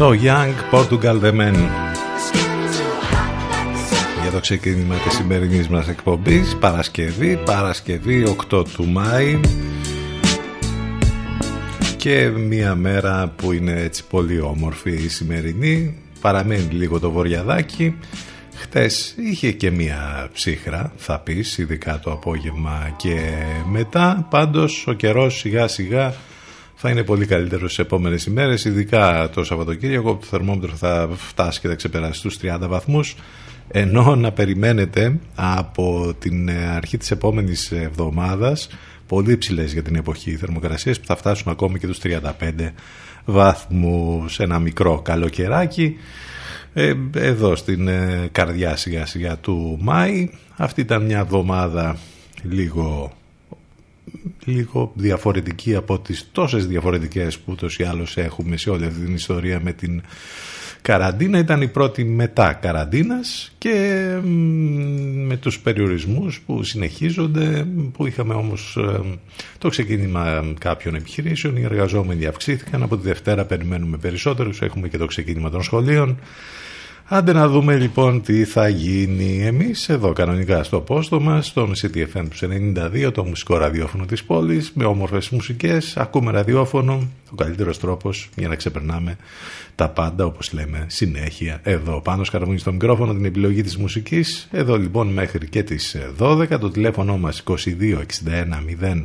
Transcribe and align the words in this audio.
So 0.00 0.14
Young, 0.14 0.54
Portugal 0.70 1.20
The 1.20 1.32
Men. 1.32 1.56
Για 4.22 4.30
το 4.32 4.40
ξεκίνημα 4.40 4.94
της 4.94 5.14
σημερινής 5.14 5.68
μας 5.68 5.88
εκπομπής, 5.88 6.56
Παρασκευή, 6.60 7.40
Παρασκευή 7.44 8.36
8 8.50 8.64
του 8.72 8.86
Μάη 8.86 9.40
και 11.96 12.28
μια 12.28 12.74
μέρα 12.74 13.32
που 13.36 13.52
είναι 13.52 13.80
έτσι 13.80 14.04
πολύ 14.06 14.40
όμορφη 14.40 14.90
η 14.90 15.08
σημερινή, 15.08 15.96
παραμένει 16.20 16.68
λίγο 16.70 16.98
το 16.98 17.10
βοριαδάκι. 17.10 17.96
Χτες 18.54 19.14
είχε 19.16 19.52
και 19.52 19.70
μια 19.70 20.28
ψύχρα, 20.32 20.92
θα 20.96 21.18
πεις, 21.18 21.58
ειδικά 21.58 21.98
το 21.98 22.12
απόγευμα 22.12 22.94
και 22.96 23.30
μετά, 23.70 24.26
πάντως 24.30 24.86
ο 24.86 24.92
καιρός 24.92 25.38
σιγά 25.38 25.68
σιγά 25.68 26.14
θα 26.82 26.90
είναι 26.90 27.02
πολύ 27.02 27.26
καλύτερο 27.26 27.66
στις 27.66 27.78
επόμενες 27.78 28.26
ημέρες, 28.26 28.64
ειδικά 28.64 29.30
το 29.30 29.44
Σαββατοκύριακο 29.44 30.14
που 30.14 30.20
το 30.20 30.26
θερμόμετρο 30.26 30.76
θα 30.76 31.08
φτάσει 31.16 31.60
και 31.60 31.68
θα 31.68 31.74
ξεπεράσει 31.74 32.22
τους 32.22 32.38
30 32.42 32.58
βαθμούς. 32.60 33.16
Ενώ 33.68 34.16
να 34.16 34.32
περιμένετε 34.32 35.18
από 35.34 36.14
την 36.18 36.50
αρχή 36.50 36.96
της 36.96 37.10
επόμενης 37.10 37.72
εβδομάδας 37.72 38.68
πολύ 39.06 39.38
ψηλές 39.38 39.72
για 39.72 39.82
την 39.82 39.96
εποχή 39.96 40.36
θερμοκρασίες 40.36 41.00
που 41.00 41.06
θα 41.06 41.16
φτάσουν 41.16 41.52
ακόμη 41.52 41.78
και 41.78 41.86
τους 41.86 41.98
35 42.02 42.72
βαθμούς 43.24 44.40
ένα 44.40 44.58
μικρό 44.58 45.00
καλοκαιράκι 45.02 45.96
ε, 46.74 46.92
εδώ 47.14 47.56
στην 47.56 47.88
ε, 47.88 48.28
καρδιά 48.32 48.76
σιγά 48.76 49.06
σιγά 49.06 49.36
του 49.36 49.78
Μάη 49.80 50.30
αυτή 50.56 50.80
ήταν 50.80 51.04
μια 51.04 51.18
εβδομάδα 51.18 51.96
λίγο 52.42 53.12
λίγο 54.44 54.92
διαφορετική 54.94 55.74
από 55.74 55.98
τις 55.98 56.28
τόσες 56.32 56.66
διαφορετικές 56.66 57.38
που 57.38 57.52
ούτως 57.52 57.78
ή 57.78 57.82
άλλως 57.82 58.16
έχουμε 58.16 58.56
σε 58.56 58.70
όλη 58.70 58.84
αυτή 58.84 59.04
την 59.04 59.14
ιστορία 59.14 59.60
με 59.60 59.72
την 59.72 60.02
καραντίνα. 60.82 61.38
Ήταν 61.38 61.62
η 61.62 61.68
πρώτη 61.68 62.04
μετά 62.04 62.52
καραντίνας 62.52 63.52
και 63.58 64.06
με 65.26 65.36
τους 65.36 65.60
περιορισμούς 65.60 66.40
που 66.40 66.62
συνεχίζονται 66.62 67.66
που 67.92 68.06
είχαμε 68.06 68.34
όμως 68.34 68.76
ε, 68.76 69.00
το 69.58 69.68
ξεκίνημα 69.68 70.54
κάποιων 70.58 70.94
επιχειρήσεων. 70.94 71.56
Οι 71.56 71.62
εργαζόμενοι 71.62 72.26
αυξήθηκαν. 72.26 72.82
Από 72.82 72.96
τη 72.96 73.06
Δευτέρα 73.06 73.44
περιμένουμε 73.44 73.96
περισσότερους. 73.96 74.60
Έχουμε 74.60 74.88
και 74.88 74.98
το 74.98 75.06
ξεκίνημα 75.06 75.50
των 75.50 75.62
σχολείων 75.62 76.18
Άντε 77.12 77.32
να 77.32 77.48
δούμε 77.48 77.76
λοιπόν 77.76 78.22
τι 78.22 78.44
θα 78.44 78.68
γίνει. 78.68 79.46
Εμείς 79.46 79.88
εδώ 79.88 80.12
κανονικά 80.12 80.62
στο 80.62 80.80
πόστο 80.80 81.20
μας, 81.20 81.46
στον 81.46 81.72
CTFM 81.82 82.24
92, 83.06 83.12
το 83.12 83.24
μουσικό 83.24 83.56
ραδιόφωνο 83.56 84.04
της 84.04 84.24
πόλης, 84.24 84.72
με 84.74 84.84
όμορφες 84.84 85.28
μουσικές, 85.28 85.96
ακούμε 85.96 86.32
ραδιόφωνο, 86.32 87.08
ο 87.30 87.34
καλύτερος 87.34 87.78
τρόπος 87.78 88.28
για 88.36 88.48
να 88.48 88.54
ξεπερνάμε 88.54 89.16
τα 89.74 89.88
πάντα 89.88 90.24
όπως 90.24 90.52
λέμε 90.52 90.84
συνέχεια 90.88 91.60
εδώ. 91.62 92.00
Πάνω 92.00 92.24
σκαρβούνι 92.24 92.58
στο 92.58 92.72
μικρόφωνο 92.72 93.14
την 93.14 93.24
επιλογή 93.24 93.62
της 93.62 93.76
μουσικής, 93.76 94.48
εδώ 94.50 94.78
λοιπόν 94.78 95.08
μέχρι 95.08 95.48
και 95.48 95.62
τις 95.62 95.96
12, 96.18 96.58
το 96.60 96.70
τηλέφωνο 96.70 97.18
μας 97.18 97.42
2261 97.48 97.54
0 98.80 99.04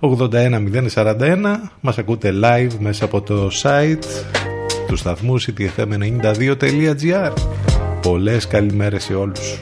81 0.00 1.70
μας 1.80 1.98
ακούτε 1.98 2.32
live 2.42 2.72
μέσα 2.78 3.04
από 3.04 3.20
το 3.20 3.50
site 3.62 4.04
του 4.86 4.96
σταθμού 4.96 5.40
ctfm92.gr 5.40 7.32
Πολλές 8.02 8.46
καλημέρες 8.46 9.04
σε 9.04 9.14
όλους. 9.14 9.58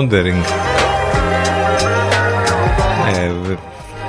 Wondering. 0.00 0.42
Ε, 3.16 3.32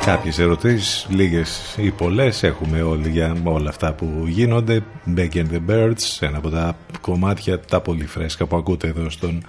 κάποιες 0.05 0.39
ερωτήσεις, 0.39 1.07
λίγες 1.09 1.75
ή 1.77 1.91
πολλές 1.91 2.43
έχουμε 2.43 2.81
όλοι 2.81 3.09
για 3.09 3.35
όλα 3.43 3.69
αυτά 3.69 3.93
που 3.93 4.23
γίνονται. 4.27 4.83
Becky 5.15 5.35
and 5.35 5.51
the 5.51 5.69
Birds, 5.69 6.17
ένα 6.19 6.37
από 6.37 6.49
τα 6.49 6.75
κομμάτια 7.01 7.59
τα 7.59 7.81
πολύ 7.81 8.05
φρέσκα 8.05 8.45
που 8.45 8.55
ακούτε 8.55 8.87
εδώ 8.87 9.09
στον 9.09 9.43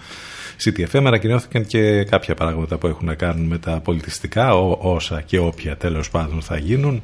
CTFM. 0.64 1.04
Ανακοινώθηκαν 1.06 1.66
και 1.66 2.04
κάποια 2.04 2.34
πράγματα 2.34 2.78
που 2.78 2.86
έχουν 2.86 3.06
να 3.06 3.14
κάνουν 3.14 3.46
με 3.46 3.58
τα 3.58 3.80
πολιτιστικά, 3.80 4.54
όσα 4.78 5.20
και 5.20 5.38
όποια 5.38 5.76
τέλος 5.76 6.10
πάντων 6.10 6.42
θα 6.42 6.56
γίνουν. 6.56 7.02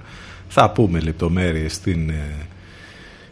Θα 0.48 0.70
πούμε 0.70 1.00
λεπτομέρειες 1.00 1.74
στην 1.74 2.10
ε, 2.10 2.46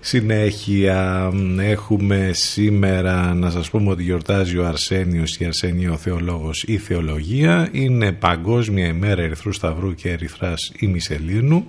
Συνέχεια 0.09 1.33
έχουμε 1.59 2.31
σήμερα 2.33 3.35
να 3.35 3.51
σας 3.51 3.71
πούμε 3.71 3.91
ότι 3.91 4.03
γιορτάζει 4.03 4.59
ο 4.59 4.67
Αρσένιος 4.67 5.37
ή 5.37 5.45
Αρσένιο 5.45 5.93
ο 5.93 5.97
Θεολόγος 5.97 6.65
ή 6.67 6.79
Θεολογία. 6.79 7.69
Είναι 7.73 8.13
Παγκόσμια 8.13 8.87
ημέρα 8.87 9.23
Ερυθρού 9.23 9.53
Σταυρού 9.53 9.95
και 9.95 10.11
Ερυθράς 10.11 10.73
ημισελήνου. 10.79 11.67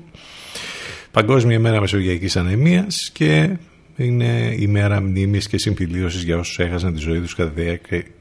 Παγκόσμια 1.12 1.56
ημέρα 1.56 1.82
Μεσογειακής 1.82 2.36
Ανεμίας 2.36 3.10
και 3.14 3.58
είναι 3.96 4.56
ημέρα 4.58 5.02
μνήμης 5.02 5.48
και 5.48 5.58
συμφιλίωσης 5.58 6.24
για 6.24 6.38
όσους 6.38 6.60
έχασαν 6.60 6.94
τη 6.94 7.00
ζωή 7.00 7.20
τους 7.20 7.36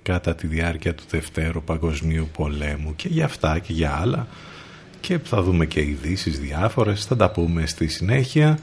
κατά 0.03 0.35
τη 0.35 0.47
διάρκεια 0.47 0.95
του 0.95 1.05
Δευτέρου 1.11 1.63
Παγκοσμίου 1.63 2.29
Πολέμου 2.37 2.95
και 2.97 3.09
για 3.09 3.25
αυτά 3.25 3.59
και 3.59 3.73
για 3.73 3.99
άλλα 4.01 4.27
και 5.07 5.19
θα 5.25 5.43
δούμε 5.43 5.67
και 5.67 5.81
ειδήσεις 5.81 6.39
διάφορες, 6.39 7.05
θα 7.05 7.17
τα 7.17 7.31
πούμε 7.31 7.67
στη 7.67 7.89
συνέχεια. 7.89 8.59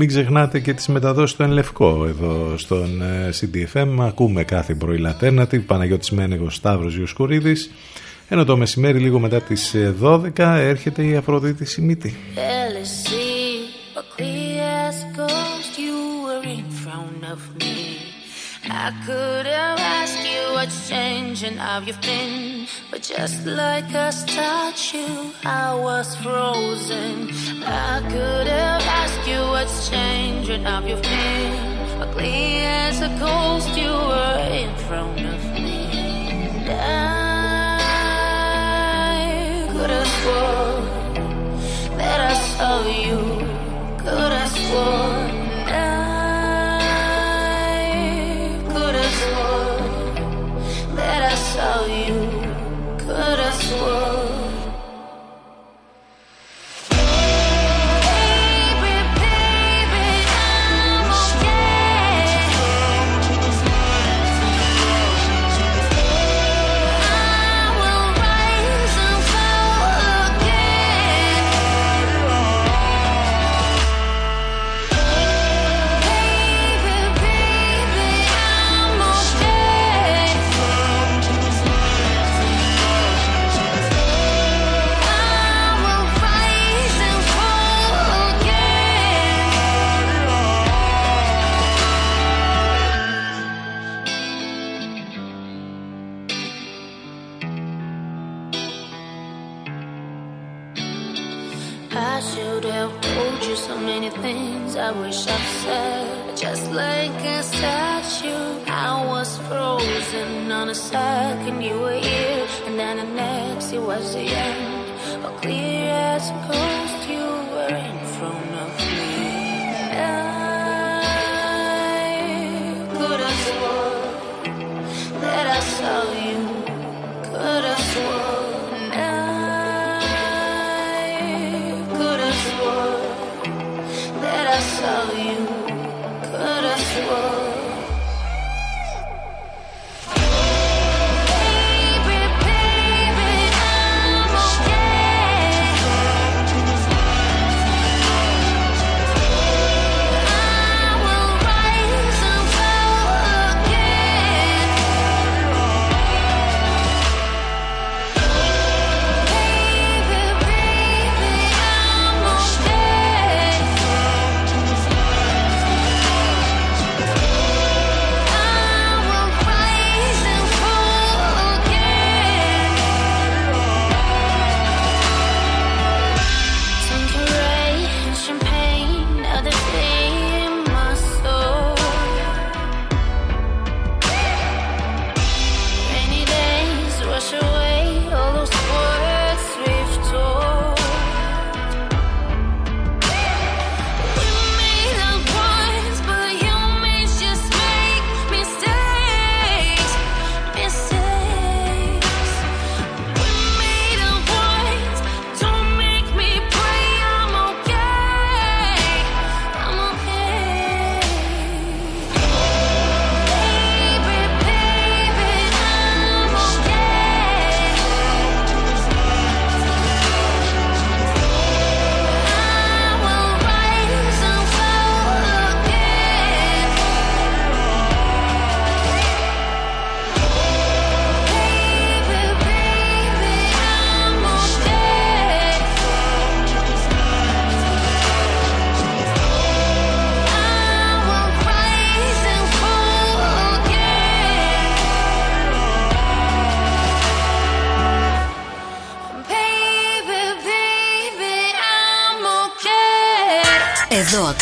Μην 0.00 0.08
ξεχνάτε 0.08 0.60
και 0.60 0.74
τις 0.74 0.86
μεταδόσεις 0.86 1.36
του 1.36 1.42
Ενλευκό 1.42 2.06
εδώ 2.08 2.54
στον 2.58 3.02
ε, 3.02 3.30
CDFM. 3.40 3.96
Ακούμε 4.00 4.44
κάθε 4.44 4.74
πρωί 4.74 4.98
Λατέρνατη, 4.98 5.58
Παναγιώτης 5.58 6.10
Μένεγος, 6.10 6.54
Σταύρος 6.54 6.96
Ιωσκουρίδης. 6.96 7.70
Ενώ 8.28 8.44
το 8.44 8.56
μεσημέρι 8.56 8.98
λίγο 8.98 9.18
μετά 9.18 9.40
τις 9.40 9.74
12 10.02 10.38
ε, 10.38 10.68
έρχεται 10.68 11.04
η 11.04 11.16
Αφροδίτη 11.16 11.64
Σιμίτη. 11.64 12.16
I 18.86 18.90
could 19.06 19.46
have 19.60 19.80
asked 19.98 20.24
you 20.32 20.42
what's 20.56 20.78
changing, 20.92 21.56
how 21.64 21.78
you've 21.86 22.02
been. 22.10 22.66
But 22.90 23.02
just 23.02 23.44
like 23.44 23.92
a 23.92 24.10
statue, 24.10 25.30
I 25.44 25.74
was 25.74 26.16
frozen. 26.16 27.28
I 27.62 28.00
could 28.10 28.46
have 28.46 28.82
asked 28.82 29.28
you 29.28 29.40
what's 29.52 29.90
changing, 29.90 30.62
how 30.62 30.80
you've 30.86 31.02
been. 31.02 31.78
Ugly 32.00 32.64
as 32.64 33.02
a 33.02 33.08
ghost, 33.18 33.76
you 33.76 33.90
were 33.90 34.38
in 34.50 34.67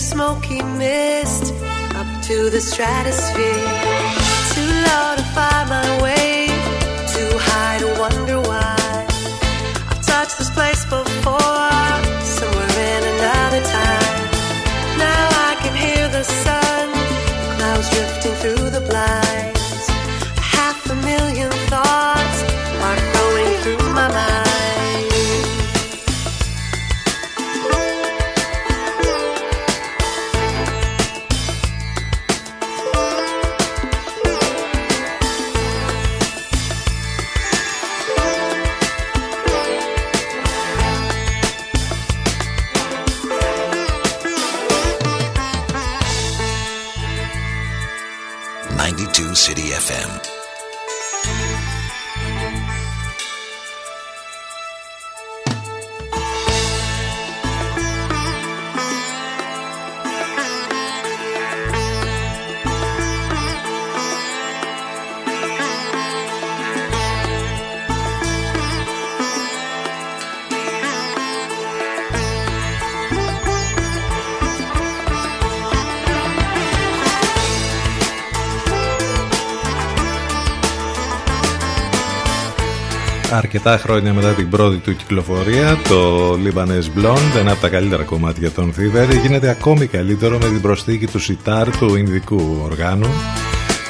Smoky 0.00 0.62
mist 0.62 1.54
up 1.94 2.22
to 2.24 2.50
the 2.50 2.60
stratosphere. 2.60 3.69
Αρκετά 83.52 83.78
χρόνια 83.78 84.12
μετά 84.12 84.32
την 84.32 84.50
πρώτη 84.50 84.76
του 84.76 84.96
κυκλοφορία, 84.96 85.78
το 85.88 86.32
Libanese 86.32 86.98
Blonde, 86.98 87.38
ένα 87.38 87.52
από 87.52 87.60
τα 87.60 87.68
καλύτερα 87.68 88.02
κομμάτια 88.02 88.50
των 88.50 88.74
Thievery, 88.78 89.20
γίνεται 89.22 89.48
ακόμη 89.48 89.86
καλύτερο 89.86 90.38
με 90.38 90.46
την 90.46 90.60
προσθήκη 90.60 91.06
του 91.06 91.18
σιτάρ 91.18 91.76
του 91.76 91.96
Ινδικού 91.96 92.60
οργάνου, 92.64 93.06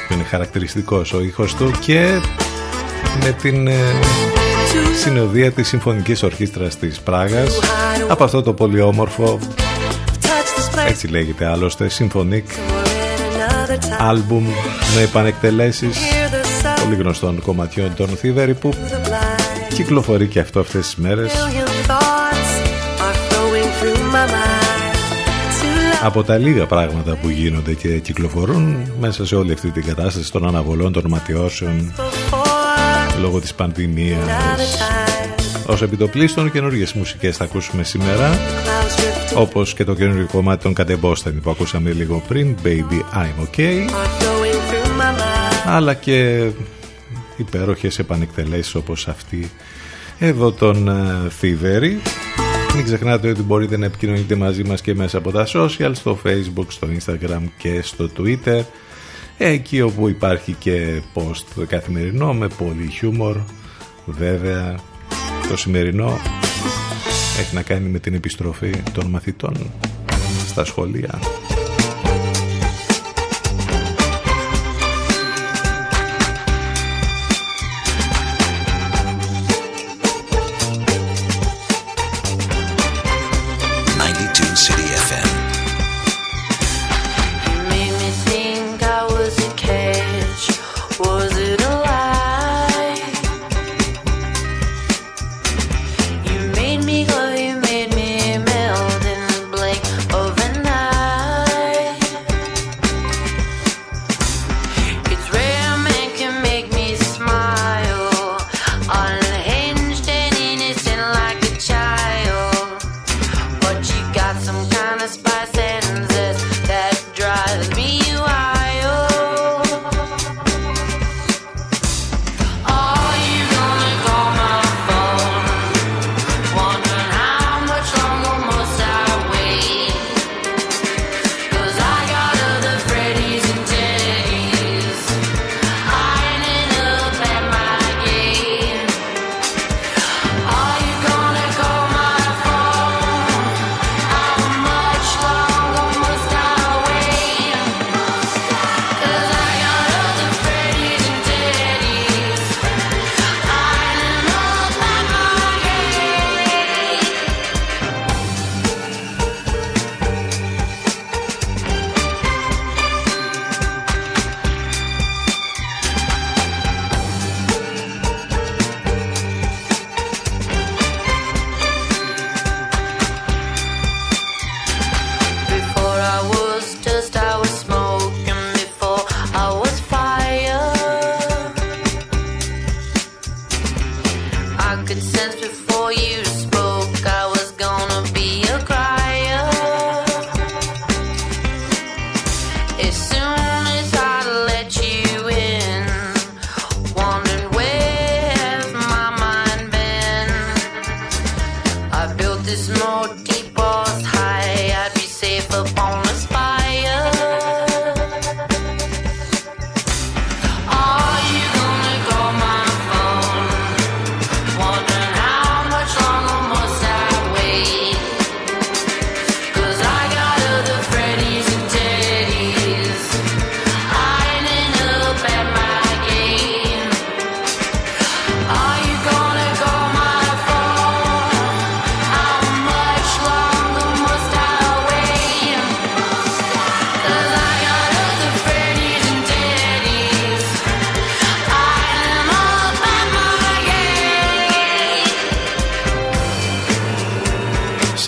που 0.07 0.12
είναι 0.14 0.23
χαρακτηριστικός 0.23 1.12
ο 1.12 1.20
ήχος 1.20 1.55
του 1.55 1.70
και 1.81 2.20
με 3.25 3.33
την 3.33 3.66
ε, 3.66 3.75
συνοδεία 5.03 5.53
της 5.53 5.68
Συμφωνικής 5.68 6.23
Ορχήστρας 6.23 6.79
της 6.79 7.01
Πράγας 7.01 7.59
από 8.09 8.25
αυτό 8.25 8.42
το 8.42 8.53
πολύ 8.53 8.81
όμορφο 8.81 9.38
έτσι 10.88 11.07
λέγεται 11.07 11.46
άλλωστε 11.46 11.90
Symphonic 11.99 12.42
άλμπουμ 13.99 14.44
με 14.94 15.03
επανεκτελέσεις 15.03 15.99
πολύ 16.90 17.03
γνωστών 17.03 17.42
κομματιών 17.42 17.94
των 17.94 18.09
Thievery 18.23 18.53
που 18.61 18.70
κυκλοφορεί 19.74 20.26
και 20.26 20.40
αυτό 20.40 20.61
αυτές 20.61 20.85
τις 20.85 20.96
μέρες. 20.96 21.33
Από 26.02 26.22
τα 26.22 26.38
λίγα 26.38 26.66
πράγματα 26.66 27.16
που 27.16 27.28
γίνονται 27.28 27.74
και 27.74 27.98
κυκλοφορούν 27.98 28.92
μέσα 29.00 29.26
σε 29.26 29.37
όλη 29.37 29.52
αυτή 29.52 29.70
την 29.70 29.85
κατάσταση 29.85 30.33
των 30.33 30.46
αναβολών 30.46 30.92
των 30.92 31.04
ματιώσεων 31.09 31.92
λόγω 33.20 33.40
της 33.40 33.54
πανδημίας. 33.54 34.18
ως 35.66 35.83
επιτοπλίστων 35.83 36.52
καινούργιες 36.52 36.92
μουσικές 36.92 37.37
θα 37.37 37.44
ακούσουμε 37.44 37.83
σήμερα 37.83 38.38
όπως 39.35 39.74
και 39.74 39.85
το 39.85 39.94
καινούργιο 39.94 40.26
κομμάτι 40.33 40.62
των 40.62 40.74
Κατεμπόσθεν 40.74 41.40
που 41.40 41.50
ακούσαμε 41.50 41.90
λίγο 41.90 42.22
πριν 42.28 42.56
Baby 42.64 43.00
I'm 43.14 43.59
OK 43.59 43.87
αλλά 45.66 45.94
και 45.94 46.48
υπέροχες 47.40 47.98
επανεκτελέσεις 47.98 48.74
όπως 48.74 49.09
αυτή 49.09 49.50
εδώ 50.18 50.53
τον 50.53 50.88
ε, 50.88 51.29
Θηβέρη. 51.31 52.00
Μην 52.74 52.85
ξεχνάτε 52.85 53.29
ότι 53.29 53.42
μπορείτε 53.42 53.76
να 53.76 53.85
επικοινωνείτε 53.85 54.35
μαζί 54.35 54.64
μας 54.64 54.81
και 54.81 54.94
μέσα 54.94 55.18
από 55.18 55.31
τα 55.31 55.46
social, 55.55 55.90
στο 55.92 56.18
facebook, 56.24 56.66
στο 56.68 56.88
instagram 56.98 57.42
και 57.59 57.83
στο 57.83 58.11
twitter. 58.18 58.61
Εκεί 59.38 59.81
όπου 59.81 60.09
υπάρχει 60.09 60.53
και 60.53 61.03
post 61.14 61.64
καθημερινό 61.66 62.33
με 62.33 62.48
πολύ 62.48 62.90
χιούμορ. 62.90 63.37
Βέβαια 64.07 64.74
το 65.48 65.57
σημερινό 65.57 66.18
έχει 67.40 67.55
να 67.55 67.62
κάνει 67.62 67.88
με 67.88 67.98
την 67.98 68.14
επιστροφή 68.14 68.83
των 68.92 69.07
μαθητών 69.07 69.70
στα 70.48 70.64
σχολεία. 70.64 71.18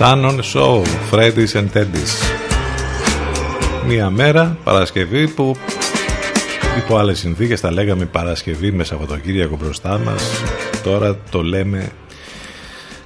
Σάνον 0.04 0.40
Show, 0.52 0.82
Freddy's 1.10 1.52
and 1.52 1.68
Teddy's. 1.74 2.12
Μία 3.86 4.10
μέρα, 4.10 4.58
Παρασκευή, 4.64 5.28
που 5.28 5.56
υπό 6.78 6.96
άλλες 6.96 7.18
συνθήκες 7.18 7.60
τα 7.60 7.72
λέγαμε 7.72 8.04
Παρασκευή 8.04 8.72
με 8.72 8.84
Σαββατοκύριακο 8.84 9.56
μπροστά 9.56 9.98
μας. 9.98 10.22
Τώρα 10.82 11.18
το 11.30 11.42
λέμε 11.42 11.88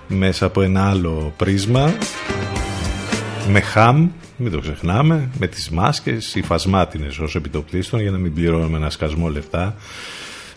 μέσα 0.08 0.46
από 0.46 0.62
ένα 0.62 0.90
άλλο 0.90 1.32
πρίσμα, 1.36 1.94
με 3.48 3.60
χαμ, 3.60 4.10
μην 4.36 4.52
το 4.52 4.60
ξεχνάμε, 4.60 5.30
με 5.38 5.46
τις 5.46 5.70
μάσκες, 5.70 6.34
οι 6.34 6.42
φασμάτινες 6.42 7.18
ως 7.18 7.34
επιτοπλίστων 7.34 8.00
για 8.00 8.10
να 8.10 8.18
μην 8.18 8.34
πληρώνουμε 8.34 8.76
ένα 8.76 8.90
σκασμό 8.90 9.28
λεφτά 9.28 9.74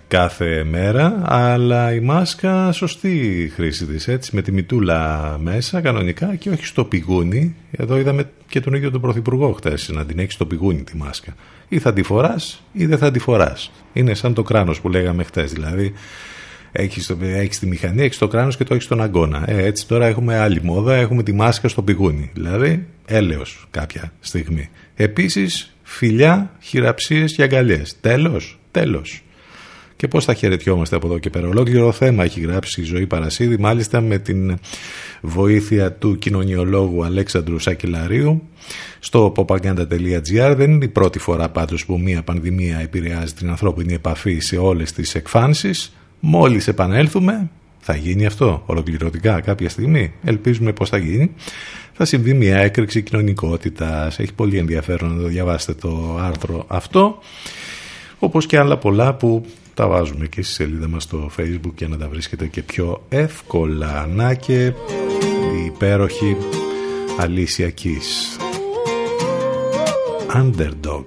κάθε 0.09 0.63
μέρα, 0.63 1.21
αλλά 1.23 1.93
η 1.93 1.99
μάσκα 1.99 2.71
σωστή 2.71 3.51
χρήση 3.55 3.85
της, 3.85 4.07
έτσι, 4.07 4.35
με 4.35 4.41
τη 4.41 4.51
μητούλα 4.51 5.37
μέσα 5.41 5.81
κανονικά 5.81 6.35
και 6.35 6.49
όχι 6.49 6.65
στο 6.65 6.85
πηγούνι. 6.85 7.55
Εδώ 7.71 7.97
είδαμε 7.97 8.29
και 8.47 8.59
τον 8.59 8.73
ίδιο 8.73 8.91
τον 8.91 9.01
Πρωθυπουργό 9.01 9.51
χτες 9.51 9.89
να 9.89 10.05
την 10.05 10.19
έχει 10.19 10.31
στο 10.31 10.45
πηγούνι 10.45 10.83
τη 10.83 10.97
μάσκα. 10.97 11.35
Ή 11.67 11.79
θα 11.79 11.93
τη 11.93 12.03
φοράς 12.03 12.63
ή 12.71 12.85
δεν 12.85 12.97
θα 12.97 13.11
τη 13.11 13.19
φοράς. 13.19 13.71
Είναι 13.93 14.13
σαν 14.13 14.33
το 14.33 14.43
κράνος 14.43 14.81
που 14.81 14.89
λέγαμε 14.89 15.23
χτες, 15.23 15.53
δηλαδή 15.53 15.93
έχεις, 16.71 17.07
το, 17.07 17.17
έχεις 17.21 17.59
τη 17.59 17.67
μηχανή, 17.67 18.03
έχεις 18.03 18.17
το 18.17 18.27
κράνος 18.27 18.57
και 18.57 18.63
το 18.63 18.73
έχεις 18.73 18.85
στον 18.85 19.01
αγκώνα. 19.01 19.43
Ε, 19.47 19.65
έτσι 19.65 19.87
τώρα 19.87 20.05
έχουμε 20.05 20.37
άλλη 20.37 20.59
μόδα, 20.63 20.95
έχουμε 20.95 21.23
τη 21.23 21.33
μάσκα 21.33 21.67
στο 21.67 21.81
πηγούνι. 21.81 22.31
Δηλαδή 22.33 22.85
έλεος 23.05 23.67
κάποια 23.71 24.13
στιγμή. 24.19 24.69
Επίσης 24.95 25.75
φιλιά, 25.83 26.51
χειραψίες 26.61 27.33
και 27.33 27.43
αγκαλιές. 27.43 27.99
Τέλος, 27.99 28.59
τέλος 28.71 29.23
και 29.99 30.07
πώς 30.07 30.25
θα 30.25 30.33
χαιρετιόμαστε 30.33 30.95
από 30.95 31.07
εδώ 31.07 31.19
και 31.19 31.29
πέρα. 31.29 31.47
Ολόκληρο 31.47 31.91
θέμα 31.91 32.23
έχει 32.23 32.39
γράψει 32.39 32.81
η 32.81 32.83
Ζωή 32.83 33.07
Παρασίδη, 33.07 33.57
μάλιστα 33.57 34.01
με 34.01 34.17
την 34.17 34.57
βοήθεια 35.21 35.93
του 35.93 36.17
κοινωνιολόγου 36.17 37.03
Αλέξανδρου 37.03 37.59
Σακελαρίου 37.59 38.41
στο 38.99 39.31
popaganda.gr. 39.35 40.53
Δεν 40.57 40.71
είναι 40.71 40.85
η 40.85 40.87
πρώτη 40.87 41.19
φορά 41.19 41.49
πάντως 41.49 41.85
που 41.85 41.99
μια 41.99 42.23
πανδημία 42.23 42.79
επηρεάζει 42.79 43.33
την 43.33 43.49
ανθρώπινη 43.49 43.93
επαφή 43.93 44.39
σε 44.39 44.57
όλες 44.57 44.91
τις 44.91 45.15
εκφάνσεις. 45.15 45.95
Μόλις 46.19 46.67
επανέλθουμε, 46.67 47.49
θα 47.79 47.95
γίνει 47.95 48.25
αυτό 48.25 48.63
ολοκληρωτικά 48.65 49.41
κάποια 49.41 49.69
στιγμή. 49.69 50.13
Ελπίζουμε 50.23 50.73
πως 50.73 50.89
θα 50.89 50.97
γίνει. 50.97 51.31
Θα 51.93 52.05
συμβεί 52.05 52.33
μια 52.33 52.57
έκρηξη 52.57 53.01
κοινωνικότητας. 53.01 54.19
Έχει 54.19 54.33
πολύ 54.33 54.57
ενδιαφέρον 54.57 55.15
να 55.15 55.21
το 55.21 55.27
διαβάσετε 55.27 55.73
το 55.73 56.17
άρθρο 56.21 56.65
αυτό. 56.67 57.19
Όπως 58.19 58.45
και 58.45 58.57
άλλα 58.57 58.77
πολλά 58.77 59.13
που 59.13 59.45
τα 59.79 59.87
βάζουμε 59.87 60.27
και 60.27 60.41
στη 60.41 60.53
σελίδα 60.53 60.87
μας 60.87 61.03
στο 61.03 61.29
facebook 61.37 61.73
για 61.77 61.87
να 61.87 61.97
τα 61.97 62.07
βρίσκετε 62.09 62.47
και 62.47 62.61
πιο 62.61 63.03
εύκολα. 63.09 64.07
Να 64.07 64.33
και 64.33 64.65
η 65.55 65.65
υπέροχη 65.65 66.37
Αλήσια 67.17 67.73
Keys. 67.81 68.09
Underdog. 70.41 71.05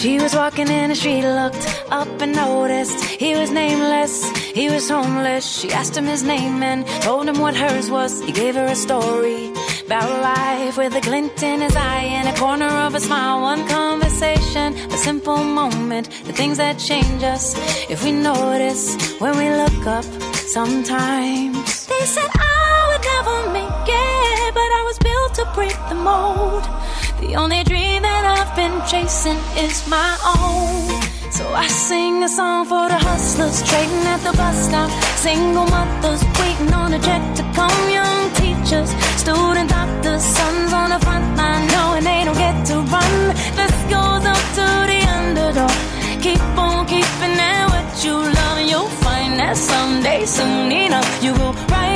She 0.00 0.12
was 0.22 0.32
walking 0.40 0.68
in 0.78 0.88
and 0.94 1.00
she 1.04 1.14
looked 1.38 1.64
up 2.00 2.12
and 2.24 2.32
noticed 2.46 2.98
he 3.24 3.30
was 3.40 3.50
nameless, 3.62 4.14
he 4.58 4.66
was 4.74 4.84
homeless. 4.96 5.44
She 5.58 5.68
asked 5.80 5.94
him 5.98 6.06
his 6.14 6.22
name 6.34 6.56
and 6.70 6.80
told 7.08 7.24
him 7.30 7.38
what 7.44 7.54
hers 7.62 7.86
was. 7.96 8.12
He 8.28 8.32
gave 8.42 8.54
her 8.60 8.68
a 8.76 8.78
story 8.86 9.55
about 9.86 10.10
life 10.20 10.76
with 10.76 10.96
a 10.96 11.00
glint 11.00 11.40
in 11.44 11.60
his 11.60 11.76
eye 11.76 12.08
and 12.18 12.28
a 12.28 12.36
corner 12.38 12.72
of 12.86 12.94
a 12.96 13.00
smile. 13.00 13.40
One 13.40 13.66
conversation, 13.68 14.74
a 14.90 14.98
simple 14.98 15.42
moment, 15.44 16.10
the 16.24 16.32
things 16.32 16.56
that 16.56 16.78
change 16.78 17.22
us 17.22 17.54
if 17.88 18.02
we 18.02 18.10
notice 18.10 18.84
when 19.20 19.36
we 19.38 19.48
look 19.48 19.86
up 19.86 20.04
sometimes. 20.56 21.86
They 21.86 22.04
said 22.14 22.30
oh, 22.34 22.66
I 22.74 22.82
would 22.90 23.04
never 23.14 23.36
make 23.58 23.88
it, 24.02 24.54
but 24.58 24.70
I 24.78 24.82
was 24.88 24.98
built 24.98 25.32
to 25.38 25.44
break 25.54 25.78
the 25.88 25.98
mold. 26.08 26.64
The 27.20 27.36
only 27.36 27.62
dream 27.62 28.02
that 28.02 28.24
I've 28.36 28.54
been 28.56 28.76
chasing 28.90 29.38
is 29.64 29.86
my 29.88 30.12
own. 30.34 31.00
So 31.30 31.46
I 31.54 31.66
sing 31.68 32.24
a 32.24 32.28
song 32.28 32.66
for 32.66 32.88
the 32.88 32.98
hustlers 32.98 33.62
trading 33.68 34.04
at 34.14 34.20
the 34.26 34.36
bus 34.36 34.56
stop. 34.66 34.90
Single 35.16 35.66
mothers 35.66 36.22
waiting 36.40 36.74
on 36.74 36.92
a 36.92 36.98
check 36.98 37.22
to 37.36 37.42
come. 37.54 37.90
Young 37.90 38.15
teachers, 38.34 38.90
student 39.22 39.70
doctors, 39.70 40.22
sons 40.22 40.72
on 40.72 40.90
the 40.90 41.00
front 41.06 41.36
line 41.36 41.66
knowing 41.68 42.04
they 42.04 42.24
don't 42.24 42.38
get 42.38 42.56
to 42.66 42.76
run. 42.94 43.12
This 43.58 43.76
goes 43.94 44.24
up 44.34 44.44
to 44.58 44.66
the 44.90 45.00
underdog. 45.18 45.76
Keep 46.22 46.42
on 46.58 46.86
keeping 46.86 47.36
at 47.50 47.66
what 47.72 48.04
you 48.04 48.14
love, 48.38 48.60
you'll 48.70 48.94
find 49.04 49.38
that 49.38 49.56
someday, 49.56 50.24
soon 50.24 50.72
enough, 50.72 51.22
you 51.22 51.32
will 51.32 51.54
rise 51.68 51.95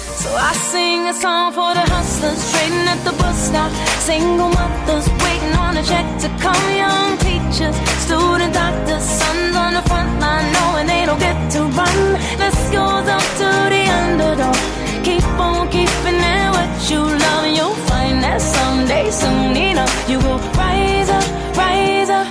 I 0.33 0.53
sing 0.53 1.07
a 1.07 1.13
song 1.13 1.51
for 1.51 1.73
the 1.73 1.83
hustlers 1.91 2.39
trading 2.51 2.87
at 2.87 3.03
the 3.03 3.11
bus 3.19 3.37
stop. 3.49 3.71
Single 3.99 4.49
mothers 4.49 5.07
waiting 5.23 5.55
on 5.57 5.77
a 5.77 5.83
check 5.83 6.07
to 6.23 6.29
come. 6.39 6.65
Young 6.71 7.17
teachers, 7.17 7.75
student 8.05 8.53
doctors, 8.53 9.03
sons 9.03 9.55
on 9.55 9.73
the 9.73 9.83
front 9.89 10.19
line 10.19 10.47
knowing 10.53 10.87
they 10.87 11.05
don't 11.05 11.19
get 11.19 11.37
to 11.51 11.61
run. 11.79 11.97
This 12.39 12.57
goes 12.71 13.07
up 13.07 13.27
to 13.41 13.49
the 13.73 13.83
underdog. 13.99 14.55
Keep 15.03 15.25
on 15.39 15.67
keeping 15.69 16.19
at 16.23 16.51
what 16.55 16.71
you 16.89 17.01
love, 17.01 17.47
you'll 17.57 17.79
find 17.89 18.23
that 18.23 18.39
someday, 18.39 19.09
soon 19.11 19.57
enough, 19.57 19.93
you 20.09 20.17
will 20.19 20.39
rise 20.55 21.09
up, 21.09 21.25
rise 21.57 22.09
up, 22.09 22.27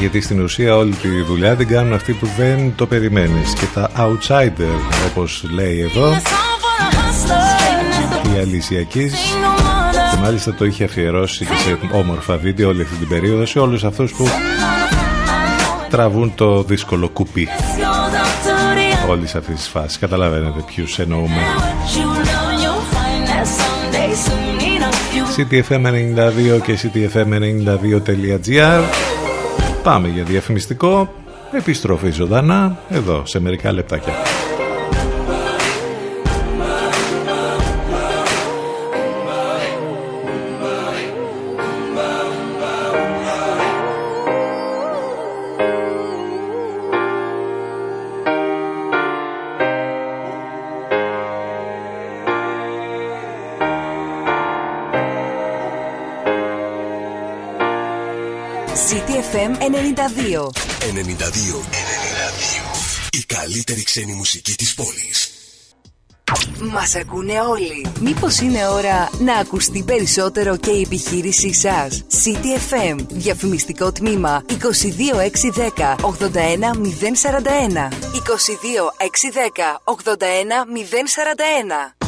γιατί 0.00 0.20
στην 0.20 0.40
ουσία 0.40 0.76
όλη 0.76 0.94
τη 0.94 1.22
δουλειά 1.22 1.56
την 1.56 1.68
κάνουν 1.68 1.92
αυτοί 1.92 2.12
που 2.12 2.28
δεν 2.36 2.72
το 2.76 2.86
περιμένεις 2.86 3.52
και 3.52 3.66
τα 3.74 3.90
outsider 3.96 4.80
όπως 5.10 5.44
λέει 5.52 5.80
εδώ 5.80 6.12
η 8.34 8.38
Αλήσια 8.40 8.82
και 8.82 9.10
μάλιστα 10.22 10.54
το 10.54 10.64
είχε 10.64 10.84
αφιερώσει 10.84 11.44
και 11.44 11.54
σε 11.54 11.78
όμορφα 11.92 12.36
βίντεο 12.36 12.68
όλη 12.68 12.82
αυτή 12.82 12.96
την 12.96 13.08
περίοδο 13.08 13.46
σε 13.46 13.58
όλους 13.58 13.84
αυτούς 13.84 14.12
που 14.12 14.28
τραβούν 15.90 16.32
το 16.34 16.62
δύσκολο 16.62 17.08
κουπί 17.08 17.48
όλης 19.08 19.34
αυτής 19.34 19.54
της 19.54 19.68
φάσης. 19.68 19.98
Καταλαβαίνετε 19.98 20.64
ποιους 20.66 20.98
εννοούμε. 20.98 21.42
CTFM92 25.36 26.60
και 26.62 26.78
CTFM92.gr 26.82 29.19
Πάμε 29.82 30.08
για 30.08 30.24
διαφημιστικό. 30.24 31.14
Επιστροφή 31.52 32.10
ζωντανά 32.10 32.78
εδώ 32.88 33.22
σε 33.26 33.40
μερικά 33.40 33.72
λεπτάκια. 33.72 34.12
CTFM 59.30 59.58
92. 59.58 60.50
92. 60.80 60.90
92. 60.90 61.64
Η 63.10 63.24
καλύτερη 63.26 63.82
ξένη 63.82 64.12
μουσική 64.12 64.54
της 64.54 64.74
πόλης. 64.74 65.30
Μας 66.58 66.94
ακούνε 66.94 67.40
όλοι. 67.40 67.86
Μήπως 68.00 68.38
είναι 68.38 68.68
ώρα 68.68 69.10
να 69.18 69.34
ακουστεί 69.34 69.82
περισσότερο 69.82 70.56
και 70.56 70.70
η 70.70 70.80
επιχείρησή 70.80 71.54
σας; 71.54 72.04
CTFM, 72.10 72.96
διαφημιστικό 73.08 73.92
τμήμα 73.92 74.44
22610 74.48 75.96
81041. 76.00 77.88
22610 78.12 79.80
81041. 79.84 81.99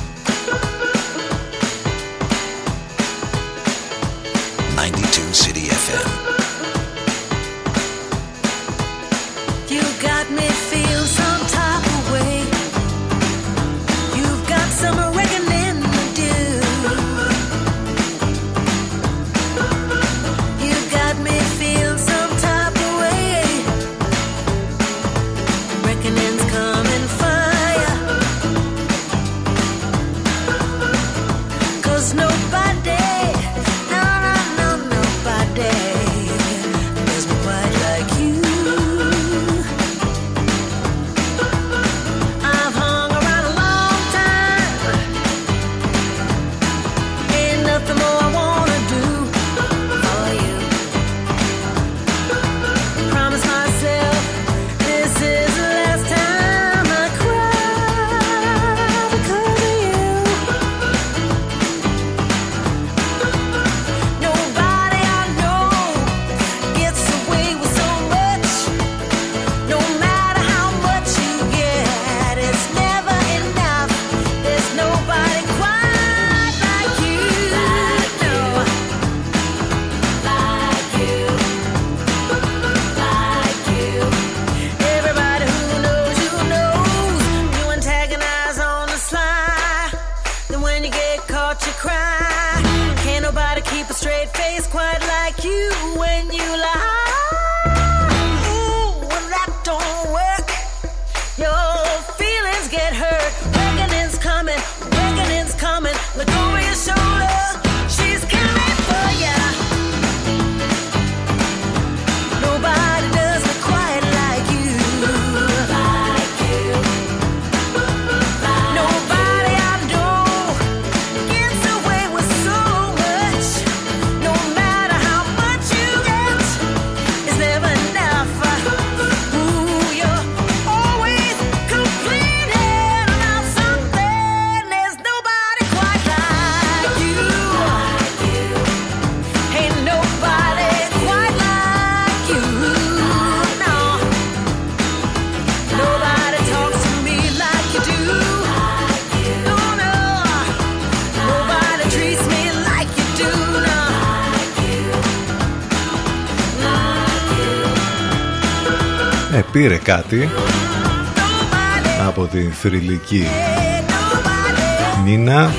Πήρε 159.63 159.77
κάτι 159.77 160.29
Nobody, 160.29 162.07
από 162.07 162.27
την 162.27 162.53
θρηλυκή 162.53 163.25
nobody. 163.25 165.05
Νίνα. 165.05 165.51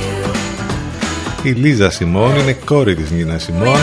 Η 1.44 1.50
Λίζα 1.50 1.90
Σιμών 1.90 2.36
είναι 2.40 2.54
κόρη 2.66 2.96
της 2.96 3.12
Νίνα 3.12 3.38
Σιμών. 3.38 3.80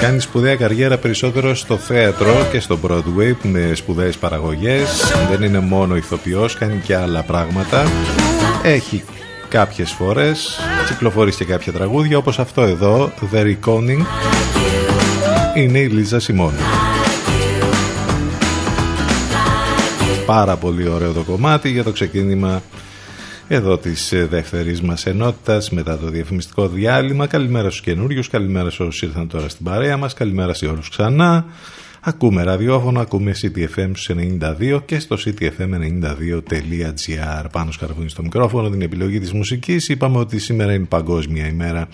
Κάνει 0.00 0.20
σπουδαία 0.20 0.56
καριέρα 0.56 0.98
περισσότερο 0.98 1.54
στο 1.54 1.76
θέατρο 1.76 2.46
και 2.52 2.60
στο 2.60 2.78
Broadway 2.86 3.34
με 3.42 3.70
σπουδαίες 3.74 4.16
παραγωγές. 4.16 5.12
Δεν 5.30 5.42
είναι 5.42 5.58
μόνο 5.58 5.96
ηθοποιός, 5.96 6.54
κάνει 6.54 6.80
και 6.84 6.96
άλλα 6.96 7.22
πράγματα. 7.22 7.90
Έχει 8.62 9.04
κάποιες 9.48 9.90
φορές 9.90 10.60
κυκλοφορήσει 10.88 11.36
και 11.36 11.44
κάποια 11.44 11.72
τραγούδια 11.72 12.18
όπως 12.18 12.38
αυτό 12.38 12.62
εδώ, 12.62 13.12
The 13.32 13.42
Reconing. 13.42 14.04
Είναι 15.54 15.78
η 15.78 15.86
Λίζα 15.86 16.20
Σιμών. 16.20 16.52
Πάρα 20.30 20.56
πολύ 20.56 20.88
ωραίο 20.88 21.12
το 21.12 21.22
κομμάτι 21.22 21.70
για 21.70 21.84
το 21.84 21.92
ξεκίνημα 21.92 22.62
εδώ 23.48 23.78
της 23.78 24.12
ε, 24.12 24.26
δεύτερης 24.26 24.80
μας 24.80 25.06
ενότητας 25.06 25.70
μετά 25.70 25.98
το 25.98 26.10
διαφημιστικό 26.10 26.68
διάλειμμα. 26.68 27.26
Καλημέρα 27.26 27.68
στους 27.68 27.80
καινούριους, 27.80 28.28
καλημέρα 28.28 28.70
σε 28.70 28.82
όσους 28.82 29.02
ήρθαν 29.02 29.28
τώρα 29.28 29.48
στην 29.48 29.64
παρέα 29.64 29.96
μας, 29.96 30.14
καλημέρα 30.14 30.54
σε 30.54 30.66
όλους 30.66 30.88
ξανά. 30.88 31.44
Ακούμε 32.00 32.42
ραδιόφωνο, 32.42 33.00
ακούμε 33.00 33.34
CTFM 33.42 33.90
στους 33.94 34.10
92 34.10 34.82
και 34.84 34.98
στο 34.98 35.16
ctfm92.gr 35.24 37.44
πάνω 37.52 37.72
σκαρβούνι 37.72 38.08
στο 38.08 38.22
μικρόφωνο 38.22 38.70
την 38.70 38.82
επιλογή 38.82 39.18
της 39.18 39.32
μουσικής. 39.32 39.88
Είπαμε 39.88 40.18
ότι 40.18 40.38
σήμερα 40.38 40.72
είναι 40.72 40.84
παγκόσμια 40.84 41.46
ημέρα 41.46 41.88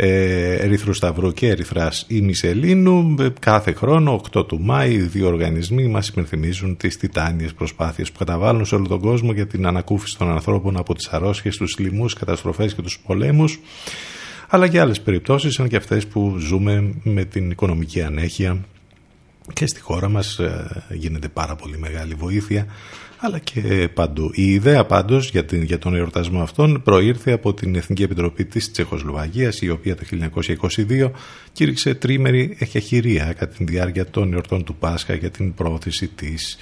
ε, 0.00 0.54
Ερυθρού 0.54 0.92
Σταυρού 0.92 1.32
και 1.32 1.48
Ερυθράς 1.48 2.04
ημισελίνου. 2.08 3.14
Ε, 3.20 3.28
Κάθε 3.40 3.72
χρόνο, 3.72 4.20
8 4.32 4.46
του 4.48 4.60
Μάη, 4.60 4.92
οι 4.92 4.98
δύο 4.98 5.26
οργανισμοί 5.26 5.86
μας 5.86 6.08
υπενθυμίζουν 6.08 6.76
τις 6.76 6.96
τιτάνιες 6.96 7.52
προσπάθειες 7.52 8.12
που 8.12 8.18
καταβάλουν 8.18 8.64
σε 8.64 8.74
όλο 8.74 8.86
τον 8.88 9.00
κόσμο 9.00 9.32
για 9.32 9.46
την 9.46 9.66
ανακούφιση 9.66 10.18
των 10.18 10.30
ανθρώπων 10.30 10.76
από 10.76 10.94
τις 10.94 11.06
αρρώστιες, 11.08 11.56
τους 11.56 11.78
λοιμούς, 11.78 12.14
καταστροφές 12.14 12.74
και 12.74 12.82
τους 12.82 13.00
πολέμους 13.06 13.58
αλλά 14.48 14.68
και 14.68 14.80
άλλες 14.80 15.00
περιπτώσεις 15.00 15.56
είναι 15.56 15.68
και 15.68 15.76
αυτές 15.76 16.06
που 16.06 16.36
ζούμε 16.38 16.94
με 17.02 17.24
την 17.24 17.50
οικονομική 17.50 18.02
ανέχεια 18.02 18.64
και 19.52 19.66
στη 19.66 19.80
χώρα 19.80 20.08
μας 20.08 20.38
ε, 20.38 20.84
γίνεται 20.90 21.28
πάρα 21.28 21.56
πολύ 21.56 21.78
μεγάλη 21.78 22.14
βοήθεια 22.14 22.66
αλλά 23.20 23.38
και 23.38 23.88
παντού. 23.94 24.30
Η 24.34 24.50
ιδέα 24.50 24.84
πάντως 24.84 25.30
για, 25.30 25.44
την, 25.44 25.62
για 25.62 25.78
τον 25.78 25.94
εορτασμό 25.94 26.42
αυτόν 26.42 26.82
προήρθε 26.82 27.32
από 27.32 27.54
την 27.54 27.74
Εθνική 27.74 28.02
Επιτροπή 28.02 28.44
της 28.44 28.70
Τσεχοσλοβακίας 28.70 29.60
η 29.60 29.70
οποία 29.70 29.96
το 29.96 30.02
1922 30.88 31.10
κήρυξε 31.52 31.94
τρίμερη 31.94 32.56
εχεχηρία 32.58 33.32
κατά 33.38 33.54
τη 33.54 33.64
διάρκεια 33.64 34.06
των 34.06 34.32
εορτών 34.32 34.64
του 34.64 34.74
Πάσχα 34.74 35.14
για 35.14 35.30
την 35.30 35.54
πρόθεση 35.54 36.06
της 36.06 36.58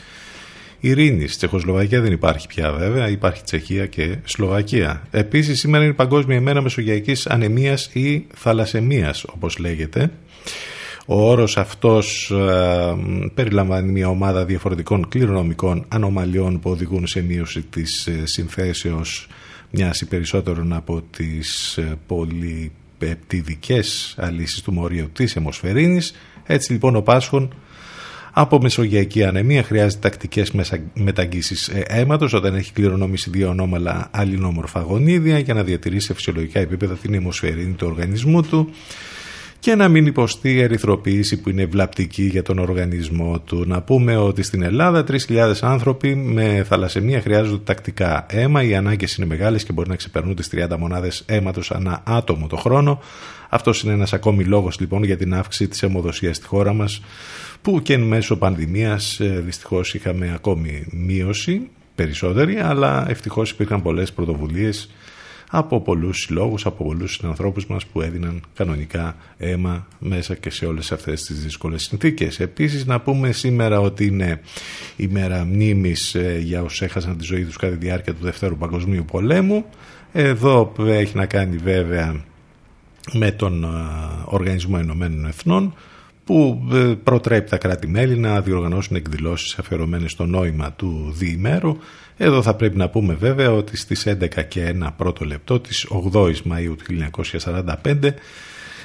ειρήνης. 0.81 1.29
Στη 1.29 1.37
Τσεχοσλοβακία 1.37 2.01
δεν 2.01 2.12
υπάρχει 2.12 2.47
πια 2.47 2.73
βέβαια, 2.73 3.09
υπάρχει 3.09 3.42
Τσεχία 3.42 3.87
και 3.87 4.16
Σλοβακία. 4.25 5.07
Επίσης 5.11 5.59
σήμερα 5.59 5.83
είναι 5.83 5.92
η 5.92 5.97
Παγκόσμια 5.97 6.37
ημέρα 6.37 6.61
Μεσογειακής 6.62 7.27
Ανεμίας 7.27 7.90
ή 7.92 8.27
Θαλασσεμίας 8.35 9.25
όπως 9.25 9.59
λέγεται. 9.59 10.11
Ο 11.07 11.31
όρος 11.31 11.57
αυτός 11.57 12.31
ε, 12.31 12.97
περιλαμβάνει 13.35 13.92
μια 13.92 14.09
ομάδα 14.09 14.45
διαφορετικών 14.45 15.09
κληρονομικών 15.09 15.85
ανομαλιών 15.88 16.61
που 16.61 16.71
οδηγούν 16.71 17.07
σε 17.07 17.23
μείωση 17.23 17.62
της 17.62 18.07
ε, 18.07 18.27
συνθέσεως 18.27 19.29
μιας 19.71 20.01
ή 20.01 20.07
περισσότερων 20.07 20.73
από 20.73 21.03
τις 21.16 21.77
ε, 21.77 21.99
πολυπεπτιδικές 22.07 24.14
αλύσεις 24.19 24.62
του 24.62 24.73
μορίου 24.73 25.11
της 25.12 25.37
αιμοσφαιρίνης. 25.37 26.14
Έτσι 26.47 26.73
λοιπόν 26.73 26.97
ο 26.97 27.03
Πάσχων 27.03 27.55
Από 28.33 28.61
μεσογειακή 28.61 29.25
ανεμία 29.25 29.62
χρειάζεται 29.62 30.09
τακτικές 30.09 30.53
μεταγγίσεις 30.95 31.69
ε, 31.69 31.85
αίματος 31.87 32.33
όταν 32.33 32.55
έχει 32.55 32.73
κληρονόμηση 32.73 33.31
δύο 33.31 33.51
ανώμαλα 33.51 34.09
αλληνόμορφα 34.11 34.81
γονίδια 34.81 35.38
για 35.38 35.55
να 35.55 35.62
διατηρήσει 35.62 36.07
σε 36.07 36.14
φυσιολογικά 36.14 36.61
επίπεδα 36.61 36.95
την 36.95 37.14
αιμοσφαιρίνη 37.14 37.73
του 37.73 37.87
οργανισμού 37.87 38.42
του 38.42 38.71
και 39.66 39.74
να 39.74 39.88
μην 39.88 40.07
υποστεί 40.07 40.61
ερυθροποίηση 40.61 41.40
που 41.40 41.48
είναι 41.48 41.64
βλαπτική 41.64 42.22
για 42.22 42.42
τον 42.42 42.59
οργανισμό 42.59 43.40
του. 43.40 43.64
Να 43.66 43.83
πούμε 43.83 44.16
ότι 44.16 44.42
στην 44.42 44.62
Ελλάδα 44.62 45.05
3.000 45.29 45.52
άνθρωποι 45.61 46.14
με 46.14 46.64
θαλασσεμία 46.68 47.20
χρειάζονται 47.20 47.62
τακτικά 47.64 48.26
αίμα. 48.29 48.62
Οι 48.62 48.74
ανάγκες 48.74 49.16
είναι 49.16 49.26
μεγάλες 49.26 49.64
και 49.64 49.72
μπορεί 49.72 49.88
να 49.88 49.96
ξεπερνούν 49.96 50.35
τις 50.35 50.50
30 50.52 50.76
μονάδες 50.79 51.22
αίματος 51.26 51.70
ανά 51.70 52.02
άτομο 52.07 52.46
το 52.46 52.57
χρόνο. 52.57 53.00
Αυτός 53.48 53.83
είναι 53.83 53.92
ένας 53.92 54.12
ακόμη 54.12 54.44
λόγος 54.44 54.81
λοιπόν 54.81 55.05
για 55.05 55.16
την 55.16 55.35
αύξηση 55.35 55.68
της 55.68 55.83
αιμοδοσίας 55.83 56.37
στη 56.37 56.46
χώρα 56.46 56.72
μας 56.72 57.02
που 57.62 57.83
και 57.83 57.92
εν 57.92 58.00
μέσω 58.00 58.37
πανδημίας 58.37 59.20
ε, 59.20 59.42
δυστυχώς 59.44 59.94
είχαμε 59.94 60.33
ακόμη 60.35 60.87
μείωση 60.90 61.68
περισσότερη 61.94 62.57
αλλά 62.57 63.07
ευτυχώς 63.09 63.50
υπήρχαν 63.50 63.83
πολλές 63.83 64.12
πρωτοβουλίες 64.12 64.90
από 65.51 65.81
πολλούς 65.81 66.21
συλλόγους, 66.21 66.67
από 66.67 66.85
πολλούς 66.85 67.13
συνανθρώπους 67.13 67.67
μας 67.67 67.87
που 67.87 68.01
έδιναν 68.01 68.43
κανονικά 68.55 69.17
αίμα 69.39 69.87
μέσα 69.99 70.35
και 70.35 70.51
σε 70.51 70.67
όλες 70.67 70.93
αυτές 70.93 71.23
τις 71.23 71.43
δύσκολες 71.43 71.83
συνθήκες. 71.83 72.41
Επίσης 72.41 72.87
να 72.87 73.01
πούμε 73.01 73.33
σήμερα 73.33 73.81
ότι 73.81 74.07
είναι 74.07 74.41
η 74.97 75.07
μέρα 75.07 75.45
μνήμης 75.45 76.15
ε, 76.15 76.39
για 76.43 76.63
όσους 76.63 76.83
έχασαν 76.83 77.17
τη 77.17 77.25
ζωή 77.25 77.45
τους 77.45 77.57
κατά 77.57 77.73
τη 77.73 77.79
διάρκεια 77.79 78.15
του 78.15 78.25
Δευτέρου 78.25 78.57
Παγκοσμίου 78.57 79.05
Πολέμου. 79.05 79.65
Εδώ 80.13 80.73
έχει 80.87 81.17
να 81.17 81.27
κάνει 81.27 81.57
βέβαια 81.57 82.25
με 83.13 83.31
τον 83.31 83.65
ε, 83.65 83.69
Οργανισμό 84.25 84.77
Ενωμένων 84.81 85.27
Εθνών 85.27 85.75
που 86.25 86.69
ε, 86.73 86.95
προτρέπει 87.05 87.51
τα 87.51 87.59
κράτη-μέλη 87.59 88.19
να 88.19 88.41
διοργανώσουν 88.41 88.97
εκδηλώσεις 88.97 89.59
αφιερωμένες 89.59 90.11
στο 90.11 90.27
νόημα 90.27 90.73
του 90.73 91.15
διημέρου 91.17 91.77
εδώ 92.16 92.42
θα 92.42 92.55
πρέπει 92.55 92.76
να 92.76 92.88
πούμε 92.88 93.14
βέβαια 93.14 93.52
ότι 93.52 93.76
στις 93.76 94.07
11 94.07 94.44
και 94.48 94.74
1 94.83 94.88
πρώτο 94.96 95.24
λεπτό 95.24 95.61
της 95.61 95.87
8ης 96.12 96.42
Μαΐου 96.52 96.74
του 96.79 97.11
1945 97.85 98.12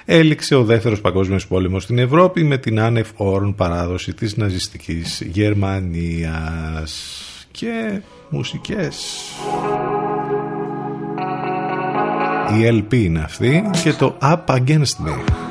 έληξε 0.05 0.55
ο 0.55 0.63
δεύτερος 0.63 1.01
παγκόσμιος 1.01 1.47
πόλεμος 1.47 1.83
στην 1.83 1.97
Ευρώπη 1.97 2.43
με 2.43 2.57
την 2.57 2.79
άνευ 2.79 3.07
όρων 3.15 3.55
παράδοση 3.55 4.13
της 4.13 4.37
ναζιστικής 4.37 5.21
Γερμανίας 5.21 6.91
και 7.51 8.01
μουσικές. 8.29 9.21
Η 12.59 12.83
LP 12.83 12.93
είναι 12.93 13.19
αυτή 13.19 13.63
και 13.83 13.93
το 13.93 14.17
Up 14.21 14.45
Against 14.45 15.05
Me. 15.05 15.50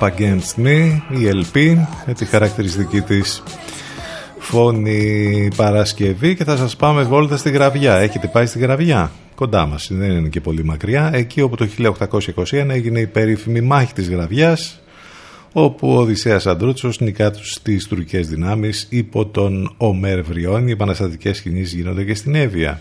Up 0.00 0.08
Against 0.08 0.64
Me, 0.64 1.00
η 1.10 1.30
LP, 1.32 1.76
με 2.06 2.12
τη 2.14 2.24
χαρακτηριστική 2.24 3.00
της 3.00 3.42
φωνή 4.38 5.48
Παρασκευή 5.56 6.34
και 6.36 6.44
θα 6.44 6.56
σας 6.56 6.76
πάμε 6.76 7.02
βόλτα 7.02 7.36
στη 7.36 7.50
Γραβιά. 7.50 7.96
Έχετε 7.96 8.26
πάει 8.26 8.46
στη 8.46 8.58
Γραβιά, 8.58 9.10
κοντά 9.34 9.66
μας, 9.66 9.88
δεν 9.92 10.10
είναι 10.10 10.28
και 10.28 10.40
πολύ 10.40 10.64
μακριά, 10.64 11.10
εκεί 11.12 11.40
όπου 11.40 11.56
το 11.56 11.66
1821 11.66 12.68
έγινε 12.68 13.00
η 13.00 13.06
περίφημη 13.06 13.60
μάχη 13.60 13.92
της 13.92 14.08
Γραβιάς, 14.08 14.80
όπου 15.52 15.88
ο 15.88 15.96
Οδυσσέας 15.98 16.46
Αντρούτσος 16.46 17.00
νικά 17.00 17.30
τους 17.30 17.52
στις 17.52 17.86
τουρκικές 17.86 18.28
δυνάμεις 18.28 18.86
υπό 18.90 19.26
τον 19.26 19.74
Ομέρ 19.76 20.22
Βρυώνη, 20.22 20.68
οι 20.68 20.70
επαναστατικές 20.70 21.40
κινήσεις 21.40 21.74
γίνονται 21.74 22.04
και 22.04 22.14
στην 22.14 22.34
Εύβοια. 22.34 22.80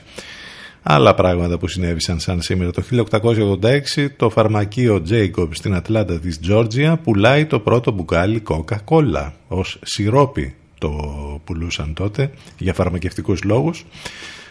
Άλλα 0.87 1.13
πράγματα 1.13 1.57
που 1.57 1.67
συνέβησαν 1.67 2.19
σαν 2.19 2.41
σήμερα. 2.41 2.71
Το 2.71 2.83
1886 2.91 4.07
το 4.17 4.29
φαρμακείο 4.29 5.03
Jacob 5.09 5.47
στην 5.51 5.73
Ατλάντα 5.73 6.19
της 6.19 6.39
Τζόρτζια 6.39 6.97
πουλάει 6.97 7.45
το 7.45 7.59
πρώτο 7.59 7.91
μπουκάλι 7.91 8.43
Coca-Cola 8.47 9.31
ως 9.47 9.79
σιρόπι 9.83 10.55
το 10.77 10.91
πουλούσαν 11.43 11.93
τότε 11.93 12.31
για 12.57 12.73
φαρμακευτικούς 12.73 13.43
λόγους. 13.43 13.85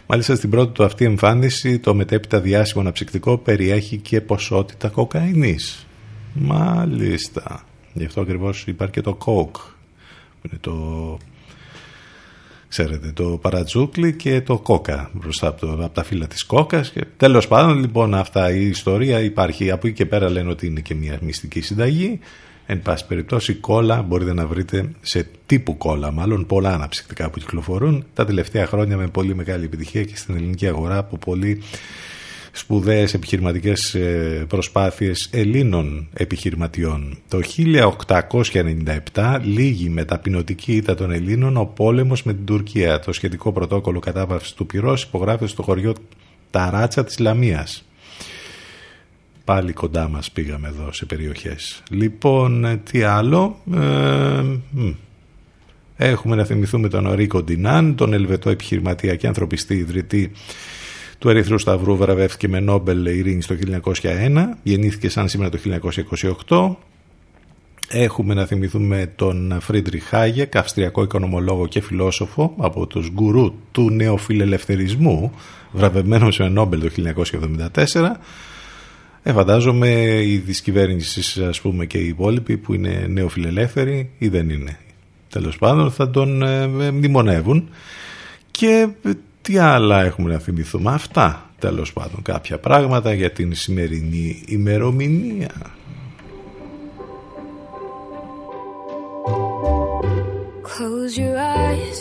Μάλιστα 0.06 0.34
στην 0.34 0.50
πρώτη 0.50 0.72
του 0.72 0.84
αυτή 0.84 1.04
εμφάνιση 1.04 1.78
το 1.78 1.94
μετέπειτα 1.94 2.40
διάσημο 2.40 2.80
αναψυκτικό 2.82 3.38
περιέχει 3.38 3.96
και 3.96 4.20
ποσότητα 4.20 4.88
κοκαίνης. 4.88 5.86
Μάλιστα. 6.34 7.64
Γι' 7.92 8.04
αυτό 8.04 8.20
ακριβώς 8.20 8.66
υπάρχει 8.66 8.92
και 8.92 9.00
το 9.00 9.18
Coke 9.24 9.60
που 10.40 10.48
είναι 10.50 10.58
το 10.60 11.18
ξέρετε, 12.76 13.12
το 13.14 13.24
παρατζούκλι 13.24 14.14
και 14.14 14.40
το 14.40 14.58
κόκα 14.58 15.10
μπροστά 15.12 15.48
από, 15.48 15.60
το, 15.60 15.72
από 15.72 15.94
τα 15.94 16.04
φύλλα 16.04 16.26
της 16.26 16.44
κόκας 16.44 16.90
και 16.90 17.04
τέλος 17.16 17.48
πάντων 17.48 17.78
λοιπόν 17.78 18.14
αυτά 18.14 18.50
η 18.50 18.66
ιστορία 18.66 19.20
υπάρχει. 19.20 19.70
Από 19.70 19.86
εκεί 19.86 19.96
και 19.96 20.06
πέρα 20.06 20.30
λένε 20.30 20.50
ότι 20.50 20.66
είναι 20.66 20.80
και 20.80 20.94
μια 20.94 21.18
μυστική 21.22 21.60
συνταγή. 21.60 22.18
Εν 22.66 22.82
πάση 22.82 23.06
περιπτώσει 23.06 23.54
κόλλα 23.54 24.02
μπορείτε 24.02 24.34
να 24.34 24.46
βρείτε 24.46 24.90
σε 25.00 25.28
τύπου 25.46 25.76
κόλλα 25.76 26.10
μάλλον 26.10 26.46
πολλά 26.46 26.74
αναψυκτικά 26.74 27.30
που 27.30 27.38
κυκλοφορούν 27.38 28.04
τα 28.14 28.24
τελευταία 28.24 28.66
χρόνια 28.66 28.96
με 28.96 29.06
πολύ 29.06 29.34
μεγάλη 29.34 29.64
επιτυχία 29.64 30.04
και 30.04 30.16
στην 30.16 30.36
ελληνική 30.36 30.66
αγορά 30.66 30.98
από 30.98 31.16
πολύ 31.16 31.62
σπουδαίες 32.56 33.14
επιχειρηματικές 33.14 33.94
ε, 33.94 34.44
προσπάθειες 34.48 35.28
Ελλήνων 35.32 36.08
επιχειρηματιών. 36.12 37.18
Το 37.28 37.40
1897 39.12 39.38
λίγη 39.42 39.88
με 39.88 40.04
ταπεινωτική 40.04 40.72
ήττα 40.72 40.94
των 40.94 41.10
Ελλήνων 41.10 41.56
ο 41.56 41.64
πόλεμος 41.64 42.22
με 42.22 42.34
την 42.34 42.44
Τουρκία. 42.44 42.98
Το 42.98 43.12
σχετικό 43.12 43.52
πρωτόκολλο 43.52 43.98
κατάπαυσης 43.98 44.52
του 44.52 44.66
πυρός 44.66 45.02
υπογράφεται 45.02 45.46
στο 45.46 45.62
χωριό 45.62 45.94
Ταράτσα 46.50 47.04
της 47.04 47.18
Λαμίας. 47.18 47.84
Πάλι 49.44 49.72
κοντά 49.72 50.08
μας 50.08 50.30
πήγαμε 50.30 50.68
εδώ 50.68 50.92
σε 50.92 51.04
περιοχές. 51.04 51.82
Λοιπόν, 51.90 52.80
τι 52.90 53.02
άλλο... 53.02 53.60
Ε, 53.74 54.42
έχουμε 55.96 56.36
να 56.36 56.44
θυμηθούμε 56.44 56.88
τον 56.88 57.12
Ρίκο 57.12 57.42
Ντινάν, 57.42 57.94
τον 57.94 58.12
Ελβετό 58.12 58.50
επιχειρηματία 58.50 59.16
και 59.16 59.26
ανθρωπιστή 59.26 59.74
ιδρυτή 59.74 60.32
του 61.24 61.30
Ερυθρού 61.30 61.58
Σταυρού 61.58 61.96
βραβεύτηκε 61.96 62.48
με 62.48 62.60
Νόμπελ 62.60 63.06
Ειρήνη 63.06 63.42
το 63.42 63.56
1901, 64.02 64.44
γεννήθηκε 64.62 65.08
σαν 65.08 65.28
σήμερα 65.28 65.50
το 65.50 65.58
1928. 66.48 66.76
Έχουμε 67.88 68.34
να 68.34 68.46
θυμηθούμε 68.46 69.12
τον 69.16 69.58
Φρίντρι 69.60 69.98
Χάγεκ, 69.98 70.56
αυστριακό 70.56 71.02
οικονομολόγο 71.02 71.66
και 71.66 71.80
φιλόσοφο 71.80 72.54
από 72.58 72.86
τους 72.86 73.10
γκουρού 73.10 73.54
του 73.72 73.90
νεοφιλελευθερισμού, 73.90 75.32
βραβευμένος 75.72 76.38
με 76.38 76.48
Νόμπελ 76.48 76.80
το 76.80 76.90
1974. 77.92 78.10
Ε, 79.22 79.32
φαντάζομαι 79.32 79.88
η 80.24 80.36
δυσκυβέρνησης 80.36 81.36
ας 81.36 81.60
πούμε 81.60 81.86
και 81.86 81.98
οι 81.98 82.06
υπόλοιποι 82.06 82.56
που 82.56 82.74
είναι 82.74 83.06
νεοφιλελεύθεροι 83.08 84.10
ή 84.18 84.28
δεν 84.28 84.50
είναι. 84.50 84.78
Τέλος 85.28 85.58
πάντων 85.58 85.90
θα 85.90 86.10
τον 86.10 86.42
ε, 86.42 86.66
μνημονεύουν 86.90 87.68
και 88.50 88.88
τι 89.44 89.58
άλλα 89.58 90.02
έχουμε 90.02 90.32
να 90.32 90.38
θυμηθούμε. 90.38 90.92
Αυτά 90.92 91.50
τέλος 91.58 91.92
πάντων 91.92 92.22
κάποια 92.22 92.58
πράγματα 92.58 93.12
για 93.12 93.30
την 93.30 93.54
σημερινή 93.54 94.42
ημερομηνία. 94.46 95.50
Close 100.76 101.16
your 101.24 101.36
eyes 101.60 101.98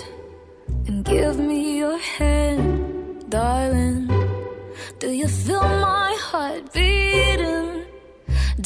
and 0.87 0.99
give 1.13 1.35
me 1.49 1.61
your 1.81 1.99
hand, 2.17 2.69
darling. 3.35 4.01
Do 5.01 5.07
you 5.19 5.27
feel 5.43 5.67
my 5.91 6.11
heart 6.27 6.63
beating? 6.75 7.69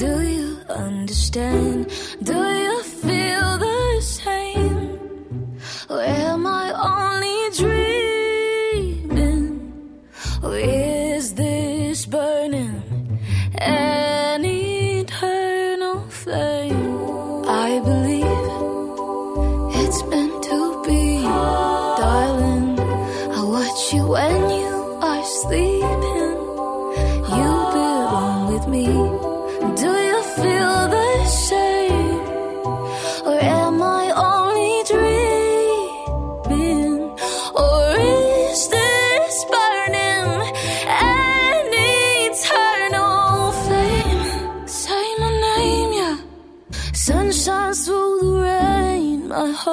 Do 0.03 0.11
you 0.36 0.49
understand? 0.86 1.78
Do 2.32 2.39
you 2.65 2.78
feel 3.03 3.47
the 3.67 3.82
same? 4.19 4.80
Or 5.91 6.01
am 6.25 6.41
I 6.63 6.65
only 6.88 7.07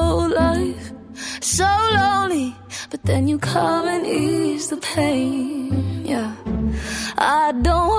whole 0.05 0.29
life. 0.29 0.93
So 1.41 1.69
lonely, 1.99 2.55
but 2.91 3.03
then 3.05 3.29
you 3.29 3.39
come 3.39 3.87
and 3.95 4.05
ease 4.07 4.69
the 4.69 4.79
pain, 4.79 6.05
yeah. 6.05 6.33
I 7.17 7.53
don't 7.67 7.94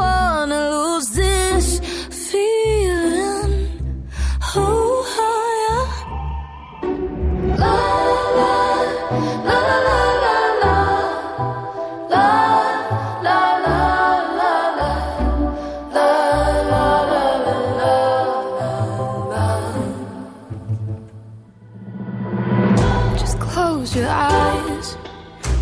your 23.95 24.09
eyes 24.09 24.97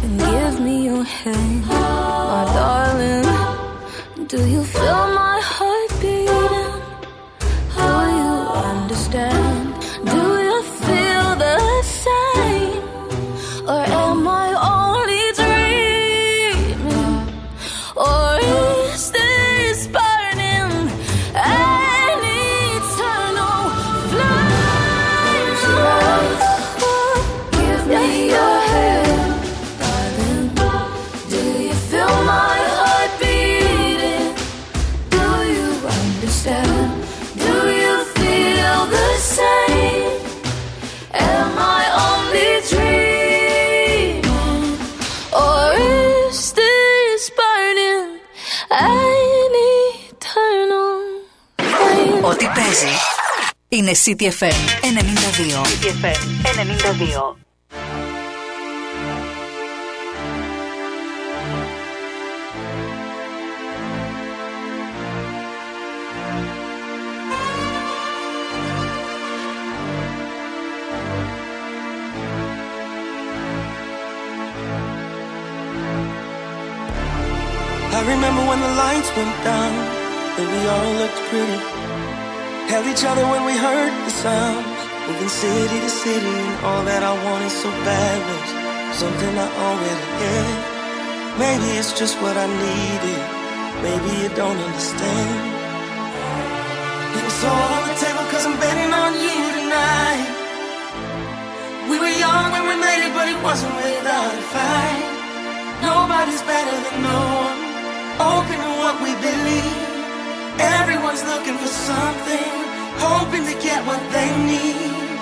and 0.02 0.20
give 0.20 0.60
me 0.60 0.86
your 0.86 1.04
hand, 1.04 1.66
my 1.68 2.46
darling. 2.58 4.28
Do 4.28 4.40
you 4.50 4.64
feel 4.64 5.03
92. 54.96 55.44
92. 56.56 57.38
I 77.96 78.02
remember 78.08 78.42
when 78.50 78.60
the 78.60 78.74
lights 78.74 79.16
went 79.16 79.44
down 79.44 79.72
and 80.40 80.48
we 80.52 80.68
all 80.68 80.94
looked 80.94 81.20
pretty 81.30 81.73
Held 82.74 82.88
each 82.88 83.06
other 83.06 83.22
when 83.30 83.46
we 83.46 83.54
heard 83.54 83.94
the 84.02 84.10
sounds. 84.10 84.66
Moving 85.06 85.30
city 85.30 85.78
to 85.86 85.92
city, 85.94 86.26
and 86.26 86.58
all 86.66 86.82
that 86.90 87.06
I 87.06 87.14
wanted 87.22 87.54
so 87.54 87.70
bad 87.86 88.18
was 88.26 88.50
something 88.98 89.30
I 89.38 89.46
already 89.46 90.10
had. 90.26 90.58
Maybe 91.38 91.70
it's 91.78 91.94
just 91.94 92.18
what 92.18 92.34
I 92.34 92.50
needed. 92.50 93.22
Maybe 93.86 94.10
you 94.26 94.30
don't 94.34 94.58
understand. 94.58 95.38
It's 97.14 97.42
all 97.46 97.70
on 97.78 97.84
the 97.94 97.98
table 98.02 98.26
cause 98.34 98.42
I'm 98.50 98.58
betting 98.58 98.90
on 98.90 99.12
you 99.22 99.38
tonight. 99.54 100.30
We 101.94 102.02
were 102.02 102.16
young 102.26 102.58
when 102.58 102.74
we 102.74 102.76
made 102.82 103.06
it, 103.06 103.14
but 103.14 103.30
it 103.30 103.38
wasn't 103.46 103.78
without 103.86 104.34
a 104.34 104.46
fight. 104.50 105.06
Nobody's 105.86 106.42
better 106.42 106.74
than 106.90 106.98
no 107.06 107.22
one. 107.38 107.60
Open 108.34 108.58
to 108.66 108.72
what 108.82 108.98
we 109.06 109.14
believe. 109.22 109.78
Everyone's 110.58 111.24
looking 111.26 111.58
for 111.58 111.68
something, 111.70 112.63
hoping 113.04 113.46
to 113.46 113.56
get 113.62 113.86
what 113.86 114.02
they 114.12 114.30
need. 114.50 115.18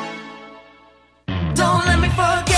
Don't 1.56 1.86
let 1.86 2.00
me 2.00 2.10
forget. 2.10 2.51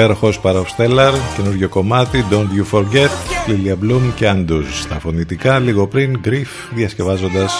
Υπέροχος 0.00 0.40
Παραυστέλλαρ, 0.40 1.12
καινούριο 1.36 1.68
κομμάτι 1.68 2.24
Don't 2.30 2.48
You 2.58 2.78
Forget, 2.78 3.10
Lilia 3.48 3.84
Bloom 3.84 4.00
και 4.14 4.30
Andus. 4.34 4.64
Στα 4.80 4.98
φωνητικά, 4.98 5.58
λίγο 5.58 5.86
πριν 5.86 6.20
Griff 6.24 6.72
διασκευάζοντας 6.74 7.54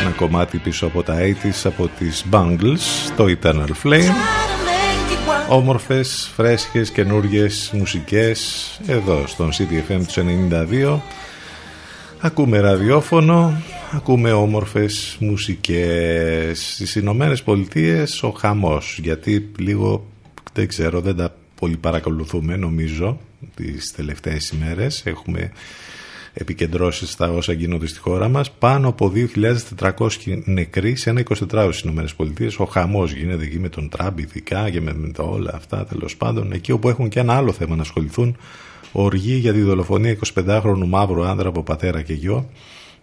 ένα 0.00 0.10
κομμάτι 0.10 0.58
πίσω 0.58 0.86
από 0.86 1.02
τα 1.02 1.16
80's 1.20 1.60
από 1.64 1.90
τις 1.98 2.24
Bangles, 2.30 3.12
το 3.16 3.24
Eternal 3.24 3.70
Flame. 3.82 4.12
Όμορφες, 5.48 6.30
φρέσκες, 6.36 6.90
καινούριες 6.90 7.70
μουσικές 7.74 8.80
εδώ 8.86 9.24
στον 9.26 9.50
CDFM 9.50 10.00
τους 10.06 10.16
92 10.16 11.00
ακούμε 12.20 12.60
ραδιόφωνο 12.60 13.62
ακούμε 13.92 14.32
όμορφες 14.32 15.16
μουσικές. 15.20 16.72
Στις 16.74 16.94
Ηνωμένες 16.94 17.42
Πολιτείες 17.42 18.22
ο 18.22 18.30
χαμός 18.30 18.98
γιατί 19.02 19.50
λίγο 19.58 20.09
δεν 20.52 20.68
ξέρω, 20.68 21.00
δεν 21.00 21.16
τα 21.16 21.34
πολύ 21.54 21.76
παρακολουθούμε 21.76 22.56
νομίζω 22.56 23.20
τις 23.54 23.92
τελευταίες 23.92 24.48
ημέρες. 24.50 25.02
Έχουμε 25.06 25.52
επικεντρώσεις 26.32 27.10
στα 27.10 27.30
όσα 27.30 27.52
γίνονται 27.52 27.86
στη 27.86 27.98
χώρα 27.98 28.28
μας. 28.28 28.50
Πάνω 28.50 28.88
από 28.88 29.12
2.400 29.14 30.42
νεκροί 30.44 30.96
σε 30.96 31.10
ένα 31.10 31.20
24 31.20 31.68
στις 31.68 31.80
Ηνωμένες 31.80 32.14
Πολιτείες. 32.14 32.58
Ο 32.58 32.64
χαμός 32.64 33.12
γίνεται 33.12 33.44
εκεί 33.44 33.58
με 33.58 33.68
τον 33.68 33.88
Τραμπ 33.88 34.18
ειδικά 34.18 34.70
και 34.70 34.80
με, 34.80 34.94
με 34.94 35.10
όλα 35.16 35.50
αυτά 35.54 35.84
τέλος 35.84 36.16
πάντων. 36.16 36.52
Εκεί 36.52 36.72
όπου 36.72 36.88
έχουν 36.88 37.08
και 37.08 37.20
ένα 37.20 37.34
άλλο 37.34 37.52
θέμα 37.52 37.76
να 37.76 37.82
ασχοληθούν. 37.82 38.36
Οργή 38.92 39.34
για 39.34 39.52
τη 39.52 39.60
δολοφονία 39.60 40.16
25χρονου 40.34 40.86
μαύρου 40.86 41.24
άνδρα 41.24 41.48
από 41.48 41.62
πατέρα 41.62 42.02
και 42.02 42.12
γιο. 42.12 42.50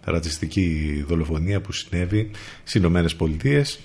Ρατσιστική 0.04 1.04
δολοφονία 1.08 1.60
που 1.60 1.72
συνέβη 1.72 2.30
στις 2.60 2.74
Ηνωμένες 2.74 3.16
Πολιτείες. 3.16 3.80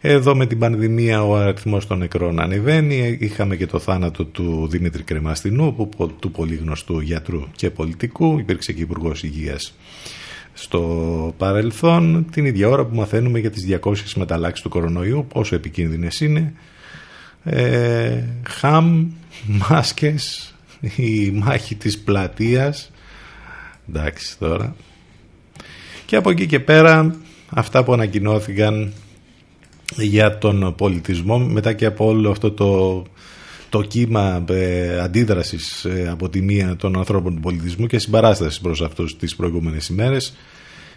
Εδώ 0.00 0.36
με 0.36 0.46
την 0.46 0.58
πανδημία 0.58 1.24
ο 1.24 1.36
αριθμός 1.36 1.86
των 1.86 1.98
νεκρών 1.98 2.40
ανεβαίνει. 2.40 3.16
Είχαμε 3.20 3.56
και 3.56 3.66
το 3.66 3.78
θάνατο 3.78 4.24
του 4.24 4.68
Δημήτρη 4.70 5.02
Κρεμαστινού, 5.02 5.74
που, 5.74 6.14
του 6.20 6.30
πολύ 6.30 6.54
γνωστού 6.54 7.00
γιατρού 7.00 7.42
και 7.56 7.70
πολιτικού. 7.70 8.38
Υπήρξε 8.38 8.72
και 8.72 8.82
υπουργός 8.82 9.22
Υγείας 9.22 9.74
στο 10.52 11.34
παρελθόν. 11.36 12.26
Την 12.30 12.44
ίδια 12.44 12.68
ώρα 12.68 12.84
που 12.84 12.94
μαθαίνουμε 12.96 13.38
για 13.38 13.50
τις 13.50 13.66
200 13.82 13.94
μεταλλάξεις 14.14 14.62
του 14.62 14.68
κορονοϊού, 14.68 15.26
πόσο 15.28 15.54
επικίνδυνες 15.54 16.20
είναι. 16.20 16.52
Ε, 17.44 18.24
χαμ, 18.48 19.10
μάσκες, 19.68 20.54
η 20.96 21.30
μάχη 21.30 21.74
της 21.74 21.98
πλατείας. 21.98 22.90
Εντάξει 23.88 24.38
τώρα. 24.38 24.76
Και 26.06 26.16
από 26.16 26.30
εκεί 26.30 26.46
και 26.46 26.60
πέρα 26.60 27.16
αυτά 27.50 27.84
που 27.84 27.92
ανακοινώθηκαν 27.92 28.92
για 29.94 30.38
τον 30.38 30.74
πολιτισμό 30.76 31.38
μετά 31.38 31.72
και 31.72 31.86
από 31.86 32.06
όλο 32.06 32.30
αυτό 32.30 32.50
το, 32.50 33.02
το 33.68 33.82
κύμα 33.82 34.44
ε, 34.48 35.00
αντίδρασης 35.00 35.84
ε, 35.84 36.08
από 36.10 36.28
τη 36.28 36.42
μία 36.42 36.76
των 36.76 36.98
ανθρώπων 36.98 37.34
του 37.34 37.40
πολιτισμού 37.40 37.86
και 37.86 37.98
συμπαράστασης 37.98 38.60
προς 38.60 38.82
αυτούς 38.82 39.16
τις 39.16 39.36
προηγούμενες 39.36 39.88
ημέρες. 39.88 40.36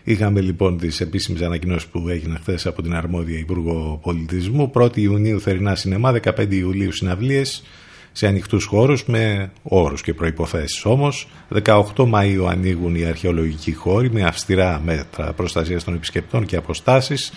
Είχαμε 0.04 0.42
λοιπόν 0.42 0.78
τις 0.78 1.02
επίσημες 1.02 1.42
ανακοινώσεις 1.42 1.88
που 1.88 2.10
έγιναν 2.10 2.38
χθες 2.42 2.66
από 2.66 2.82
την 2.82 2.96
αρμόδια 2.96 3.40
Υπουργό 3.40 4.00
Πολιτισμού. 4.04 4.72
1η 4.74 4.98
Ιουνίου 4.98 5.42
θερινά 5.42 5.76
σινεμά, 5.76 6.12
15 6.12 6.52
Ιουλίου 6.52 6.92
συναυλίες 6.92 7.64
σε 8.12 8.28
ανοιχτούς 8.28 8.66
χώρους 8.66 9.06
με 9.06 9.52
όρους 9.64 10.02
και 10.02 10.14
προϋποθέσεις 10.14 10.86
όμως. 10.86 11.28
18 11.64 11.84
Μαΐου 11.96 12.46
ανοίγουν 12.50 12.96
οι 12.96 13.06
αρχαιολογικοί 13.06 13.74
χώροι 13.74 14.12
με 14.12 14.24
αυστηρά 14.24 14.82
μέτρα 14.86 15.34
προστασίας 15.34 15.84
των 15.84 15.94
επισκεπτών 15.94 16.46
και 16.46 16.56
αποστάσεις. 16.56 17.32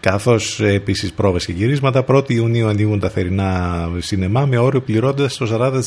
Καθώς 0.00 0.60
ε, 0.60 0.72
επίσης 0.72 1.12
πρόβες 1.12 1.44
και 1.44 1.52
γυρίσματα. 1.52 2.04
1η 2.08 2.30
Ιουνίου 2.30 2.68
ανοίγουν 2.68 3.00
τα 3.00 3.08
θερινά 3.10 3.90
σινεμά 3.98 4.46
με 4.46 4.58
όριο 4.58 4.80
πληρώντας 4.80 5.36
το 5.36 5.46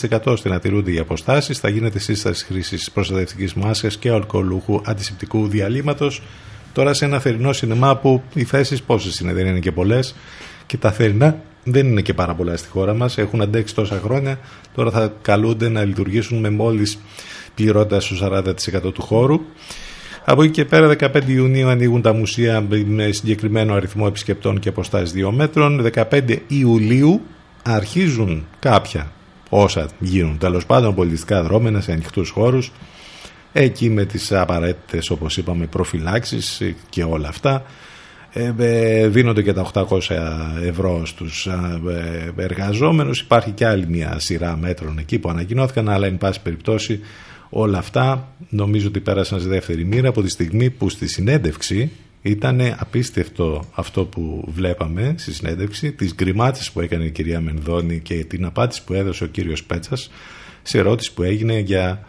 40% 0.09 0.21
ώστε 0.25 0.49
να 0.49 0.59
τηρούνται 0.59 0.91
οι 0.91 0.99
αποστάσεις. 0.99 1.59
Θα 1.59 1.69
γίνεται 1.69 1.99
σύσταση 1.99 2.45
χρήσης 2.45 2.91
προστατευτικής 2.91 3.53
μάσκας 3.53 3.97
και 3.97 4.09
αλκοολούχου 4.09 4.81
αντισηπτικού 4.85 5.47
διαλύματος. 5.47 6.21
Τώρα 6.73 6.93
σε 6.93 7.05
ένα 7.05 7.19
θερινό 7.19 7.53
σινεμά 7.53 7.97
που 7.97 8.23
οι 8.33 8.43
θέσεις 8.43 8.81
πόσες 8.81 9.19
είναι, 9.19 9.33
δεν 9.33 9.45
είναι 9.45 9.59
και 9.59 9.71
πολλές. 9.71 10.15
Και 10.65 10.77
τα 10.77 10.91
θερινά 10.91 11.41
δεν 11.63 11.87
είναι 11.87 12.01
και 12.01 12.13
πάρα 12.13 12.33
πολλά 12.33 12.57
στη 12.57 12.69
χώρα 12.69 12.93
μας. 12.93 13.17
Έχουν 13.17 13.41
αντέξει 13.41 13.75
τόσα 13.75 13.99
χρόνια. 14.03 14.39
Τώρα 14.75 14.91
θα 14.91 15.13
καλούνται 15.21 15.69
να 15.69 15.83
λειτουργήσουν 15.83 16.39
με 16.39 16.49
μόλις 16.49 16.99
πληρώντας 17.55 18.07
το 18.07 18.15
40% 18.15 18.93
του 18.93 19.01
χώρου. 19.01 19.41
Από 20.25 20.43
εκεί 20.43 20.51
και 20.51 20.65
πέρα 20.65 20.95
15 20.99 21.21
Ιουνίου 21.27 21.67
ανοίγουν 21.67 22.01
τα 22.01 22.13
μουσεία 22.13 22.65
με 22.85 23.11
συγκεκριμένο 23.11 23.73
αριθμό 23.73 24.05
επισκεπτών 24.07 24.59
και 24.59 24.69
αποστάσεις 24.69 25.25
2 25.25 25.31
μέτρων. 25.31 25.91
15 25.93 26.37
Ιουλίου 26.47 27.21
αρχίζουν 27.63 28.45
κάποια 28.59 29.11
όσα 29.49 29.89
γίνουν. 29.99 30.37
Τέλος 30.37 30.65
πάντων 30.65 30.95
πολιτιστικά 30.95 31.43
δρόμενα 31.43 31.81
σε 31.81 31.91
ανοιχτούς 31.91 32.29
χώρους. 32.29 32.71
Εκεί 33.53 33.89
με 33.89 34.05
τις 34.05 34.31
απαραίτητες 34.31 35.09
όπως 35.09 35.37
είπαμε 35.37 35.65
προφυλάξεις 35.65 36.61
και 36.89 37.03
όλα 37.03 37.27
αυτά 37.27 37.63
ε, 38.33 38.53
ε, 38.57 39.07
δίνονται 39.07 39.41
και 39.41 39.53
τα 39.53 39.71
800 39.73 39.87
ευρώ 40.63 41.05
στους 41.05 41.45
ε, 41.45 42.33
εργαζόμενους. 42.35 43.19
Υπάρχει 43.19 43.51
και 43.51 43.65
άλλη 43.65 43.87
μια 43.87 44.19
σειρά 44.19 44.57
μέτρων 44.57 44.97
εκεί 44.97 45.19
που 45.19 45.29
ανακοινώθηκαν 45.29 45.89
αλλά 45.89 46.07
εν 46.07 46.17
πάση 46.17 46.41
περιπτώσει 46.41 46.99
Όλα 47.53 47.77
αυτά 47.77 48.35
νομίζω 48.49 48.87
ότι 48.87 48.99
πέρασαν 48.99 49.41
σε 49.41 49.47
δεύτερη 49.47 49.85
μοίρα 49.85 50.09
από 50.09 50.21
τη 50.21 50.29
στιγμή 50.29 50.69
που 50.69 50.89
στη 50.89 51.07
συνέντευξη 51.07 51.91
ήταν 52.21 52.61
απίστευτο 52.77 53.65
αυτό 53.73 54.05
που 54.05 54.45
βλέπαμε 54.47 55.15
στη 55.17 55.33
συνέντευξη, 55.33 55.91
τις 55.91 56.13
γκριμάτσες 56.13 56.71
που 56.71 56.81
έκανε 56.81 57.03
η 57.03 57.11
κυρία 57.11 57.41
Μενδώνη 57.41 57.99
και 57.99 58.23
την 58.23 58.45
απάντηση 58.45 58.83
που 58.83 58.93
έδωσε 58.93 59.23
ο 59.23 59.27
κύριος 59.27 59.63
Πέτσας 59.63 60.11
σε 60.61 60.77
ερώτηση 60.77 61.13
που 61.13 61.23
έγινε 61.23 61.59
για 61.59 62.05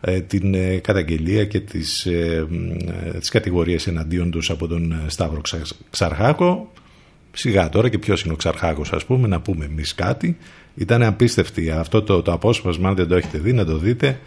ε, 0.00 0.20
την 0.20 0.54
ε, 0.54 0.76
καταγγελία 0.76 1.44
και 1.44 1.60
τις, 1.60 2.06
ε, 2.06 2.46
ε, 3.14 3.18
τις 3.18 3.28
κατηγορίες 3.28 3.86
εναντίον 3.86 4.30
τους 4.30 4.50
από 4.50 4.66
τον 4.66 4.94
Σταύρο 5.06 5.40
Ξαρχάκο. 5.90 6.72
Σιγά 7.32 7.68
τώρα 7.68 7.88
και 7.88 7.98
ποιος 7.98 8.22
είναι 8.22 8.32
ο 8.32 8.36
Ξαρχάκος 8.36 8.92
ας 8.92 9.04
πούμε, 9.04 9.28
να 9.28 9.40
πούμε 9.40 9.64
εμείς 9.64 9.94
κάτι. 9.94 10.36
Ήταν 10.74 11.02
απίστευτη 11.02 11.70
αυτό 11.70 12.02
το, 12.02 12.22
το 12.22 12.32
απόσπασμα, 12.32 12.88
αν 12.88 12.94
δεν 12.94 13.08
το 13.08 13.16
έχετε 13.16 13.38
δει 13.38 13.52
να 13.52 13.64
το 13.64 13.78
δείτε 13.78 14.20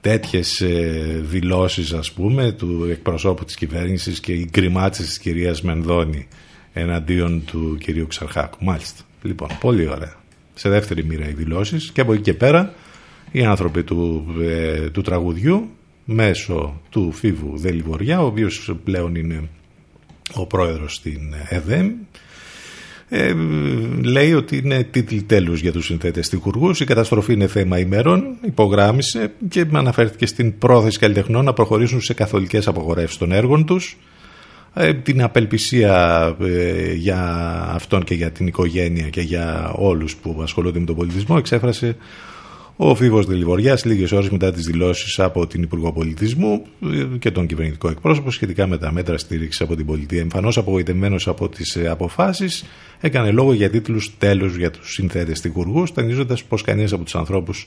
τέτοιες 0.00 0.60
ε, 0.60 1.20
δηλώσεις 1.22 1.92
ας 1.92 2.12
πούμε 2.12 2.52
του 2.52 2.88
εκπροσώπου 2.90 3.44
της 3.44 3.54
κυβέρνησης 3.54 4.20
και 4.20 4.32
οι 4.32 4.48
γκριμάτσες 4.50 5.06
της 5.06 5.18
κυρίας 5.18 5.62
Μενδώνη 5.62 6.28
εναντίον 6.72 7.44
του 7.44 7.76
κυρίου 7.80 8.06
Ξαρχάκου. 8.06 8.64
Μάλιστα. 8.64 9.02
Λοιπόν, 9.22 9.48
πολύ 9.60 9.88
ωραία. 9.88 10.14
Σε 10.54 10.68
δεύτερη 10.68 11.04
μοίρα 11.04 11.28
οι 11.28 11.32
δηλώσεις 11.32 11.90
και 11.90 12.00
από 12.00 12.12
εκεί 12.12 12.22
και 12.22 12.34
πέρα 12.34 12.74
οι 13.30 13.44
άνθρωποι 13.44 13.82
του, 13.82 14.26
ε, 14.40 14.90
του 14.90 15.02
τραγουδιού 15.02 15.68
μέσω 16.04 16.80
του 16.90 17.12
Φίβου 17.12 17.58
Δελιβοριά 17.58 18.22
ο 18.22 18.26
οποίος 18.26 18.74
πλέον 18.84 19.14
είναι 19.14 19.48
ο 20.34 20.46
πρόεδρος 20.46 20.94
στην 20.94 21.34
ΕΔΕΜ 21.48 21.92
Ε, 23.12 23.34
λέει 24.02 24.32
ότι 24.32 24.56
είναι 24.56 24.82
τίτλοι 24.82 25.22
τέλους 25.22 25.60
για 25.60 25.72
τους 25.72 25.84
συνθέτες 25.84 26.28
τυχουργούς. 26.28 26.80
Η 26.80 26.84
καταστροφή 26.84 27.32
είναι 27.32 27.46
θέμα 27.46 27.78
ημερών. 27.78 28.24
Υπογράμμισε 28.46 29.32
και 29.48 29.66
αναφέρθηκε 29.72 30.26
στην 30.26 30.58
πρόθεση 30.58 30.98
καλλιτεχνών 30.98 31.44
να 31.44 31.52
προχωρήσουν 31.52 32.00
σε 32.00 32.14
καθολικές 32.14 32.66
απογορεύσεις 32.66 33.18
των 33.18 33.32
έργων 33.32 33.64
τους. 33.64 33.96
Ε, 34.74 34.94
την 34.94 35.22
απελπισία 35.22 36.36
ε, 36.40 36.92
για 36.92 37.20
αυτόν 37.74 38.04
και 38.04 38.14
για 38.14 38.30
την 38.30 38.46
οικογένεια 38.46 39.08
και 39.08 39.20
για 39.20 39.72
όλους 39.76 40.16
που 40.16 40.40
ασχολούνται 40.42 40.78
με 40.78 40.84
τον 40.84 40.96
πολιτισμό 40.96 41.36
εξέφρασε 41.38 41.96
ο 42.82 42.94
Φίβος 42.94 43.26
Δελιβοριάς 43.26 43.84
λίγες 43.84 44.12
ώρες 44.12 44.30
μετά 44.30 44.52
τις 44.52 44.64
δηλώσεις 44.64 45.20
από 45.20 45.46
την 45.46 45.62
Υπουργό 45.62 45.92
Πολιτισμού 45.92 46.66
ε, 46.82 47.18
και 47.18 47.30
τον 47.30 47.46
κυβερνητικό 47.46 47.88
εκπρόσωπο 47.88 48.30
σχετικά 48.30 48.66
με 48.66 48.78
τα 48.78 48.92
μέτρα 48.92 49.18
στήριξης 49.18 49.60
από 49.60 49.76
την 49.76 49.86
πολιτεία. 49.86 50.20
Εμφανώς 50.20 50.58
απογοητευμένος 50.58 51.28
από 51.28 51.48
τις 51.48 51.76
αποφάσεις 51.76 52.64
έκανε 53.00 53.30
λόγο 53.30 53.52
για 53.52 53.70
τίτλους 53.70 54.18
τέλους 54.18 54.56
για 54.56 54.70
τους 54.70 54.92
συνθέτες 54.92 55.40
τυχουργούς 55.40 55.92
τονίζοντας 55.92 56.44
πως 56.44 56.62
κανείς 56.62 56.92
από 56.92 57.04
τους 57.04 57.14
ανθρώπους 57.14 57.66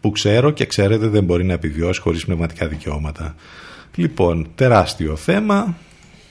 που 0.00 0.10
ξέρω 0.10 0.50
και 0.50 0.66
ξέρετε 0.66 1.06
δεν 1.06 1.24
μπορεί 1.24 1.44
να 1.44 1.52
επιβιώσει 1.52 2.00
χωρίς 2.00 2.24
πνευματικά 2.24 2.68
δικαιώματα. 2.68 3.34
Λοιπόν, 3.94 4.48
τεράστιο 4.54 5.16
θέμα, 5.16 5.76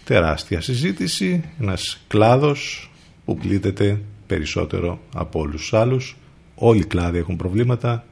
τεράστια 0.04 0.62
συζήτηση, 0.62 1.44
ένας 1.62 2.04
κλάδος 2.08 2.92
που 3.26 3.38
πλήττεται 3.38 4.02
περισσότερο 4.28 5.00
από 5.16 5.40
όλους 5.40 5.62
τους 5.62 5.74
άλλους. 5.74 6.16
Όλοι 6.56 6.80
οι 6.80 6.86
κλάδοι 6.86 7.18
έχουν 7.18 7.36
προβλήματα, 7.36 8.06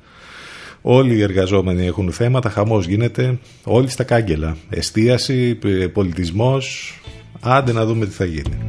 όλοι 0.88 1.16
οι 1.16 1.22
εργαζόμενοι 1.22 1.86
έχουν 1.86 2.12
θέματα, 2.12 2.50
χαμός 2.50 2.86
γίνεται, 2.88 3.40
όλοι 3.64 3.90
στα 3.90 4.04
κάγκελα. 4.04 4.58
Εστίαση, 4.70 5.60
πολιτισμός, 5.94 6.94
άντε 7.42 7.74
να 7.74 7.86
δούμε 7.86 8.06
τι 8.06 8.14
θα 8.14 8.26
γίνει. 8.26 8.68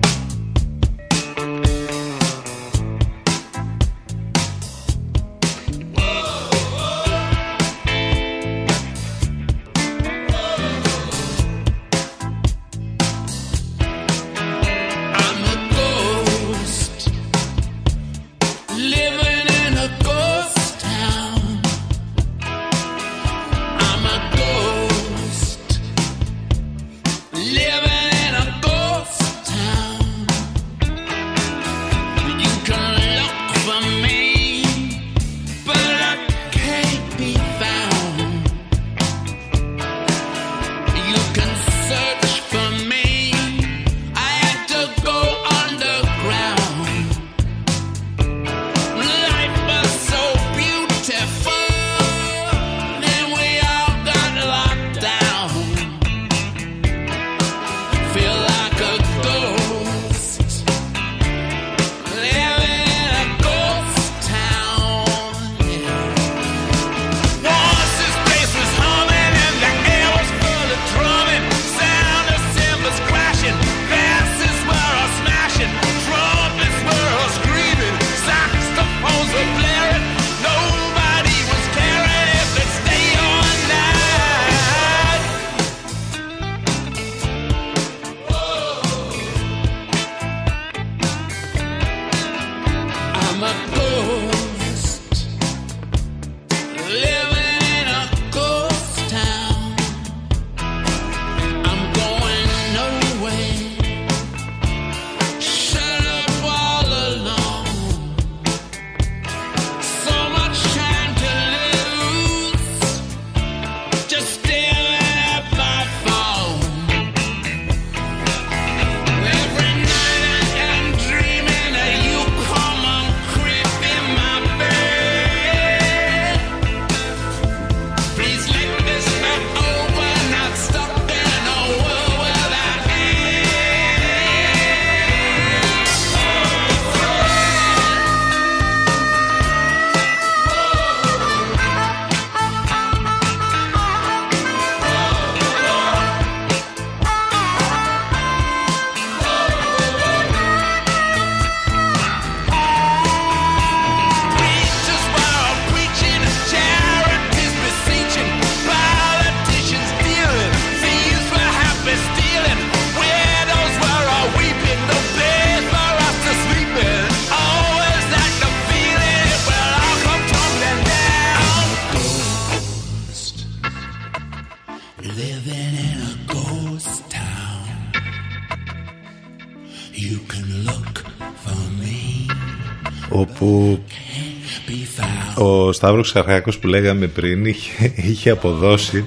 Σταύρος 185.76 186.08
Ξαρχάκος 186.08 186.58
που 186.58 186.66
λέγαμε 186.66 187.06
πριν 187.06 187.44
είχε, 187.44 187.92
είχε 187.96 188.30
αποδώσει 188.30 189.04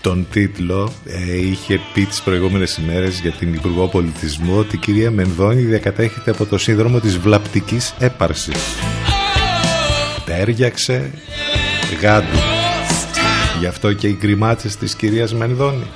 τον 0.00 0.26
τίτλο 0.30 0.92
ε, 1.04 1.36
είχε 1.36 1.80
πει 1.94 2.04
τις 2.04 2.22
προηγούμενες 2.22 2.76
ημέρες 2.76 3.20
για 3.20 3.30
την 3.30 3.54
Υπουργό 3.54 3.88
Πολιτισμού 3.88 4.58
ότι 4.58 4.76
η 4.76 4.78
κυρία 4.78 5.10
Μενδώνη 5.10 5.60
διακατέχεται 5.60 6.30
από 6.30 6.46
το 6.46 6.58
σύνδρομο 6.58 7.00
της 7.00 7.18
βλαπτικής 7.18 7.94
έπαρσης 7.98 8.76
τέριαξε 10.24 11.10
γάντου. 12.00 12.38
Γι' 13.60 13.66
αυτό 13.66 13.92
και 13.92 14.06
οι 14.06 14.14
κρυμάτσες 14.14 14.76
της 14.76 14.94
κυρίας 14.94 15.34
Μενδώνη. 15.34 15.86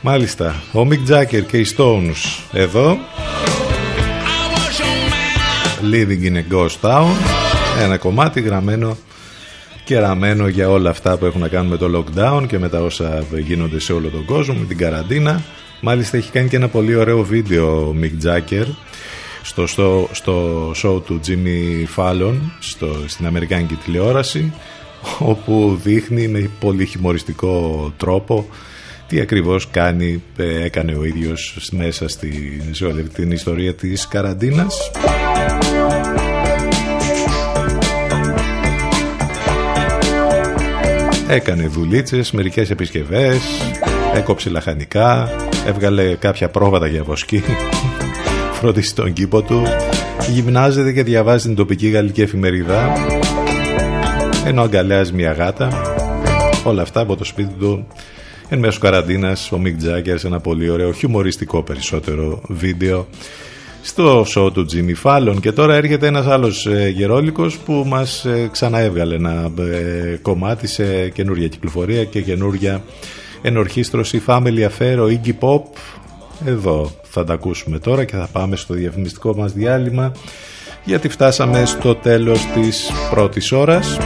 Μάλιστα 0.00 0.62
ο 0.72 0.84
Μικ 0.84 1.02
Τζάκερ 1.04 1.46
και 1.46 1.58
οι 1.58 1.66
Stones 1.76 2.42
εδώ. 2.52 2.98
Living 5.92 6.22
in 6.22 6.36
a 6.36 6.54
Ghost 6.54 6.80
Town 6.82 7.39
ένα 7.82 7.96
κομμάτι 7.96 8.40
γραμμένο 8.40 8.96
και 9.84 9.98
ραμμένο 9.98 10.48
για 10.48 10.70
όλα 10.70 10.90
αυτά 10.90 11.16
που 11.16 11.26
έχουν 11.26 11.40
να 11.40 11.48
κάνουν 11.48 11.70
με 11.70 11.76
το 11.76 11.90
lockdown 11.96 12.44
και 12.46 12.58
με 12.58 12.68
τα 12.68 12.82
όσα 12.82 13.24
γίνονται 13.38 13.80
σε 13.80 13.92
όλο 13.92 14.08
τον 14.08 14.24
κόσμο, 14.24 14.54
με 14.54 14.64
την 14.64 14.76
καραντίνα. 14.76 15.42
Μάλιστα 15.80 16.16
έχει 16.16 16.30
κάνει 16.30 16.48
και 16.48 16.56
ένα 16.56 16.68
πολύ 16.68 16.94
ωραίο 16.94 17.22
βίντεο 17.22 17.66
ο 17.66 17.94
Mick 18.00 18.26
Jagger 18.26 18.66
στο, 19.42 19.66
στο, 19.66 20.08
στο 20.12 20.70
show 20.70 21.02
του 21.04 21.20
Jimmy 21.26 21.84
Fallon 21.96 22.34
στο, 22.58 22.96
στην 23.06 23.26
Αμερικάνικη 23.26 23.74
τηλεόραση 23.74 24.52
όπου 25.18 25.80
δείχνει 25.82 26.28
με 26.28 26.50
πολύ 26.60 26.86
χιμοριστικό 26.86 27.92
τρόπο 27.96 28.46
τι 29.10 29.20
ακριβώς 29.20 29.70
κάνει, 29.70 30.22
ε, 30.36 30.64
έκανε 30.64 30.94
ο 30.94 31.04
ίδιος 31.04 31.68
μέσα 31.72 32.08
στη, 32.08 32.62
σε 32.70 32.84
όλη 32.84 33.02
την 33.02 33.30
ιστορία 33.30 33.74
της 33.74 34.08
καραντίνας. 34.08 34.90
Έκανε 41.32 41.66
δουλίτσες, 41.66 42.30
μερικές 42.30 42.70
επισκευές, 42.70 43.40
έκοψε 44.14 44.50
λαχανικά, 44.50 45.30
έβγαλε 45.66 46.14
κάποια 46.14 46.48
πρόβατα 46.48 46.86
για 46.86 47.04
βοσκή, 47.04 47.42
φρόντισε 48.60 48.94
τον 48.94 49.12
κήπο 49.12 49.42
του, 49.42 49.62
γυμνάζεται 50.28 50.92
και 50.92 51.02
διαβάζει 51.02 51.46
την 51.46 51.56
τοπική 51.56 51.88
γαλλική 51.88 52.22
εφημερίδα, 52.22 52.92
ενώ 54.44 54.62
αγκαλιάζει 54.62 55.12
μια 55.12 55.32
γάτα, 55.32 55.82
όλα 56.64 56.82
αυτά 56.82 57.00
από 57.00 57.16
το 57.16 57.24
σπίτι 57.24 57.54
του 57.58 57.86
εν 58.48 58.58
μέσω 58.58 58.78
καραντίνας 58.78 59.52
ο 59.52 59.58
Μικ 59.58 59.76
Τζάγκερ 59.76 60.18
σε 60.18 60.26
ένα 60.26 60.40
πολύ 60.40 60.70
ωραίο 60.70 60.92
χιουμοριστικό 60.92 61.62
περισσότερο 61.62 62.42
βίντεο 62.48 63.06
στο 63.82 64.26
show 64.34 64.52
του 64.52 64.66
Jimmy 64.72 65.02
Fallon. 65.02 65.36
Και 65.40 65.52
τώρα 65.52 65.74
έρχεται 65.74 66.06
ένας 66.06 66.26
άλλος 66.26 66.66
ε, 66.66 66.88
γερόλικος 66.88 67.58
που 67.58 67.84
μας 67.86 68.24
ε, 68.24 68.48
ξαναέβγαλε 68.52 69.14
ένα 69.14 69.50
ε, 69.58 70.16
κομμάτι 70.22 70.66
σε 70.66 71.08
καινούργια 71.08 71.48
κυκλοφορία 71.48 72.04
και 72.04 72.20
καινούργια 72.22 72.82
ενορχίστρωση 73.42 74.22
Family 74.26 74.68
Affair, 74.68 74.96
ο 74.98 75.06
Iggy 75.06 75.32
Pop. 75.40 75.62
Εδώ 76.46 76.90
θα 77.02 77.24
τα 77.24 77.32
ακούσουμε 77.32 77.78
τώρα 77.78 78.04
και 78.04 78.16
θα 78.16 78.28
πάμε 78.32 78.56
στο 78.56 78.74
διαφημιστικό 78.74 79.34
μας 79.36 79.52
διάλειμμα 79.52 80.12
γιατί 80.84 81.08
φτάσαμε 81.08 81.64
στο 81.64 81.94
τέλος 81.94 82.46
της 82.54 82.90
πρώτης 83.10 83.52
ώρας. 83.52 83.98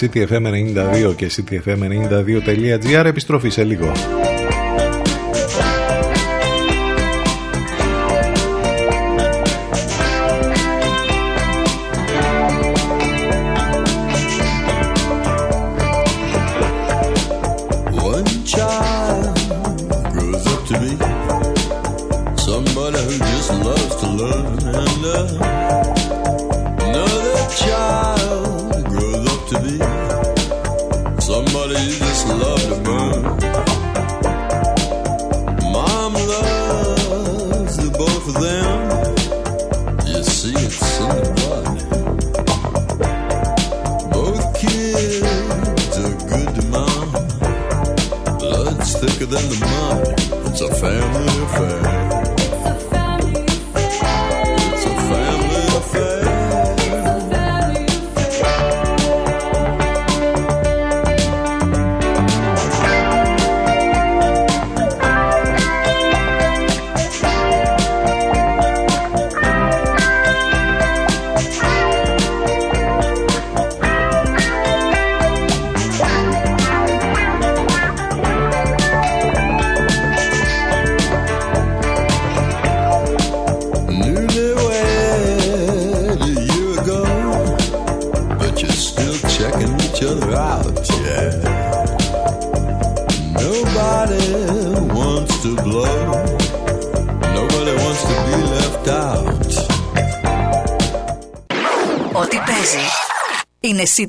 Ctfm92 0.00 1.14
και 1.16 1.30
ctfm92.gr 1.36 3.04
επιστροφή 3.04 3.48
σε 3.48 3.64
λίγο 3.64 3.92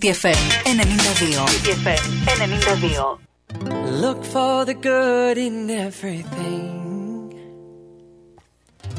CTFM 0.02 0.42
92. 0.66 1.46
CTFM 1.62 2.02
92. 3.62 4.02
Look 4.02 4.26
for 4.26 4.66
the 4.66 4.74
good 4.74 5.38
in 5.38 5.70
everything. 5.70 7.38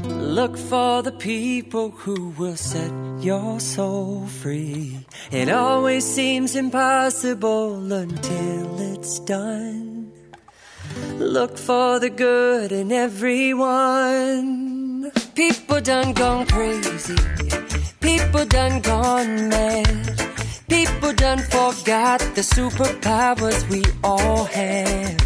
Look 0.05 0.57
for 0.57 1.03
the 1.03 1.11
people 1.11 1.91
who 1.91 2.29
will 2.39 2.55
set 2.55 2.93
your 3.19 3.59
soul 3.59 4.29
free. 4.29 5.05
It 5.33 5.49
always 5.49 6.05
seems 6.05 6.55
impossible 6.55 7.93
until 7.93 8.81
it's 8.95 9.19
done. 9.19 10.13
Look 11.19 11.59
for 11.59 11.99
the 11.99 12.11
good 12.11 12.71
in 12.71 12.93
everyone. 12.93 14.31
People 15.35 15.81
done 15.81 16.13
gone 16.13 16.47
crazy. 16.47 17.17
People 18.01 18.45
done 18.47 18.81
gone 18.83 19.49
mad. 19.49 20.22
People 20.69 21.13
done 21.13 21.39
forgot 21.39 22.21
the 22.35 22.43
superpowers 22.43 23.69
we 23.69 23.83
all 24.03 24.45
have. 24.45 25.21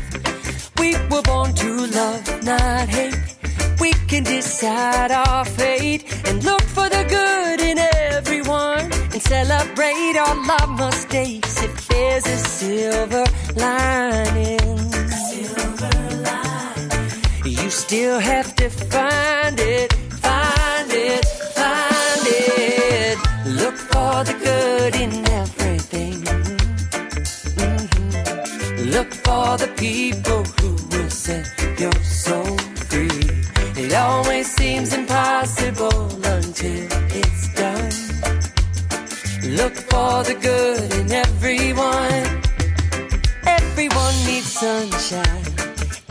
We 0.78 0.96
were 1.10 1.22
born 1.22 1.54
to 1.54 1.86
love, 1.86 2.44
not 2.44 2.88
hate. 2.88 3.36
We 3.80 3.92
can 4.08 4.24
decide 4.24 5.10
our 5.10 5.44
fate 5.44 6.04
and 6.26 6.42
look 6.44 6.62
for 6.62 6.88
the 6.88 7.04
good 7.08 7.60
in 7.60 7.78
everyone 7.78 8.92
and 9.12 9.22
celebrate 9.22 10.16
all 10.18 10.50
our 10.50 10.66
mistakes 10.76 11.62
if 11.62 11.88
there's 11.88 12.26
a 12.26 12.38
silver 12.38 13.24
lining. 13.54 14.90
Silver 15.30 15.90
lining. 16.28 17.52
You 17.62 17.70
still 17.70 18.18
have 18.18 18.54
to 18.56 18.68
find 18.70 19.58
it, 19.60 19.92
find 19.92 20.90
it, 20.90 21.24
find 21.54 22.26
it. 22.26 23.18
Look 23.46 23.76
for 23.76 24.24
the 24.24 24.36
good 24.42 24.95
Look 28.96 29.12
for 29.12 29.58
the 29.58 29.70
people 29.76 30.42
who 30.58 30.70
will 30.90 31.10
set 31.10 31.46
your 31.78 31.92
soul 32.02 32.56
free. 32.88 33.28
It 33.76 33.92
always 33.92 34.50
seems 34.50 34.94
impossible 34.94 36.04
until 36.24 36.88
it's 37.20 37.44
done. 37.52 37.92
Look 39.54 39.74
for 39.74 40.24
the 40.24 40.34
good 40.40 40.94
in 40.94 41.12
everyone. 41.12 42.24
Everyone 43.44 44.16
needs 44.24 44.50
sunshine. 44.50 45.44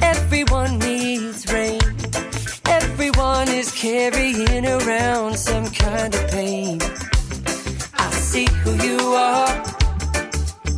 Everyone 0.04 0.78
needs 0.78 1.52
rain. 1.52 1.82
Everyone 2.68 3.48
is 3.48 3.72
carrying 3.72 4.64
around 4.64 5.40
some 5.40 5.66
kind 5.72 6.14
of 6.14 6.30
pain. 6.30 6.80
I 7.96 8.12
see 8.12 8.46
who 8.62 8.74
you 8.76 9.00
are. 9.16 9.56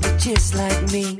You're 0.02 0.18
just 0.20 0.56
like 0.56 0.82
me 0.94 1.20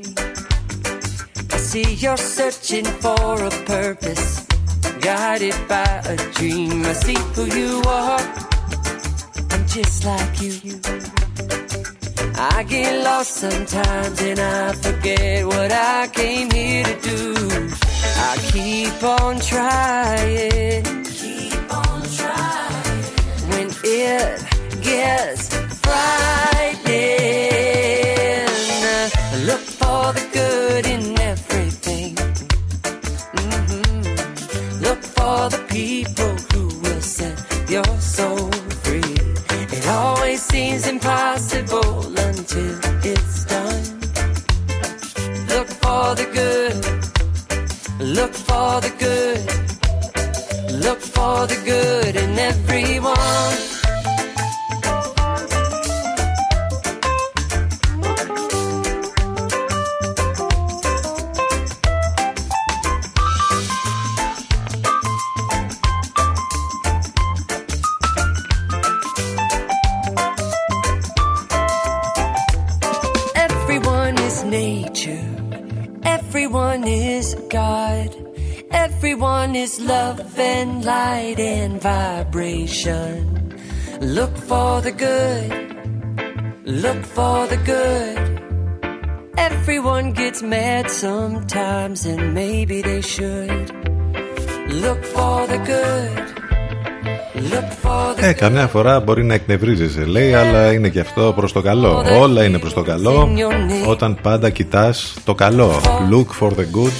see 1.68 1.94
you're 1.96 2.16
searching 2.16 2.86
for 3.02 3.44
a 3.44 3.50
purpose, 3.66 4.46
guided 5.00 5.54
by 5.68 5.90
a 6.12 6.16
dream. 6.32 6.82
I 6.82 6.94
see 6.94 7.18
who 7.34 7.44
you 7.60 7.82
are, 7.86 8.24
I'm 9.52 9.64
just 9.66 10.02
like 10.06 10.34
you. 10.40 10.80
I 12.54 12.62
get 12.62 13.04
lost 13.04 13.34
sometimes 13.34 14.18
and 14.22 14.40
I 14.40 14.72
forget 14.72 15.44
what 15.44 15.70
I 15.70 16.08
came 16.08 16.50
here 16.50 16.84
to 16.84 16.96
do. 17.10 17.34
I 18.30 18.32
keep 18.50 19.02
on 19.02 19.38
trying, 19.38 21.04
keep 21.04 21.74
on 21.82 22.00
trying. 22.18 23.02
When 23.50 23.68
it 23.84 24.42
gets 24.82 25.54
frightening. 25.82 27.17
The 84.88 84.96
good. 85.08 85.50
Look 86.84 87.02
for 87.16 87.38
the 87.52 87.60
good. 87.72 88.18
Everyone 89.48 90.06
gets 90.20 90.40
mad 90.54 90.84
sometimes, 91.06 91.98
and 92.10 92.22
maybe 92.40 92.76
they 92.88 93.02
should. 93.14 93.66
Look 94.84 95.00
for 95.14 95.38
the 95.52 95.60
good. 95.72 96.26
Look 97.52 97.68
for 97.82 98.14
the 98.14 98.22
Ε, 98.26 98.32
καμιά 98.32 98.66
φορά 98.66 99.00
μπορεί 99.00 99.24
να 99.24 99.34
εκνευρίζεσαι, 99.34 100.04
λέει, 100.04 100.34
αλλά 100.34 100.72
είναι 100.72 100.88
και 100.88 101.00
αυτό 101.00 101.32
προς 101.36 101.52
το 101.52 101.62
καλό. 101.62 102.04
Όλα 102.20 102.44
είναι 102.44 102.58
προς 102.58 102.72
το 102.72 102.82
καλό, 102.82 103.28
όταν 103.86 104.18
πάντα 104.22 104.50
κοιτάς 104.50 105.14
το 105.24 105.34
καλό. 105.34 105.70
Look 106.10 106.44
for 106.46 106.50
the 106.50 106.64
good. 106.76 106.92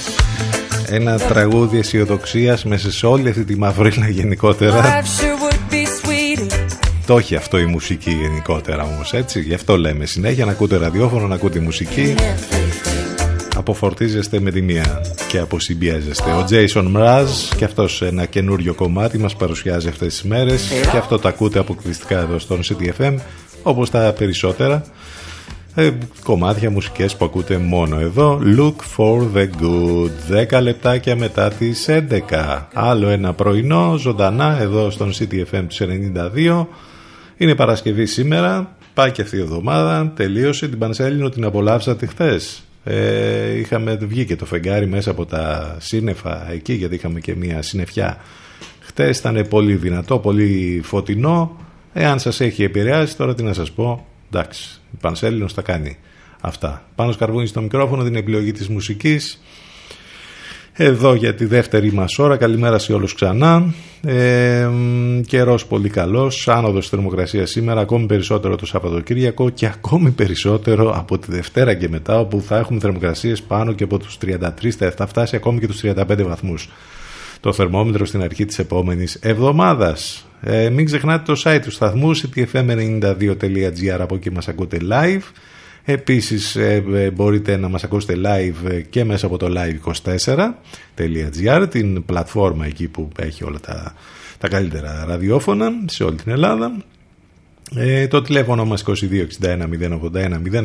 Ένα 0.91 1.17
τραγούδι 1.17 1.77
αισιοδοξίας 1.77 2.65
μέσα 2.65 2.91
σε 2.91 3.05
όλη 3.05 3.29
αυτή 3.29 3.43
τη 3.43 3.57
μαυρίλα 3.57 4.09
γενικότερα. 4.09 4.81
Το 7.09 7.17
έχει 7.17 7.35
αυτό 7.35 7.59
η 7.59 7.65
μουσική 7.65 8.11
γενικότερα 8.11 8.83
όμως, 8.83 9.13
έτσι. 9.13 9.41
Γι' 9.41 9.53
αυτό 9.53 9.77
λέμε 9.77 10.05
συνέχεια 10.05 10.45
να 10.45 10.51
ακούτε 10.51 10.77
ραδιόφωνο, 10.77 11.27
να 11.27 11.35
ακούτε 11.35 11.59
μουσική. 11.59 12.15
Αποφορτίζεστε 13.55 14.39
με 14.39 14.51
τη 14.51 14.61
μία 14.61 15.01
και 15.27 15.39
αποσυμπιέζεστε. 15.39 16.31
Ο 16.31 16.45
Jason 16.49 16.95
Mraz 16.95 17.25
και 17.57 17.63
αυτός 17.65 18.01
ένα 18.01 18.25
καινούριο 18.25 18.73
κομμάτι 18.73 19.17
μας 19.17 19.35
παρουσιάζει 19.35 19.87
αυτές 19.87 20.07
τις 20.07 20.23
μέρες 20.23 20.71
και 20.91 20.97
αυτό 20.97 21.19
το 21.19 21.27
ακούτε 21.27 21.59
αποκλειστικά 21.59 22.19
εδώ 22.19 22.39
στον 22.39 22.59
CTFM 22.63 23.15
όπως 23.63 23.89
τα 23.89 24.13
περισσότερα 24.17 24.83
ε, 25.75 25.91
κομμάτια 26.23 26.69
μουσικές 26.69 27.15
που 27.15 27.25
ακούτε 27.25 27.57
μόνο 27.57 27.99
εδώ 27.99 28.41
Look 28.57 28.75
for 28.97 29.21
the 29.35 29.47
good 29.61 30.55
10 30.57 30.61
λεπτάκια 30.61 31.15
μετά 31.15 31.49
τις 31.49 31.85
11 31.89 32.65
άλλο 32.73 33.07
ένα 33.07 33.33
πρωινό 33.33 33.95
ζωντανά 33.97 34.57
εδώ 34.61 34.89
στον 34.89 35.11
CTFM 35.11 35.63
τους 35.67 35.81
92 35.81 36.65
είναι 37.39 37.55
Παρασκευή 37.55 38.05
σήμερα 38.05 38.75
πάει 38.93 39.11
και 39.11 39.21
αυτή 39.21 39.37
η 39.37 39.39
εβδομάδα 39.39 40.11
τελείωσε 40.15 40.67
την 40.67 40.77
Πανσέλινο 40.77 41.29
την 41.29 41.43
απολαύσατε 41.43 42.05
χθες. 42.05 42.63
Ε, 42.83 43.57
είχαμε 43.57 43.95
βγει 43.95 44.25
και 44.25 44.35
το 44.35 44.45
φεγγάρι 44.45 44.87
μέσα 44.87 45.11
από 45.11 45.25
τα 45.25 45.75
σύννεφα 45.79 46.51
εκεί 46.51 46.73
γιατί 46.73 46.95
είχαμε 46.95 47.19
και 47.19 47.35
μια 47.35 47.61
συννεφιά 47.61 48.17
χτες 48.79 49.17
ήταν 49.17 49.45
πολύ 49.49 49.73
δυνατό, 49.73 50.19
πολύ 50.19 50.81
φωτεινό. 50.83 51.57
Εάν 51.93 52.19
σας 52.19 52.39
έχει 52.39 52.63
επηρεάσει 52.63 53.17
τώρα 53.17 53.35
τι 53.35 53.43
να 53.43 53.53
σας 53.53 53.71
πω. 53.71 54.05
Εντάξει, 54.31 54.79
η 54.93 54.97
Πανσέλινος 55.01 55.53
τα 55.53 55.61
κάνει 55.61 55.97
αυτά. 56.41 56.85
Πάνω 56.95 57.11
σκαρβούνι 57.11 57.47
στο 57.47 57.61
μικρόφωνο 57.61 58.03
την 58.03 58.15
επιλογή 58.15 58.51
της 58.51 58.67
μουσικής 58.67 59.41
εδώ 60.81 61.13
για 61.13 61.35
τη 61.35 61.45
δεύτερη 61.45 61.93
μας 61.93 62.19
ώρα. 62.19 62.37
Καλημέρα 62.37 62.77
σε 62.77 62.93
όλους 62.93 63.13
ξανά. 63.13 63.73
Ε, 64.01 64.69
καιρός 65.27 65.65
πολύ 65.65 65.89
καλός. 65.89 66.47
Άνοδος 66.47 66.89
θερμοκρασίας 66.89 67.49
σήμερα. 67.49 67.81
Ακόμη 67.81 68.05
περισσότερο 68.05 68.55
το 68.55 68.65
Σαββατοκύριακο 68.65 69.49
και 69.49 69.65
ακόμη 69.65 70.09
περισσότερο 70.11 70.93
από 70.95 71.17
τη 71.17 71.31
Δευτέρα 71.31 71.73
και 71.73 71.89
μετά 71.89 72.19
όπου 72.19 72.41
θα 72.41 72.57
έχουμε 72.57 72.79
θερμοκρασίες 72.79 73.41
πάνω 73.41 73.73
και 73.73 73.83
από 73.83 73.97
τους 73.97 74.17
33. 74.17 74.89
Θα 74.95 75.07
φτάσει 75.07 75.35
ακόμη 75.35 75.59
και 75.59 75.67
τους 75.67 75.81
35 75.83 76.23
βαθμούς. 76.23 76.69
Το 77.39 77.53
θερμόμετρο 77.53 78.05
στην 78.05 78.21
αρχή 78.21 78.45
της 78.45 78.59
επόμενης 78.59 79.15
εβδομάδας. 79.15 80.25
Ε, 80.41 80.69
μην 80.69 80.85
ξεχνάτε 80.85 81.33
το 81.33 81.41
site 81.43 81.61
του 81.63 81.71
σταθμού 81.71 82.11
ctfm92.gr 82.15 83.99
από 83.99 84.15
εκεί 84.15 84.31
μας 84.31 84.47
ακούτε 84.47 84.77
live. 84.91 85.23
Επίσης 85.91 86.55
ε, 86.55 86.83
ε, 86.93 87.11
μπορείτε 87.11 87.57
να 87.57 87.69
μας 87.69 87.83
ακούσετε 87.83 88.15
live 88.25 88.69
ε, 88.69 88.81
και 88.81 89.03
μέσα 89.03 89.25
από 89.25 89.37
το 89.37 89.53
live24.gr 89.57 91.67
την 91.69 92.05
πλατφόρμα 92.05 92.65
εκεί 92.65 92.87
που 92.87 93.09
έχει 93.19 93.43
όλα 93.43 93.59
τα, 93.59 93.95
τα 94.37 94.47
καλύτερα 94.47 95.05
ραδιόφωνα 95.07 95.71
σε 95.85 96.03
όλη 96.03 96.15
την 96.15 96.31
Ελλάδα. 96.31 96.83
Ε, 97.75 98.07
το 98.07 98.21
τηλέφωνο 98.21 98.65
μας 98.65 98.83
2261 98.87 98.93
081 99.41 99.67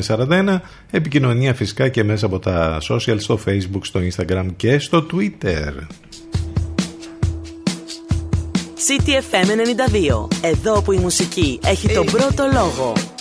041 0.06 0.58
επικοινωνία 0.90 1.54
φυσικά 1.54 1.88
και 1.88 2.04
μέσα 2.04 2.26
από 2.26 2.38
τα 2.38 2.78
social 2.88 3.16
στο 3.18 3.38
facebook, 3.46 3.80
στο 3.80 4.00
instagram 4.00 4.46
και 4.56 4.78
στο 4.78 5.06
twitter. 5.12 5.72
CTFM 8.86 9.46
92. 9.46 10.28
Εδώ 10.42 10.82
που 10.82 10.92
η 10.92 10.98
μουσική 10.98 11.58
έχει 11.64 11.88
τον 11.88 12.04
πρώτο 12.04 12.44
λόγο. 12.52 13.13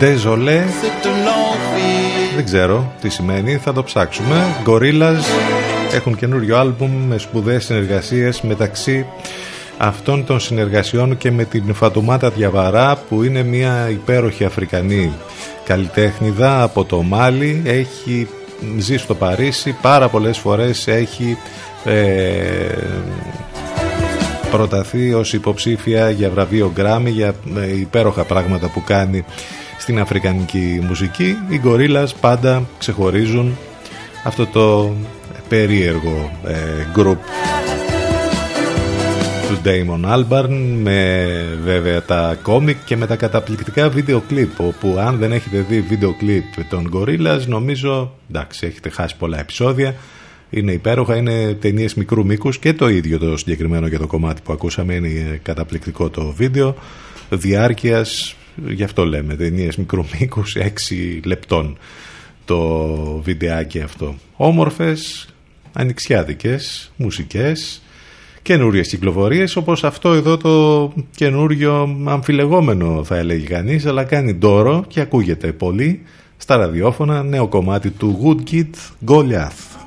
Désolé, 0.00 0.62
c'est 0.80 0.96
de 1.04 1.12
l'envie. 1.24 2.34
δεν 2.34 2.44
ξέρω 2.44 2.92
τι 3.00 3.08
σημαίνει, 3.08 3.56
θα 3.56 3.72
το 3.72 3.82
ψάξουμε. 3.82 4.56
Gorillaz 4.66 5.20
έχουν 5.94 6.16
καινούριο 6.16 6.58
άλμπουμ 6.58 7.06
με 7.08 7.18
σπουδαίες 7.18 7.64
συνεργασίες 7.64 8.40
μεταξύ 8.40 9.06
αυτών 9.78 10.24
των 10.24 10.40
συνεργασιών 10.40 11.16
και 11.16 11.30
με 11.30 11.44
την 11.44 11.74
Φατουμάτα 11.74 12.30
Διαβαρά 12.30 13.02
που 13.08 13.22
είναι 13.22 13.42
μια 13.42 13.88
υπέροχη 13.90 14.44
Αφρικανή 14.44 15.12
καλλιτέχνηδα 15.64 16.62
από 16.62 16.84
το 16.84 17.02
Μάλι 17.02 17.62
έχει 17.64 18.28
ζει 18.78 18.96
στο 18.96 19.14
Παρίσι 19.14 19.76
πάρα 19.82 20.08
πολλές 20.08 20.38
φορές 20.38 20.86
έχει 20.86 21.36
ε, 21.84 22.02
προταθεί 24.50 25.14
ως 25.14 25.32
υποψήφια 25.32 26.10
για 26.10 26.30
βραβείο 26.30 26.70
Γκράμι 26.74 27.10
για 27.10 27.34
ε, 27.56 27.78
υπέροχα 27.78 28.24
πράγματα 28.24 28.68
που 28.68 28.84
κάνει 28.84 29.24
στην 29.80 30.00
αφρικανική 30.00 30.84
μουσική 30.88 31.36
οι 31.48 31.60
Gorillaz 31.64 32.06
πάντα 32.20 32.68
ξεχωρίζουν 32.78 33.56
αυτό 34.24 34.46
το 34.46 34.94
περίεργο 35.48 36.38
ε, 36.46 36.54
group 36.96 37.16
του 39.48 39.58
Damon 39.64 40.04
Albarn 40.14 40.48
με 40.82 41.24
βέβαια 41.64 42.02
τα 42.02 42.38
κόμικ 42.42 42.76
και 42.84 42.96
με 42.96 43.06
τα 43.06 43.16
καταπληκτικά 43.16 43.88
βίντεο 43.88 44.22
κλιπ 44.28 44.60
όπου 44.60 44.96
αν 44.98 45.18
δεν 45.18 45.32
έχετε 45.32 45.64
δει 45.68 45.80
βίντεο 45.80 46.14
κλιπ 46.14 46.44
των 46.68 46.90
Gorillaz 46.94 47.40
νομίζω 47.46 48.14
εντάξει 48.30 48.66
έχετε 48.66 48.88
χάσει 48.88 49.16
πολλά 49.16 49.38
επεισόδια 49.38 49.94
είναι 50.50 50.72
υπέροχα, 50.72 51.16
είναι 51.16 51.54
ταινίες 51.54 51.94
μικρού 51.94 52.26
μήκους 52.26 52.58
και 52.58 52.72
το 52.72 52.88
ίδιο 52.88 53.18
το 53.18 53.36
συγκεκριμένο 53.36 53.86
για 53.86 53.98
το 53.98 54.06
κομμάτι 54.06 54.40
που 54.44 54.52
ακούσαμε 54.52 54.94
είναι 54.94 55.40
καταπληκτικό 55.42 56.10
το 56.10 56.32
βίντεο 56.36 56.74
διάρκειας, 57.30 58.36
γι' 58.68 58.82
αυτό 58.82 59.04
λέμε 59.04 59.34
ταινίες 59.34 59.76
μικρού 59.76 60.04
μήκους 60.18 60.56
6 60.58 61.20
λεπτών 61.24 61.78
το 62.44 62.86
βιντεάκι 63.24 63.80
αυτό. 63.80 64.14
Όμορφες, 64.36 65.28
ανοιξιάδικες 65.72 66.92
μουσικές 66.96 67.82
καινούριες 68.42 68.88
κυκλοφορίες 68.88 69.56
όπως 69.56 69.84
αυτό 69.84 70.12
εδώ 70.12 70.36
το 70.36 70.92
καινούριο 71.14 71.96
αμφιλεγόμενο 72.06 73.04
θα 73.04 73.16
έλεγε 73.16 73.46
κανείς 73.46 73.86
αλλά 73.86 74.04
κάνει 74.04 74.34
ντόρο 74.34 74.84
και 74.88 75.00
ακούγεται 75.00 75.52
πολύ 75.52 76.02
στα 76.36 76.56
ραδιόφωνα 76.56 77.22
νέο 77.22 77.48
κομμάτι 77.48 77.90
του 77.90 78.20
Woodkid 78.24 78.70
Goliath 79.06 79.79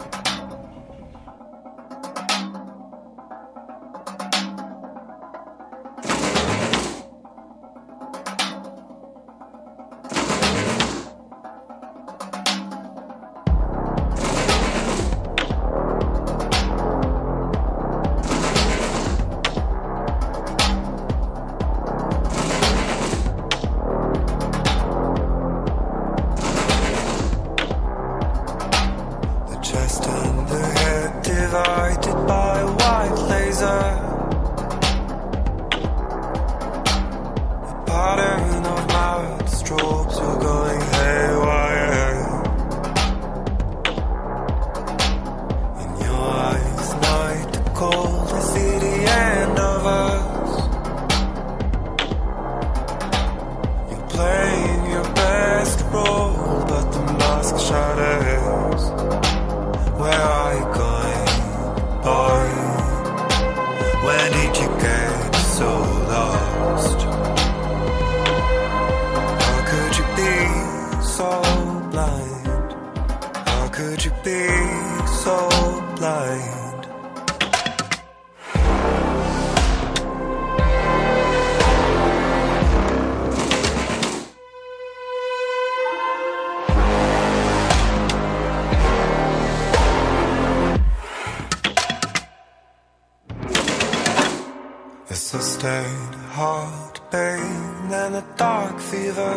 and 97.92 98.16
a 98.16 98.24
dark 98.38 98.80
fever. 98.80 99.36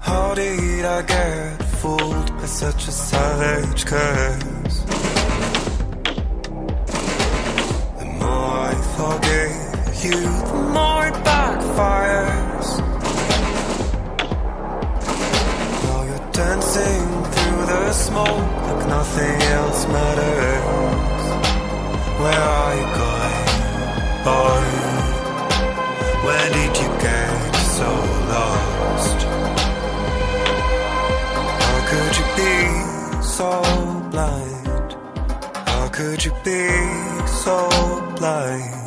How 0.00 0.34
did 0.34 0.84
I 0.84 1.02
get 1.02 1.62
fooled 1.80 2.28
by 2.36 2.46
such 2.46 2.88
a 2.88 2.92
savage 2.92 3.86
curse? 3.86 4.76
The 7.98 8.04
more 8.20 8.58
I 8.70 8.74
forgive 8.98 10.04
you, 10.04 10.20
the 10.50 10.60
more 10.76 11.06
it 11.06 11.14
backfires. 11.24 12.68
Now 15.84 16.02
you're 16.08 16.32
dancing 16.32 17.06
through 17.32 17.66
the 17.72 17.92
smoke 17.92 18.52
like 18.66 18.86
nothing 18.88 19.42
else 19.42 19.86
matters. 19.88 20.64
Where 22.20 22.40
are 22.40 22.74
you 22.76 22.86
going, 22.94 23.13
boy? 24.24 24.64
When 26.26 26.52
did 26.56 26.74
you 26.80 26.88
get 27.04 27.52
so 27.76 27.90
lost? 28.32 29.18
How 31.64 31.78
could 31.90 32.12
you 32.20 32.26
be 32.40 32.56
so 33.36 33.50
blind? 34.10 34.96
How 35.68 35.88
could 35.88 36.24
you 36.24 36.32
be 36.42 36.62
so 37.26 37.56
blind? 38.16 38.83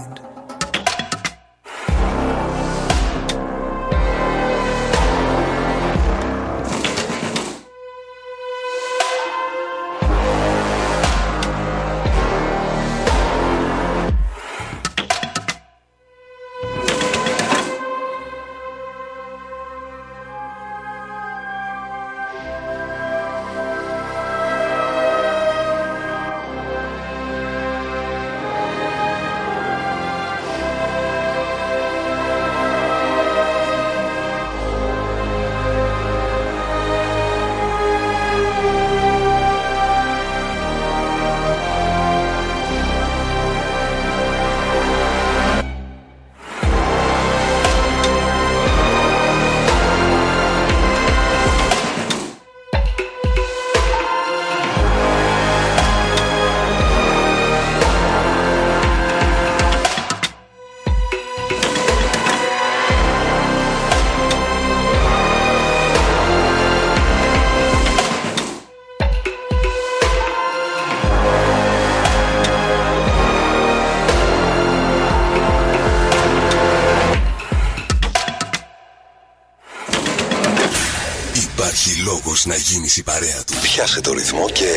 Η 82.98 83.04
παρέα 83.04 83.44
του. 83.48 83.54
Πιάσε 83.62 84.02
το 84.02 84.14
ρυθμό 84.14 84.50
και 84.54 84.72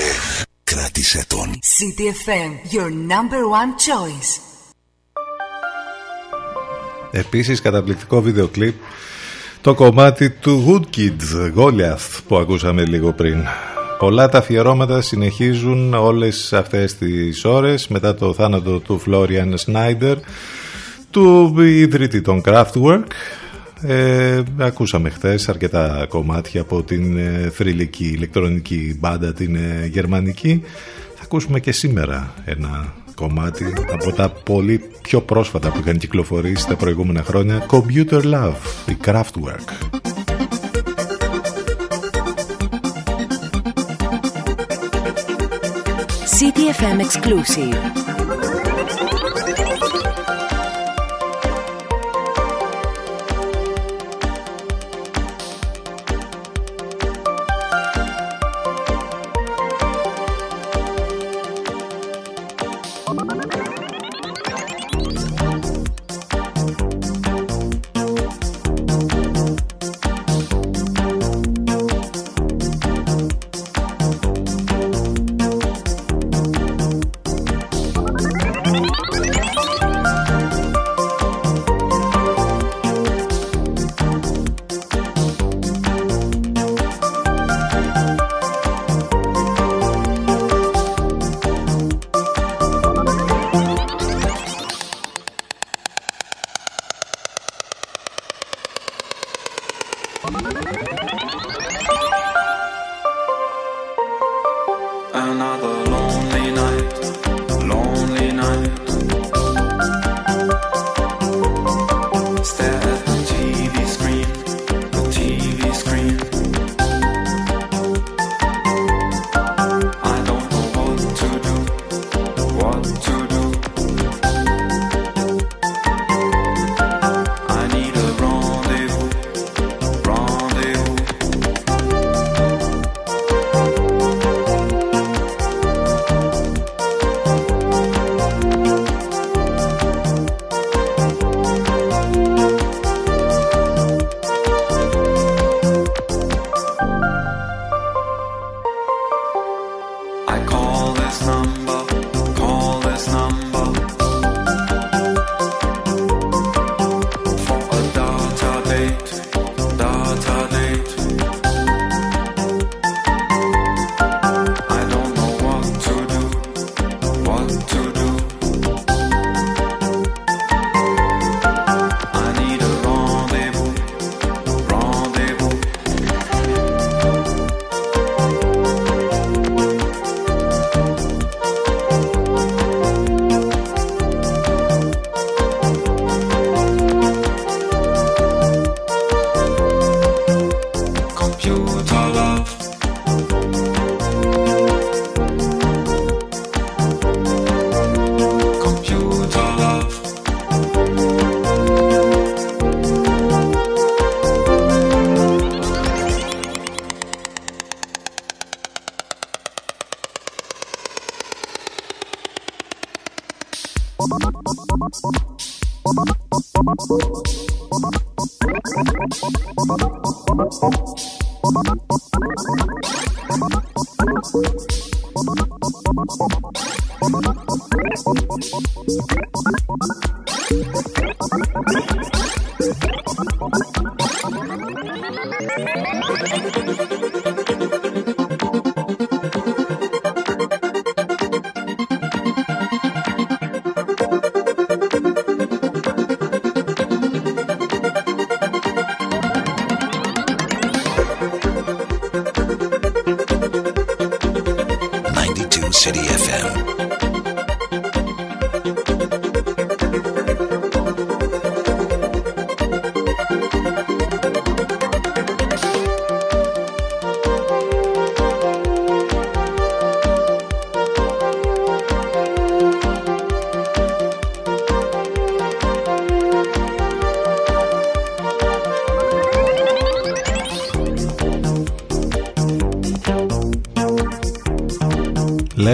κράτησε 0.65 1.25
τον. 1.29 1.49
CTFM, 1.53 2.75
your 2.75 2.91
number 3.13 3.43
one 3.61 3.73
choice. 3.87 4.41
Επίσης 7.11 7.61
καταπληκτικό 7.61 8.21
βίντεο 8.21 8.49
κλιπ 8.49 8.75
το 9.61 9.75
κομμάτι 9.75 10.31
του 10.31 10.65
Good 10.69 10.97
Kids 10.97 11.53
Goliath 11.57 12.21
που 12.29 12.37
ακούσαμε 12.37 12.85
λίγο 12.85 13.13
πριν. 13.13 13.47
Πολλά 13.99 14.29
τα 14.29 14.39
αφιερώματα 14.39 15.01
συνεχίζουν 15.01 15.95
όλες 15.95 16.53
αυτές 16.53 16.95
τις 16.97 17.45
ώρες 17.45 17.89
μετά 17.89 18.15
το 18.15 18.35
θάνατο 18.35 18.79
του 18.79 19.03
Florian 19.07 19.55
Snyder 19.67 20.17
του 21.11 21.55
ιδρύτη 21.61 22.21
των 22.21 22.43
Kraftwerk 22.45 23.07
ε, 23.83 24.43
ακούσαμε 24.59 25.11
χθες 25.11 25.49
αρκετά 25.49 26.07
κομμάτια 26.09 26.61
από 26.61 26.83
την 26.83 27.19
ε, 27.19 27.51
θρηλυκή 27.53 28.05
ηλεκτρονική 28.05 28.97
μπάντα 28.99 29.33
την 29.33 29.55
ε, 29.57 29.87
γερμανική. 29.87 30.63
Θα 31.15 31.23
ακούσουμε 31.23 31.61
και 31.61 31.73
σήμερα 31.73 32.35
ένα 32.45 32.95
κομμάτι 33.15 33.65
από 33.93 34.13
τα 34.13 34.29
πολύ 34.31 34.81
πιο 35.03 35.21
πρόσφατα 35.21 35.71
που 35.71 35.79
είχαν 35.81 35.99
κυκλοφορήσει 35.99 36.67
τα 36.67 36.77
προηγούμενα 36.77 37.23
χρόνια. 37.23 37.67
Computer 37.71 38.23
Love, 38.23 38.89
η 38.89 38.97
Kraftwerk. 39.05 39.69
CTFM 46.41 46.99
exclusive 47.07 48.10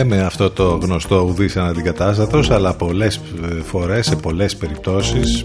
λέμε 0.09 0.23
αυτό 0.23 0.51
το 0.51 0.79
γνωστό 0.83 1.27
ουδής 1.29 1.57
αναντικατάστατος 1.57 2.51
αλλά 2.51 2.75
πολλές 2.75 3.21
φορές 3.65 4.07
σε 4.07 4.17
πολλές 4.17 4.57
περιπτώσεις 4.57 5.43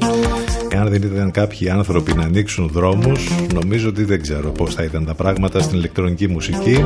εάν 0.69 0.89
δεν 0.89 1.01
ήταν 1.01 1.31
κάποιοι 1.31 1.69
άνθρωποι 1.69 2.13
να 2.13 2.23
ανοίξουν 2.23 2.69
δρόμους 2.73 3.29
νομίζω 3.53 3.89
ότι 3.89 4.03
δεν 4.03 4.21
ξέρω 4.21 4.49
πως 4.49 4.73
θα 4.73 4.83
ήταν 4.83 5.05
τα 5.05 5.13
πράγματα 5.13 5.61
στην 5.61 5.77
ηλεκτρονική 5.77 6.27
μουσική. 6.27 6.83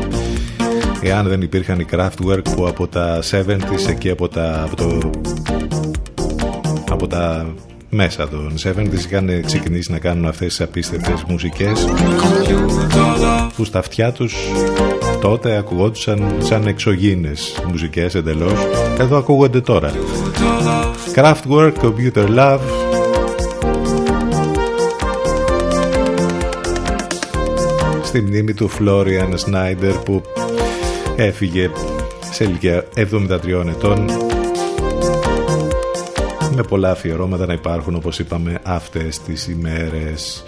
Εάν 1.01 1.27
δεν 1.27 1.41
υπήρχαν 1.41 1.79
οι 1.79 1.85
Kraftwerk 1.91 2.43
που 2.55 2.67
από 2.67 2.87
τα 2.87 3.19
70s 3.31 3.89
εκεί 3.89 4.09
από 4.09 4.27
τα, 4.27 4.63
από 4.63 4.75
το, 4.75 5.09
από 6.89 7.07
τα 7.07 7.53
μέσα 7.89 8.27
των 8.27 8.53
70s 8.63 9.05
είχαν 9.05 9.43
ξεκινήσει 9.45 9.91
να 9.91 9.99
κάνουν 9.99 10.25
αυτές 10.25 10.47
τις 10.47 10.61
απίστευτες 10.61 11.23
μουσικές 11.27 11.87
που 13.55 13.63
στα 13.63 13.79
αυτιά 13.79 14.11
τους 14.11 14.35
τότε 15.25 15.57
ακουγόντουσαν 15.57 16.35
σαν 16.37 16.67
εξωγήινες 16.67 17.61
μουσικές 17.67 18.15
εντελώς. 18.15 18.53
Εδώ 18.99 19.17
ακούγονται 19.17 19.61
τώρα. 19.61 19.91
Kraftwerk, 21.15 21.73
Computer 21.81 22.27
Love. 22.37 22.59
Στη 28.03 28.21
μνήμη 28.21 28.53
του 28.53 28.69
Florian 28.69 29.29
Snyder 29.29 29.93
που 30.05 30.21
έφυγε 31.15 31.69
σε 32.31 32.43
ηλικία 32.43 32.85
73 32.95 33.67
ετών. 33.67 34.09
Με 36.55 36.63
πολλά 36.63 36.91
αφιερώματα 36.91 37.45
να 37.45 37.53
υπάρχουν 37.53 37.95
όπως 37.95 38.19
είπαμε 38.19 38.59
αυτές 38.63 39.19
τις 39.19 39.47
ημέρες 39.47 40.43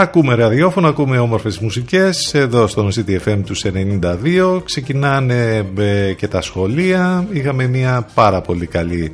Ακούμε 0.00 0.34
ραδιόφωνο, 0.34 0.88
ακούμε 0.88 1.18
όμορφες 1.18 1.58
μουσικές 1.58 2.34
εδώ 2.34 2.66
στον 2.66 2.90
CTFM 2.90 3.38
τους 3.44 3.64
92 3.64 4.60
ξεκινάνε 4.64 5.66
ε, 5.78 6.12
και 6.12 6.28
τα 6.28 6.40
σχολεία. 6.40 7.26
Είχαμε 7.32 7.66
μια 7.66 8.06
πάρα 8.14 8.40
πολύ 8.40 8.66
καλή 8.66 9.12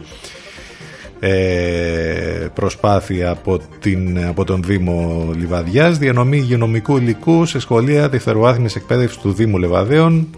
ε, 1.21 2.47
προσπάθεια 2.55 3.31
από, 3.31 3.61
την, 3.81 4.27
από 4.27 4.45
τον 4.45 4.63
Δήμο 4.63 5.29
Λιβαδιάς. 5.37 5.99
Διανομή 5.99 6.37
υγειονομικού 6.37 6.97
υλικού 6.97 7.47
σε 7.47 7.59
σχολεία 7.59 8.09
δευτεροβάθμιας 8.09 8.77
εκπαίδευσης 8.77 9.19
του 9.19 9.33
Δήμου 9.33 9.59
Λεβαδέων 9.59 10.29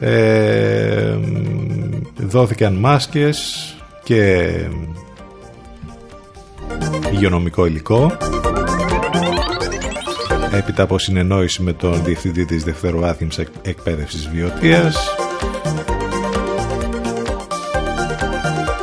ε, 0.00 1.16
δόθηκαν 2.16 2.74
μάσκες 2.74 3.74
και 4.02 4.50
υγειονομικό 7.12 7.66
υλικό 7.66 8.16
έπειτα 10.56 10.82
από 10.82 10.98
συνεννόηση 10.98 11.62
με 11.62 11.72
τον 11.72 12.04
Διευθυντή 12.04 12.44
της 12.44 12.64
Δευτεροβάθμιας 12.64 13.38
Εκπαίδευσης 13.62 14.28
Βιωτίας 14.28 15.14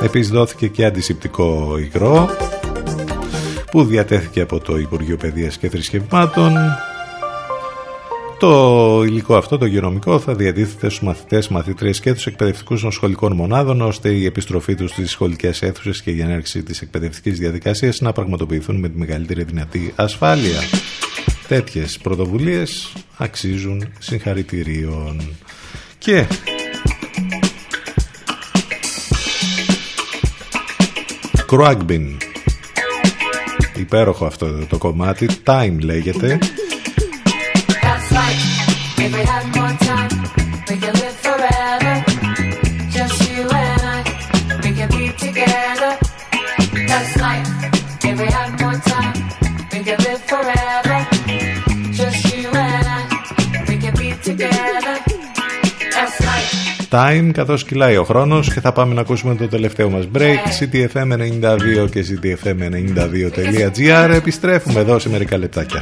Επίσης 0.03 0.29
δόθηκε 0.29 0.67
και 0.67 0.85
αντισηπτικό 0.85 1.77
υγρό 1.77 2.29
που 3.71 3.83
διατέθηκε 3.83 4.41
από 4.41 4.59
το 4.59 4.77
Υπουργείο 4.77 5.17
Παιδείας 5.17 5.57
και 5.57 5.69
Θρησκευμάτων. 5.69 6.53
Το 8.39 9.03
υλικό 9.05 9.35
αυτό, 9.35 9.57
το 9.57 9.65
υγειονομικό, 9.65 10.19
θα 10.19 10.35
διατίθεται 10.35 10.89
στους 10.89 11.01
μαθητές, 11.01 11.47
μαθήτριες 11.47 11.99
και 11.99 12.13
τους 12.13 12.25
εκπαιδευτικούς 12.25 12.81
των 12.81 12.91
σχολικών 12.91 13.33
μονάδων, 13.35 13.81
ώστε 13.81 14.09
η 14.09 14.25
επιστροφή 14.25 14.75
τους 14.75 14.91
στις 14.91 15.11
σχολικές 15.11 15.61
αίθουσες 15.61 16.01
και 16.01 16.11
η 16.11 16.21
ενέργεια 16.21 16.63
της 16.63 16.81
εκπαιδευτικής 16.81 17.39
διαδικασίας 17.39 18.01
να 18.01 18.11
πραγματοποιηθούν 18.11 18.75
με 18.75 18.89
τη 18.89 18.97
μεγαλύτερη 18.97 19.43
δυνατή 19.43 19.93
ασφάλεια. 19.95 20.59
Τέτοιες 21.53 21.97
πρωτοβουλίες 21.97 22.93
αξίζουν 23.17 23.93
συγχαρητηρίων. 23.99 25.35
Και 25.97 26.25
Κρουάγμπιν 31.45 32.17
Υπέροχο 33.75 34.25
αυτό 34.25 34.65
το 34.69 34.77
κομμάτι. 34.77 35.29
Time 35.45 35.77
λέγεται. 35.79 36.37
Time 40.61 41.82
καθώς 57.31 57.63
κυλάει 57.63 57.97
ο 57.97 58.03
χρόνος 58.03 58.53
και 58.53 58.59
θα 58.59 58.71
πάμε 58.71 58.93
να 58.93 59.01
ακούσουμε 59.01 59.35
το 59.35 59.47
τελευταίο 59.47 59.89
μας 59.89 60.07
break 60.17 60.37
ctfm92 60.59 61.89
και 61.91 62.05
ctfm92.gr 62.09 64.09
επιστρέφουμε 64.09 64.79
εδώ 64.79 64.99
σε 64.99 65.09
μερικά 65.09 65.37
λεπτάκια 65.37 65.79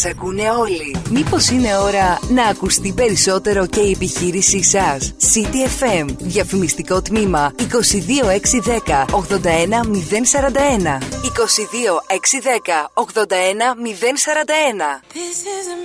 Μας 0.00 0.06
ακούνε 0.06 0.50
όλοι. 0.50 0.96
Μήπως 1.10 1.48
είναι 1.48 1.76
ώρα 1.76 2.18
να 2.28 2.44
ακουστεί 2.44 2.92
περισσότερο 2.92 3.66
και 3.66 3.80
η 3.80 3.90
επιχείρησή 3.90 4.62
σας; 4.62 5.14
City 5.34 5.66
FM. 5.80 6.06
Διαφημιστικό 6.18 7.02
τμήμα 7.02 7.52
22610 7.56 9.04
81041. 9.10 10.98
22610 11.22 12.90
81041. 12.94 15.02
This 15.14 15.38
is 15.56 15.64
a 15.74 15.76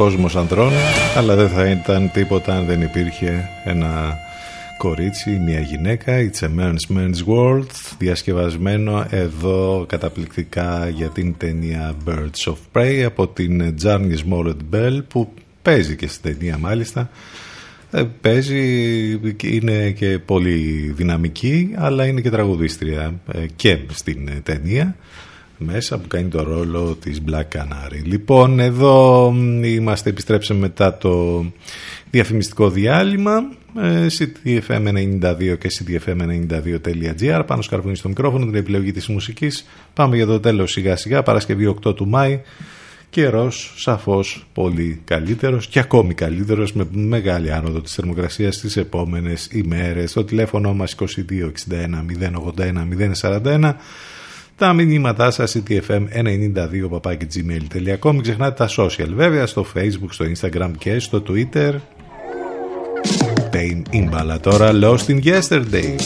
κόσμος 0.00 0.36
ανδρών, 0.36 0.72
αλλά 1.16 1.36
δεν 1.36 1.48
θα 1.48 1.70
ήταν 1.70 2.10
τίποτα 2.12 2.56
αν 2.56 2.66
δεν 2.66 2.80
υπήρχε 2.80 3.48
ένα 3.64 4.18
κορίτσι, 4.78 5.30
μια 5.30 5.60
γυναίκα, 5.60 6.12
It's 6.16 6.44
a 6.44 6.48
Man's 6.60 6.96
Man's 6.96 7.24
World, 7.26 7.66
διασκευασμένο 7.98 9.06
εδώ 9.10 9.84
καταπληκτικά 9.88 10.88
για 10.88 11.08
την 11.08 11.36
ταινία 11.36 11.94
Birds 12.06 12.52
of 12.52 12.56
Prey 12.72 13.02
από 13.06 13.28
την 13.28 13.74
Journey 13.82 14.16
Smollett 14.28 14.56
Bell 14.72 15.02
που 15.08 15.32
παίζει 15.62 15.96
και 15.96 16.08
στην 16.08 16.22
ταινία 16.22 16.58
μάλιστα. 16.58 17.10
Ε, 17.90 18.02
παίζει, 18.20 18.60
είναι 19.42 19.90
και 19.90 20.18
πολύ 20.18 20.92
δυναμική, 20.96 21.70
αλλά 21.74 22.06
είναι 22.06 22.20
και 22.20 22.30
τραγουδίστρια 22.30 23.14
ε, 23.32 23.46
και 23.56 23.78
στην 23.92 24.28
ε, 24.28 24.40
ταινία 24.42 24.96
μέσα 25.62 25.98
που 25.98 26.08
κάνει 26.08 26.28
το 26.28 26.42
ρόλο 26.42 26.96
της 27.00 27.22
Black 27.30 27.58
Canary. 27.58 28.02
Λοιπόν, 28.04 28.60
εδώ 28.60 29.30
μ, 29.30 29.64
είμαστε, 29.64 30.10
επιστρέψαμε 30.10 30.60
μετά 30.60 30.98
το 30.98 31.44
διαφημιστικό 32.10 32.70
διάλειμμα 32.70 33.42
ε, 33.78 34.06
ctfm92 34.18 35.58
και 35.58 35.70
ctfm92.gr 35.78 37.42
πάνω 37.46 37.62
σκαρβούνι 37.62 37.96
στο 37.96 38.08
μικρόφωνο 38.08 38.44
την 38.44 38.54
επιλογή 38.54 38.92
της 38.92 39.08
μουσικής. 39.08 39.66
Πάμε 39.94 40.16
για 40.16 40.26
το 40.26 40.40
τέλος 40.40 40.70
σιγά 40.70 40.96
σιγά 40.96 41.22
Παρασκευή 41.22 41.76
8 41.84 41.96
του 41.96 42.08
Μάη. 42.08 42.40
Καιρός 43.10 43.74
σαφώς 43.76 44.46
πολύ 44.52 45.00
καλύτερος 45.04 45.66
και 45.66 45.78
ακόμη 45.78 46.14
καλύτερος 46.14 46.72
με 46.72 46.86
μεγάλη 46.92 47.52
άνοδο 47.52 47.80
της 47.80 47.94
θερμοκρασίας 47.94 48.54
στις 48.54 48.76
επόμενες 48.76 49.48
ημέρες. 49.52 50.12
Το 50.12 50.24
τηλέφωνο 50.24 50.74
μας 50.74 50.94
2261 50.94 52.04
081 52.56 52.88
041 53.20 53.74
τα 54.60 54.72
μηνύματά 54.72 55.30
σας 55.30 55.56
ctfm92 55.56 56.88
gmail.com 57.34 58.12
μην 58.12 58.22
ξεχνάτε 58.22 58.66
τα 58.66 58.68
social 58.76 59.08
βέβαια 59.14 59.46
στο 59.46 59.66
facebook, 59.74 60.08
στο 60.10 60.24
instagram 60.24 60.70
και 60.78 60.98
στο 60.98 61.22
twitter 61.28 61.74
Pain 63.52 63.82
in 63.94 64.38
τώρα 64.40 64.70
Lost 64.72 65.06
in 65.06 65.22
Yesterday 65.24 65.96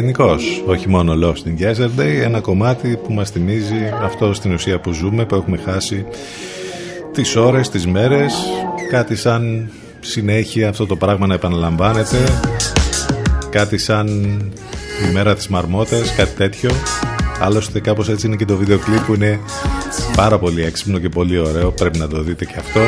γενικώς, 0.00 0.62
όχι 0.66 0.88
μόνο 0.88 1.12
Lost 1.22 1.48
in 1.48 1.62
Yesterday, 1.62 2.22
ένα 2.22 2.40
κομμάτι 2.40 2.98
που 3.04 3.12
μας 3.12 3.30
θυμίζει 3.30 3.92
αυτό 4.02 4.34
στην 4.34 4.52
ουσία 4.52 4.80
που 4.80 4.92
ζούμε, 4.92 5.24
που 5.24 5.34
έχουμε 5.34 5.56
χάσει 5.56 6.06
τις 7.12 7.36
ώρες, 7.36 7.68
τις 7.68 7.86
μέρες, 7.86 8.34
κάτι 8.90 9.16
σαν 9.16 9.70
συνέχεια 10.00 10.68
αυτό 10.68 10.86
το 10.86 10.96
πράγμα 10.96 11.26
να 11.26 11.34
επαναλαμβάνεται, 11.34 12.16
κάτι 13.50 13.78
σαν 13.78 14.06
η 15.08 15.12
μέρα 15.12 15.34
της 15.34 15.48
μαρμότας, 15.48 16.14
κάτι 16.14 16.36
τέτοιο. 16.36 16.70
Άλλωστε 17.40 17.80
κάπως 17.80 18.08
έτσι 18.08 18.26
είναι 18.26 18.36
και 18.36 18.44
το 18.44 18.56
βίντεο 18.56 18.78
κλιπ 18.78 19.00
που 19.00 19.14
είναι 19.14 19.40
πάρα 20.16 20.38
πολύ 20.38 20.64
έξυπνο 20.64 20.98
και 20.98 21.08
πολύ 21.08 21.38
ωραίο, 21.38 21.70
πρέπει 21.70 21.98
να 21.98 22.08
το 22.08 22.22
δείτε 22.22 22.44
και 22.44 22.56
αυτό. 22.58 22.80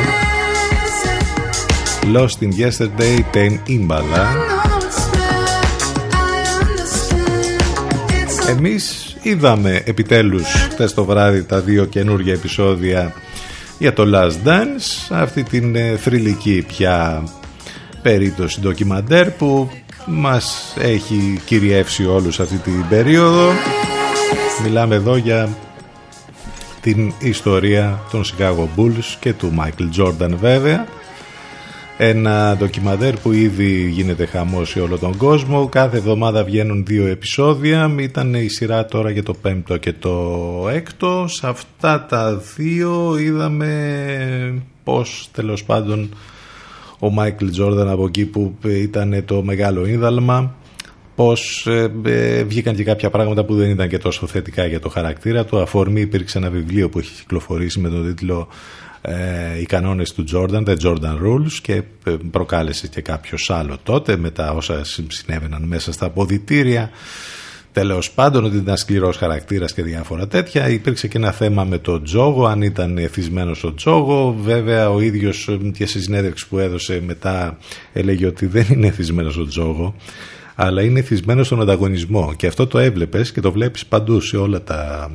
Lost 2.13 2.43
in 2.43 2.51
Yesterday, 2.61 3.19
Ten 3.33 3.59
Imbala. 3.67 4.50
Εμείς 8.49 9.15
είδαμε 9.21 9.81
επιτέλους 9.85 10.47
χθες 10.71 10.93
το 10.93 11.05
βράδυ 11.05 11.43
τα 11.43 11.59
δύο 11.59 11.85
καινούργια 11.85 12.33
επεισόδια 12.33 13.13
για 13.77 13.93
το 13.93 14.03
Last 14.13 14.47
Dance 14.47 15.09
αυτή 15.09 15.43
την 15.43 15.75
ε, 15.75 15.97
θρηλυκή 15.97 16.65
πια 16.67 17.23
περίπτωση 18.01 18.59
ντοκιμαντέρ 18.59 19.31
που 19.31 19.69
μας 20.05 20.73
έχει 20.79 21.41
κυριεύσει 21.45 22.05
όλους 22.05 22.39
αυτή 22.39 22.57
την 22.57 22.87
περίοδο. 22.89 23.51
Μιλάμε 24.63 24.95
εδώ 24.95 25.15
για 25.15 25.49
την 26.81 27.13
ιστορία 27.19 27.99
των 28.11 28.23
Chicago 28.23 28.67
Bulls 28.77 29.15
και 29.19 29.33
του 29.33 29.53
Michael 29.59 30.01
Jordan 30.01 30.31
βέβαια 30.39 30.87
ένα 32.03 32.55
ντοκιμαντέρ 32.57 33.15
που 33.15 33.31
ήδη 33.31 33.89
γίνεται 33.89 34.25
χαμό 34.25 34.65
σε 34.65 34.79
όλο 34.79 34.97
τον 34.97 35.17
κόσμο. 35.17 35.67
Κάθε 35.67 35.97
εβδομάδα 35.97 36.43
βγαίνουν 36.43 36.85
δύο 36.85 37.07
επεισόδια. 37.07 37.95
Ήταν 37.99 38.33
η 38.33 38.47
σειρά 38.47 38.85
τώρα 38.85 39.09
για 39.09 39.23
το 39.23 39.33
πέμπτο 39.33 39.77
και 39.77 39.93
το 39.93 40.67
έκτο. 40.71 41.25
Σε 41.27 41.47
αυτά 41.47 42.05
τα 42.09 42.41
δύο 42.55 43.17
είδαμε 43.17 44.63
πώς 44.83 45.29
τέλος 45.33 45.63
πάντων 45.63 46.09
ο 46.99 47.09
Μάικλ 47.09 47.47
Τζόρνταν 47.49 47.89
από 47.89 48.05
εκεί 48.05 48.25
που 48.25 48.55
ήταν 48.63 49.23
το 49.25 49.43
μεγάλο 49.43 49.85
ίνδαλμα 49.85 50.55
πως 51.15 51.67
ε, 51.67 51.91
ε, 52.03 52.43
βγήκαν 52.43 52.75
και 52.75 52.83
κάποια 52.83 53.09
πράγματα 53.09 53.43
που 53.43 53.55
δεν 53.55 53.69
ήταν 53.69 53.87
και 53.87 53.97
τόσο 53.97 54.27
θετικά 54.27 54.65
για 54.65 54.79
το 54.79 54.89
χαρακτήρα 54.89 55.45
του. 55.45 55.59
Αφορμή 55.59 56.01
υπήρξε 56.01 56.37
ένα 56.37 56.49
βιβλίο 56.49 56.89
που 56.89 56.99
έχει 56.99 57.13
κυκλοφορήσει 57.13 57.79
με 57.79 57.89
τον 57.89 58.05
τίτλο 58.05 58.47
ε, 59.01 59.59
οι 59.59 59.65
κανόνες 59.65 60.13
του 60.13 60.23
Jordan, 60.33 60.63
the 60.67 60.75
Jordan 60.83 61.17
Rules 61.25 61.53
και 61.61 61.73
ε, 62.03 62.15
προκάλεσε 62.31 62.87
και 62.87 63.01
κάποιος 63.01 63.49
άλλο 63.49 63.77
τότε 63.83 64.17
με 64.17 64.31
τα 64.31 64.51
όσα 64.51 64.81
συνέβαιναν 65.07 65.63
μέσα 65.63 65.91
στα 65.91 66.05
αποδητήρια 66.05 66.89
Τέλος 67.73 68.11
πάντων 68.11 68.45
ότι 68.45 68.57
ήταν 68.57 68.77
σκληρός 68.77 69.17
χαρακτήρας 69.17 69.73
και 69.73 69.83
διάφορα 69.83 70.27
τέτοια. 70.27 70.69
Υπήρξε 70.69 71.07
και 71.07 71.17
ένα 71.17 71.31
θέμα 71.31 71.63
με 71.63 71.77
τον 71.77 72.03
Τζόγο, 72.03 72.45
αν 72.45 72.61
ήταν 72.61 72.97
εθισμένος 72.97 73.63
ο 73.63 73.73
Τζόγο. 73.73 74.35
Βέβαια, 74.41 74.89
ο 74.89 75.01
ίδιος 75.01 75.47
ε, 75.47 75.57
και 75.73 75.85
στη 75.85 76.01
συνέντευξη 76.01 76.47
που 76.47 76.59
έδωσε 76.59 77.01
μετά 77.05 77.57
έλεγε 77.93 78.25
ότι 78.25 78.45
δεν 78.45 78.65
είναι 78.69 78.87
εθισμένος 78.87 79.37
ο 79.37 79.45
Τζόγο, 79.45 79.95
αλλά 80.55 80.81
είναι 80.81 80.99
εθισμένος 80.99 81.45
στον 81.45 81.61
ανταγωνισμό. 81.61 82.33
Και 82.37 82.47
αυτό 82.47 82.67
το 82.67 82.77
έβλεπες 82.77 83.31
και 83.31 83.41
το 83.41 83.51
βλέπεις 83.51 83.85
παντού 83.85 84.19
σε 84.19 84.37
όλα 84.37 84.63
τα 84.63 85.11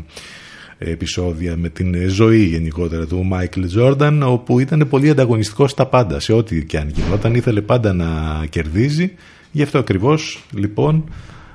επεισόδια 0.79 1.57
με 1.57 1.69
την 1.69 2.09
ζωή 2.09 2.45
γενικότερα 2.45 3.07
του 3.07 3.25
Μάικλ 3.25 3.65
Τζόρνταν 3.65 4.23
όπου 4.23 4.59
ήταν 4.59 4.87
πολύ 4.91 5.11
ανταγωνιστικός 5.11 5.71
στα 5.71 5.87
πάντα 5.87 6.21
σε 6.21 6.33
ό,τι 6.33 6.65
και 6.65 6.79
αν 6.79 6.89
γινόταν 6.95 7.35
ήθελε 7.35 7.61
πάντα 7.61 7.93
να 7.93 8.07
κερδίζει 8.51 9.13
γι' 9.53 9.63
αυτό 9.63 9.79
ακριβώς 9.79 10.45
λοιπόν 10.53 11.05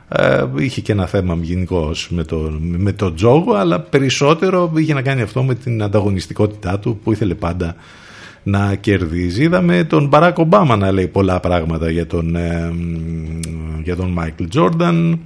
ε, 0.07 0.43
είχε 0.57 0.81
και 0.81 0.91
ένα 0.91 1.05
θέμα 1.05 1.37
γενικώς 1.41 2.07
με 2.11 2.23
το, 2.23 2.59
με 2.61 2.91
το 2.91 3.13
τζόγο 3.13 3.53
αλλά 3.53 3.79
περισσότερο 3.79 4.71
είχε 4.75 4.93
να 4.93 5.01
κάνει 5.01 5.21
αυτό 5.21 5.43
με 5.43 5.55
την 5.55 5.83
ανταγωνιστικότητά 5.83 6.79
του 6.79 6.99
που 7.03 7.11
ήθελε 7.11 7.33
πάντα 7.33 7.75
να 8.43 8.75
κερδίζει. 8.75 9.43
Είδαμε 9.43 9.83
τον 9.83 10.07
Μπαράκ 10.07 10.37
Ομπάμα 10.37 10.75
να 10.75 10.91
λέει 10.91 11.07
πολλά 11.07 11.39
πράγματα 11.39 11.89
για 11.89 12.07
τον, 12.07 12.35
ε, 12.35 12.73
για 13.83 13.95
τον 13.95 14.09
Μάικλ 14.09 14.43
Τζόρνταν 14.49 15.19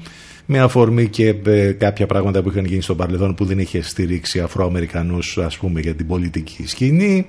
με 0.46 0.60
αφορμή 0.60 1.08
και 1.08 1.36
ε, 1.46 1.72
κάποια 1.72 2.06
πράγματα 2.06 2.42
που 2.42 2.50
είχαν 2.50 2.66
γίνει 2.66 2.82
στο 2.82 2.96
παρελθόν 2.96 3.36
που 3.36 3.46
δεν 3.46 3.60
είχε 3.60 3.82
στηρίξει 3.82 4.40
Αφροαμερικανούς 4.40 5.38
ας 5.38 5.58
πούμε 5.58 5.80
για 5.80 5.94
την 5.94 6.08
πολιτική 6.08 6.68
σκηνή. 6.68 7.26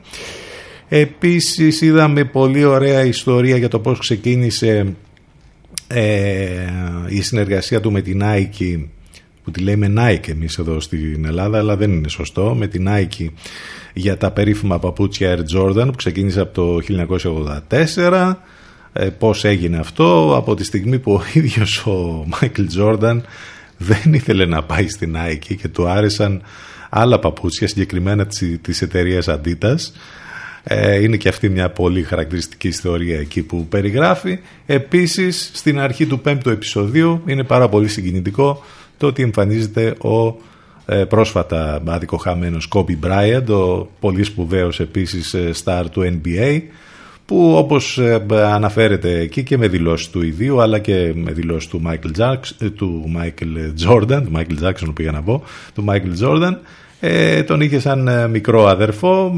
Επίσης 0.88 1.80
είδαμε 1.80 2.24
πολύ 2.24 2.64
ωραία 2.64 3.05
ιστορία 3.05 3.56
για 3.56 3.68
το 3.68 3.78
πώς 3.78 3.98
ξεκίνησε 3.98 4.94
ε, 5.88 6.47
η 7.09 7.20
συνεργασία 7.20 7.80
του 7.80 7.93
με 7.93 8.01
την 8.01 8.22
Nike 8.24 8.84
που 9.44 9.51
τη 9.51 9.60
λέμε 9.60 9.93
Nike 9.97 10.28
εμείς 10.28 10.59
εδώ 10.59 10.80
στην 10.80 11.24
Ελλάδα 11.24 11.59
αλλά 11.59 11.76
δεν 11.76 11.93
είναι 11.93 12.09
σωστό 12.09 12.55
με 12.59 12.66
την 12.66 12.88
Nike 12.88 13.26
για 13.94 14.16
τα 14.16 14.30
περίφημα 14.30 14.78
παπούτσια 14.78 15.36
Air 15.36 15.56
Jordan 15.56 15.86
που 15.86 15.97
ξεκίνησε 15.97 16.40
από 16.40 16.52
το 16.52 16.78
1984 17.68 18.34
ε, 18.98 19.09
πώς 19.10 19.44
έγινε 19.44 19.78
αυτό. 19.78 20.36
Από 20.36 20.55
τη 20.55 20.64
στιγμή 20.64 20.98
που 20.98 21.12
ο 21.12 21.23
ίδιος 21.39 21.86
ο 21.86 22.24
Μάικλ 22.27 22.64
Τζόρνταν 22.64 23.24
δεν 23.77 24.12
ήθελε 24.12 24.47
να 24.47 24.62
πάει 24.62 24.89
στην 24.89 25.16
Nike 25.16 25.55
και 25.60 25.68
του 25.68 25.89
άρεσαν 25.89 26.43
άλλα 26.90 27.18
παπούτσια 27.18 27.68
συγκεκριμένα 27.68 28.27
της 28.60 28.82
εταιρείας 28.82 29.27
Adidas. 29.28 29.90
Ε, 30.64 31.02
είναι 31.02 31.16
και 31.16 31.28
αυτή 31.28 31.48
μια 31.48 31.70
πολύ 31.70 32.02
χαρακτηριστική 32.02 32.68
ιστορία 32.68 33.18
εκεί 33.18 33.43
που 33.43 33.66
περιγράφει. 33.66 34.39
Επίσης 34.66 35.51
στην 35.55 35.81
αρχή 35.81 36.06
του 36.06 36.20
πέμπτου 36.20 36.51
επεισοδίου 36.51 37.23
είναι 37.27 37.44
πάρα 37.44 37.68
πολύ 37.68 37.89
συγκινητικό 37.89 38.64
το 38.97 39.06
ότι 39.06 39.23
εμφανίζεται 39.23 39.89
ο 39.90 40.36
ε, 40.86 41.05
πρόσφατα 41.05 41.82
αδικοχαμένος 41.86 42.68
Kobe 42.74 43.06
Bryant 43.06 43.48
ο 43.48 43.89
πολύ 44.01 44.24
σπουδαίος 44.24 44.81
επίσης 44.81 45.35
star 45.64 45.85
του 45.90 46.20
NBA 46.23 46.62
που 47.27 47.55
όπως 47.57 47.98
ε, 47.98 48.24
αναφέρεται 48.31 49.19
εκεί 49.19 49.43
και 49.43 49.59
με 49.59 49.69
δηλώσεις 49.69 50.11
του 50.11 50.23
ιδίου 50.23 50.61
αλλά 50.61 50.78
και 50.78 51.12
με 51.15 51.32
δηλώσεις 51.32 51.69
του 51.69 51.82
Michael, 51.86 52.20
Jackson, 52.20 52.51
ε, 52.59 52.70
του 52.70 53.12
Michael 53.16 53.86
Jordan, 53.89 54.23
του 54.23 54.32
Michael 54.35 54.65
Jackson 54.65 54.93
πήγα 54.94 55.11
να 55.11 55.23
πω, 55.23 55.43
του 55.74 55.85
Michael 55.89 56.24
Jordan 56.24 56.57
ε, 57.01 57.43
τον 57.43 57.61
είχε 57.61 57.81
σαν 57.81 58.09
ε, 58.09 58.28
μικρό 58.28 58.66
αδερφό. 58.66 59.32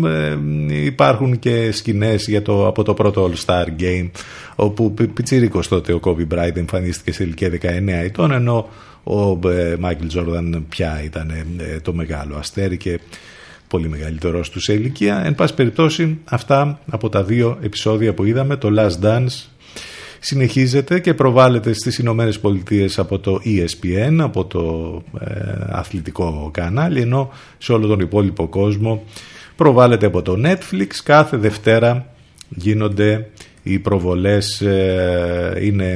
Υπάρχουν 0.68 1.38
και 1.38 1.72
σκηνές 1.72 2.28
για 2.28 2.42
το, 2.42 2.66
από 2.66 2.82
το 2.82 2.94
πρώτο 2.94 3.30
All 3.30 3.46
Star 3.46 3.66
Game 3.80 4.10
όπου 4.56 4.94
πιτσίρικος 5.14 5.68
τότε 5.68 5.92
ο 5.92 6.00
Kobe 6.04 6.34
Bryant 6.34 6.56
εμφανίστηκε 6.56 7.12
σε 7.12 7.22
ηλικία 7.22 7.50
19 7.50 7.54
ετών 7.86 8.30
ενώ 8.30 8.68
ο 9.04 9.38
Michael 9.82 10.16
Jordan 10.16 10.62
πια 10.68 11.02
ήταν 11.04 11.32
το 11.82 11.92
μεγάλο 11.92 12.36
αστέρι 12.36 12.76
και 12.76 13.00
πολύ 13.68 13.88
μεγαλύτερο 13.88 14.40
του 14.52 14.60
σε 14.60 14.72
ηλικία. 14.72 15.22
Εν 15.24 15.34
πάση 15.34 15.54
περιπτώσει, 15.54 16.18
αυτά 16.24 16.80
από 16.90 17.08
τα 17.08 17.24
δύο 17.24 17.58
επεισόδια 17.62 18.14
που 18.14 18.24
είδαμε, 18.24 18.56
το 18.56 18.68
Last 18.76 19.04
Dance 19.04 19.48
συνεχίζεται 20.20 21.00
και 21.00 21.14
προβάλλεται 21.14 21.72
στις 21.72 21.98
Ηνωμένες 21.98 22.40
Πολιτείες 22.40 22.98
από 22.98 23.18
το 23.18 23.40
ESPN, 23.44 24.16
από 24.20 24.44
το 24.44 24.94
ε, 25.20 25.34
αθλητικό 25.68 26.50
κανάλι, 26.52 27.00
ενώ 27.00 27.30
σε 27.58 27.72
όλο 27.72 27.86
τον 27.86 28.00
υπόλοιπο 28.00 28.46
κόσμο 28.46 29.04
προβάλλεται 29.56 30.06
από 30.06 30.22
το 30.22 30.36
Netflix. 30.44 30.88
Κάθε 31.04 31.36
Δευτέρα 31.36 32.06
γίνονται 32.48 33.30
οι 33.62 33.78
προβολές, 33.78 34.60
ε, 34.60 35.58
είναι 35.60 35.92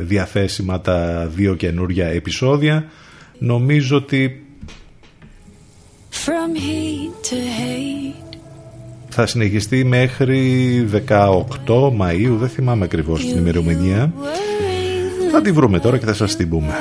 διαθέσιμα 0.00 0.80
τα 0.80 1.30
δύο 1.34 1.54
καινούργια 1.54 2.06
επεισόδια. 2.06 2.84
Νομίζω 3.38 3.96
ότι 3.96 4.44
θα 9.08 9.26
συνεχιστεί 9.26 9.84
μέχρι 9.84 10.88
18 11.08 11.46
Μαΐου, 12.00 12.36
δεν 12.38 12.48
θυμάμαι 12.48 12.84
ακριβώς 12.84 13.26
την 13.26 13.38
ημερομηνία. 13.38 14.12
Θα 15.32 15.42
τη 15.42 15.52
βρούμε 15.52 15.78
τώρα 15.78 15.98
και 15.98 16.06
θα 16.06 16.14
σας 16.14 16.36
την 16.36 16.48
πούμε. 16.48 16.74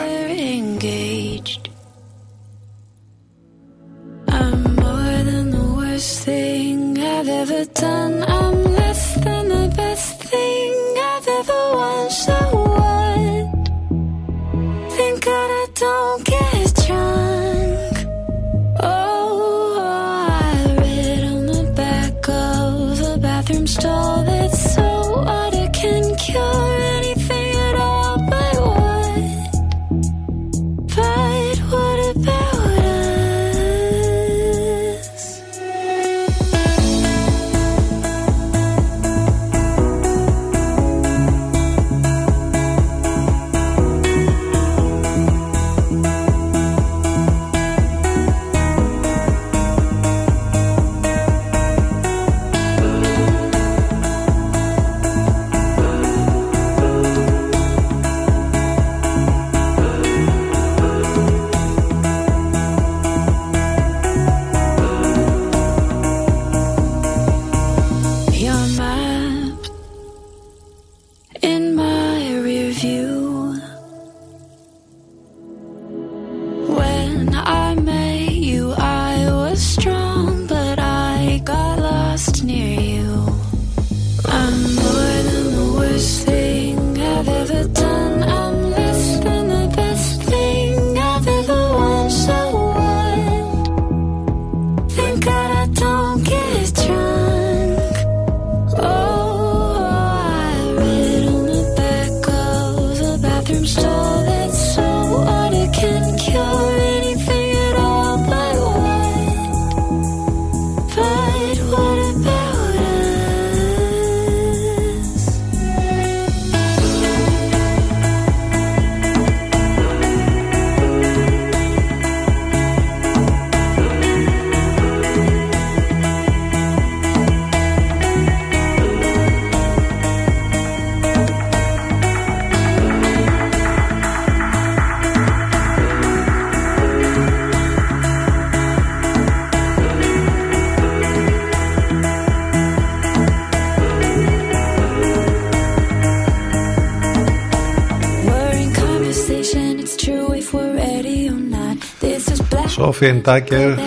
Sophie 153.00 153.22
Tucker 153.22 153.78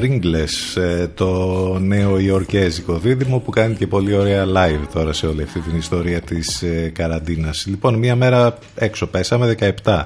Ringles 0.00 0.78
το 1.14 1.78
νέο 1.78 2.18
Ιορκέζικο 2.18 2.98
δίδυμο 2.98 3.38
που 3.38 3.50
κάνει 3.50 3.74
και 3.74 3.86
πολύ 3.86 4.14
ωραία 4.14 4.44
live 4.46 4.86
τώρα 4.92 5.12
σε 5.12 5.26
όλη 5.26 5.42
αυτή 5.42 5.60
την 5.60 5.76
ιστορία 5.76 6.20
της 6.20 6.62
ε, 6.62 6.90
καραντίνας 6.94 7.66
λοιπόν 7.66 7.94
μία 7.94 8.16
μέρα 8.16 8.58
έξω 8.74 9.06
πέσαμε 9.06 9.54
17 9.84 10.04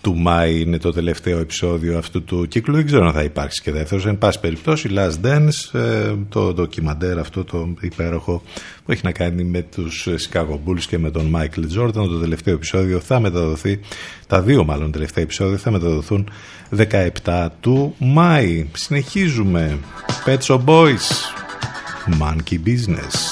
του 0.00 0.16
Μάη 0.16 0.60
είναι 0.60 0.78
το 0.78 0.92
τελευταίο 0.92 1.38
επεισόδιο 1.38 1.98
αυτού 1.98 2.24
του 2.24 2.48
κύκλου. 2.48 2.74
Δεν 2.74 2.86
ξέρω 2.86 3.06
αν 3.06 3.12
θα 3.12 3.22
υπάρξει 3.22 3.62
και 3.62 3.72
δεύτερος. 3.72 4.06
Εν 4.06 4.18
πάση 4.18 4.40
περιπτώσει, 4.40 4.90
Last 4.94 5.26
Dance, 5.26 5.80
ε, 5.80 6.14
το 6.28 6.52
ντοκιμαντέρ 6.52 7.18
αυτό 7.18 7.44
το 7.44 7.74
υπέροχο 7.80 8.42
που 8.84 8.92
έχει 8.92 9.00
να 9.04 9.12
κάνει 9.12 9.44
με 9.44 9.62
τους 9.62 10.08
Chicago 10.08 10.58
Bulls 10.66 10.80
και 10.88 10.98
με 10.98 11.10
τον 11.10 11.36
Michael 11.36 11.78
Jordan. 11.78 11.92
Το 11.92 12.18
τελευταίο 12.18 12.54
επεισόδιο 12.54 13.00
θα 13.00 13.20
μεταδοθεί, 13.20 13.80
τα 14.26 14.42
δύο 14.42 14.64
μάλλον 14.64 14.92
τελευταία 14.92 15.24
επεισόδια 15.24 15.58
θα 15.58 15.70
μεταδοθούν 15.70 16.30
17 17.24 17.48
του 17.60 17.94
Μάη. 17.98 18.66
Συνεχίζουμε. 18.72 19.78
Pet 20.26 20.38
Shop 20.38 20.64
Boys, 20.64 21.08
Monkey 22.20 22.58
Business. 22.66 23.31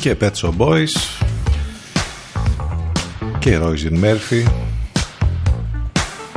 Και 0.00 0.16
Pet 0.20 0.32
Shop 0.32 0.56
Boys. 0.58 1.20
Και 3.38 3.58
Roisin 3.62 4.04
Murphy. 4.04 4.50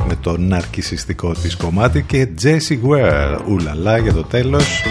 Με 0.08 0.16
το 0.20 0.36
ναρκισιστικό 0.38 1.32
της 1.32 1.56
κομμάτι. 1.56 2.02
Και 2.02 2.28
Jessie 2.42 2.78
Ware. 2.88 3.38
Ουλαλά 3.48 3.98
για 3.98 4.12
το 4.12 4.22
τέλος. 4.22 4.82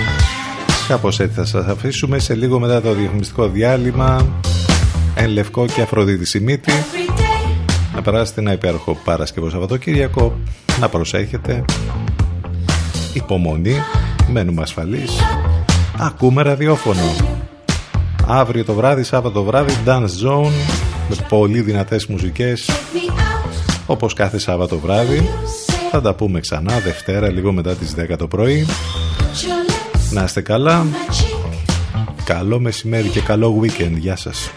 Κάπως 0.87 1.19
έτσι 1.19 1.35
θα 1.35 1.45
σας 1.45 1.67
αφήσουμε. 1.67 2.19
Σε 2.19 2.35
λίγο 2.35 2.59
μετά 2.59 2.81
το 2.81 2.93
διαφημιστικό 2.93 3.47
διάλειμμα. 3.47 4.27
Εν 5.15 5.29
λευκό 5.29 5.65
και 5.65 5.81
Αφροδίτη 5.81 6.25
Σιμίτη. 6.25 6.73
Να 7.95 8.01
περάσετε 8.01 8.41
ένα 8.41 8.51
υπέροχο 8.51 8.97
Παρασκευό 9.03 9.49
Σαββατοκύριακο. 9.49 10.39
Να 10.79 10.89
προσέχετε. 10.89 11.65
Υπομονή. 13.13 13.75
Μένουμε 14.31 14.61
ασφαλείς. 14.61 15.11
Ακούμε 15.97 16.41
ραδιόφωνο 16.41 17.01
Αύριο 18.27 18.65
το 18.65 18.73
βράδυ, 18.73 19.03
Σάββατο 19.03 19.43
βράδυ, 19.43 19.73
Dance 19.85 20.27
Zone 20.27 20.51
με 21.09 21.15
πολύ 21.29 21.61
δυνατές 21.61 22.05
μουσικές 22.05 22.69
όπως 23.85 24.13
κάθε 24.13 24.37
Σάββατο 24.37 24.79
βράδυ. 24.79 25.29
Θα 25.91 26.01
τα 26.01 26.13
πούμε 26.13 26.39
ξανά 26.39 26.79
Δευτέρα 26.79 27.31
λίγο 27.31 27.51
μετά 27.51 27.75
τις 27.75 27.95
10 27.95 28.17
το 28.17 28.27
πρωί. 28.27 28.65
Να 30.11 30.23
είστε 30.23 30.41
καλά. 30.41 30.85
Καλό 32.23 32.59
μεσημέρι 32.59 33.07
και 33.07 33.21
καλό 33.21 33.61
weekend. 33.61 33.97
Γεια 33.97 34.15
σας. 34.15 34.51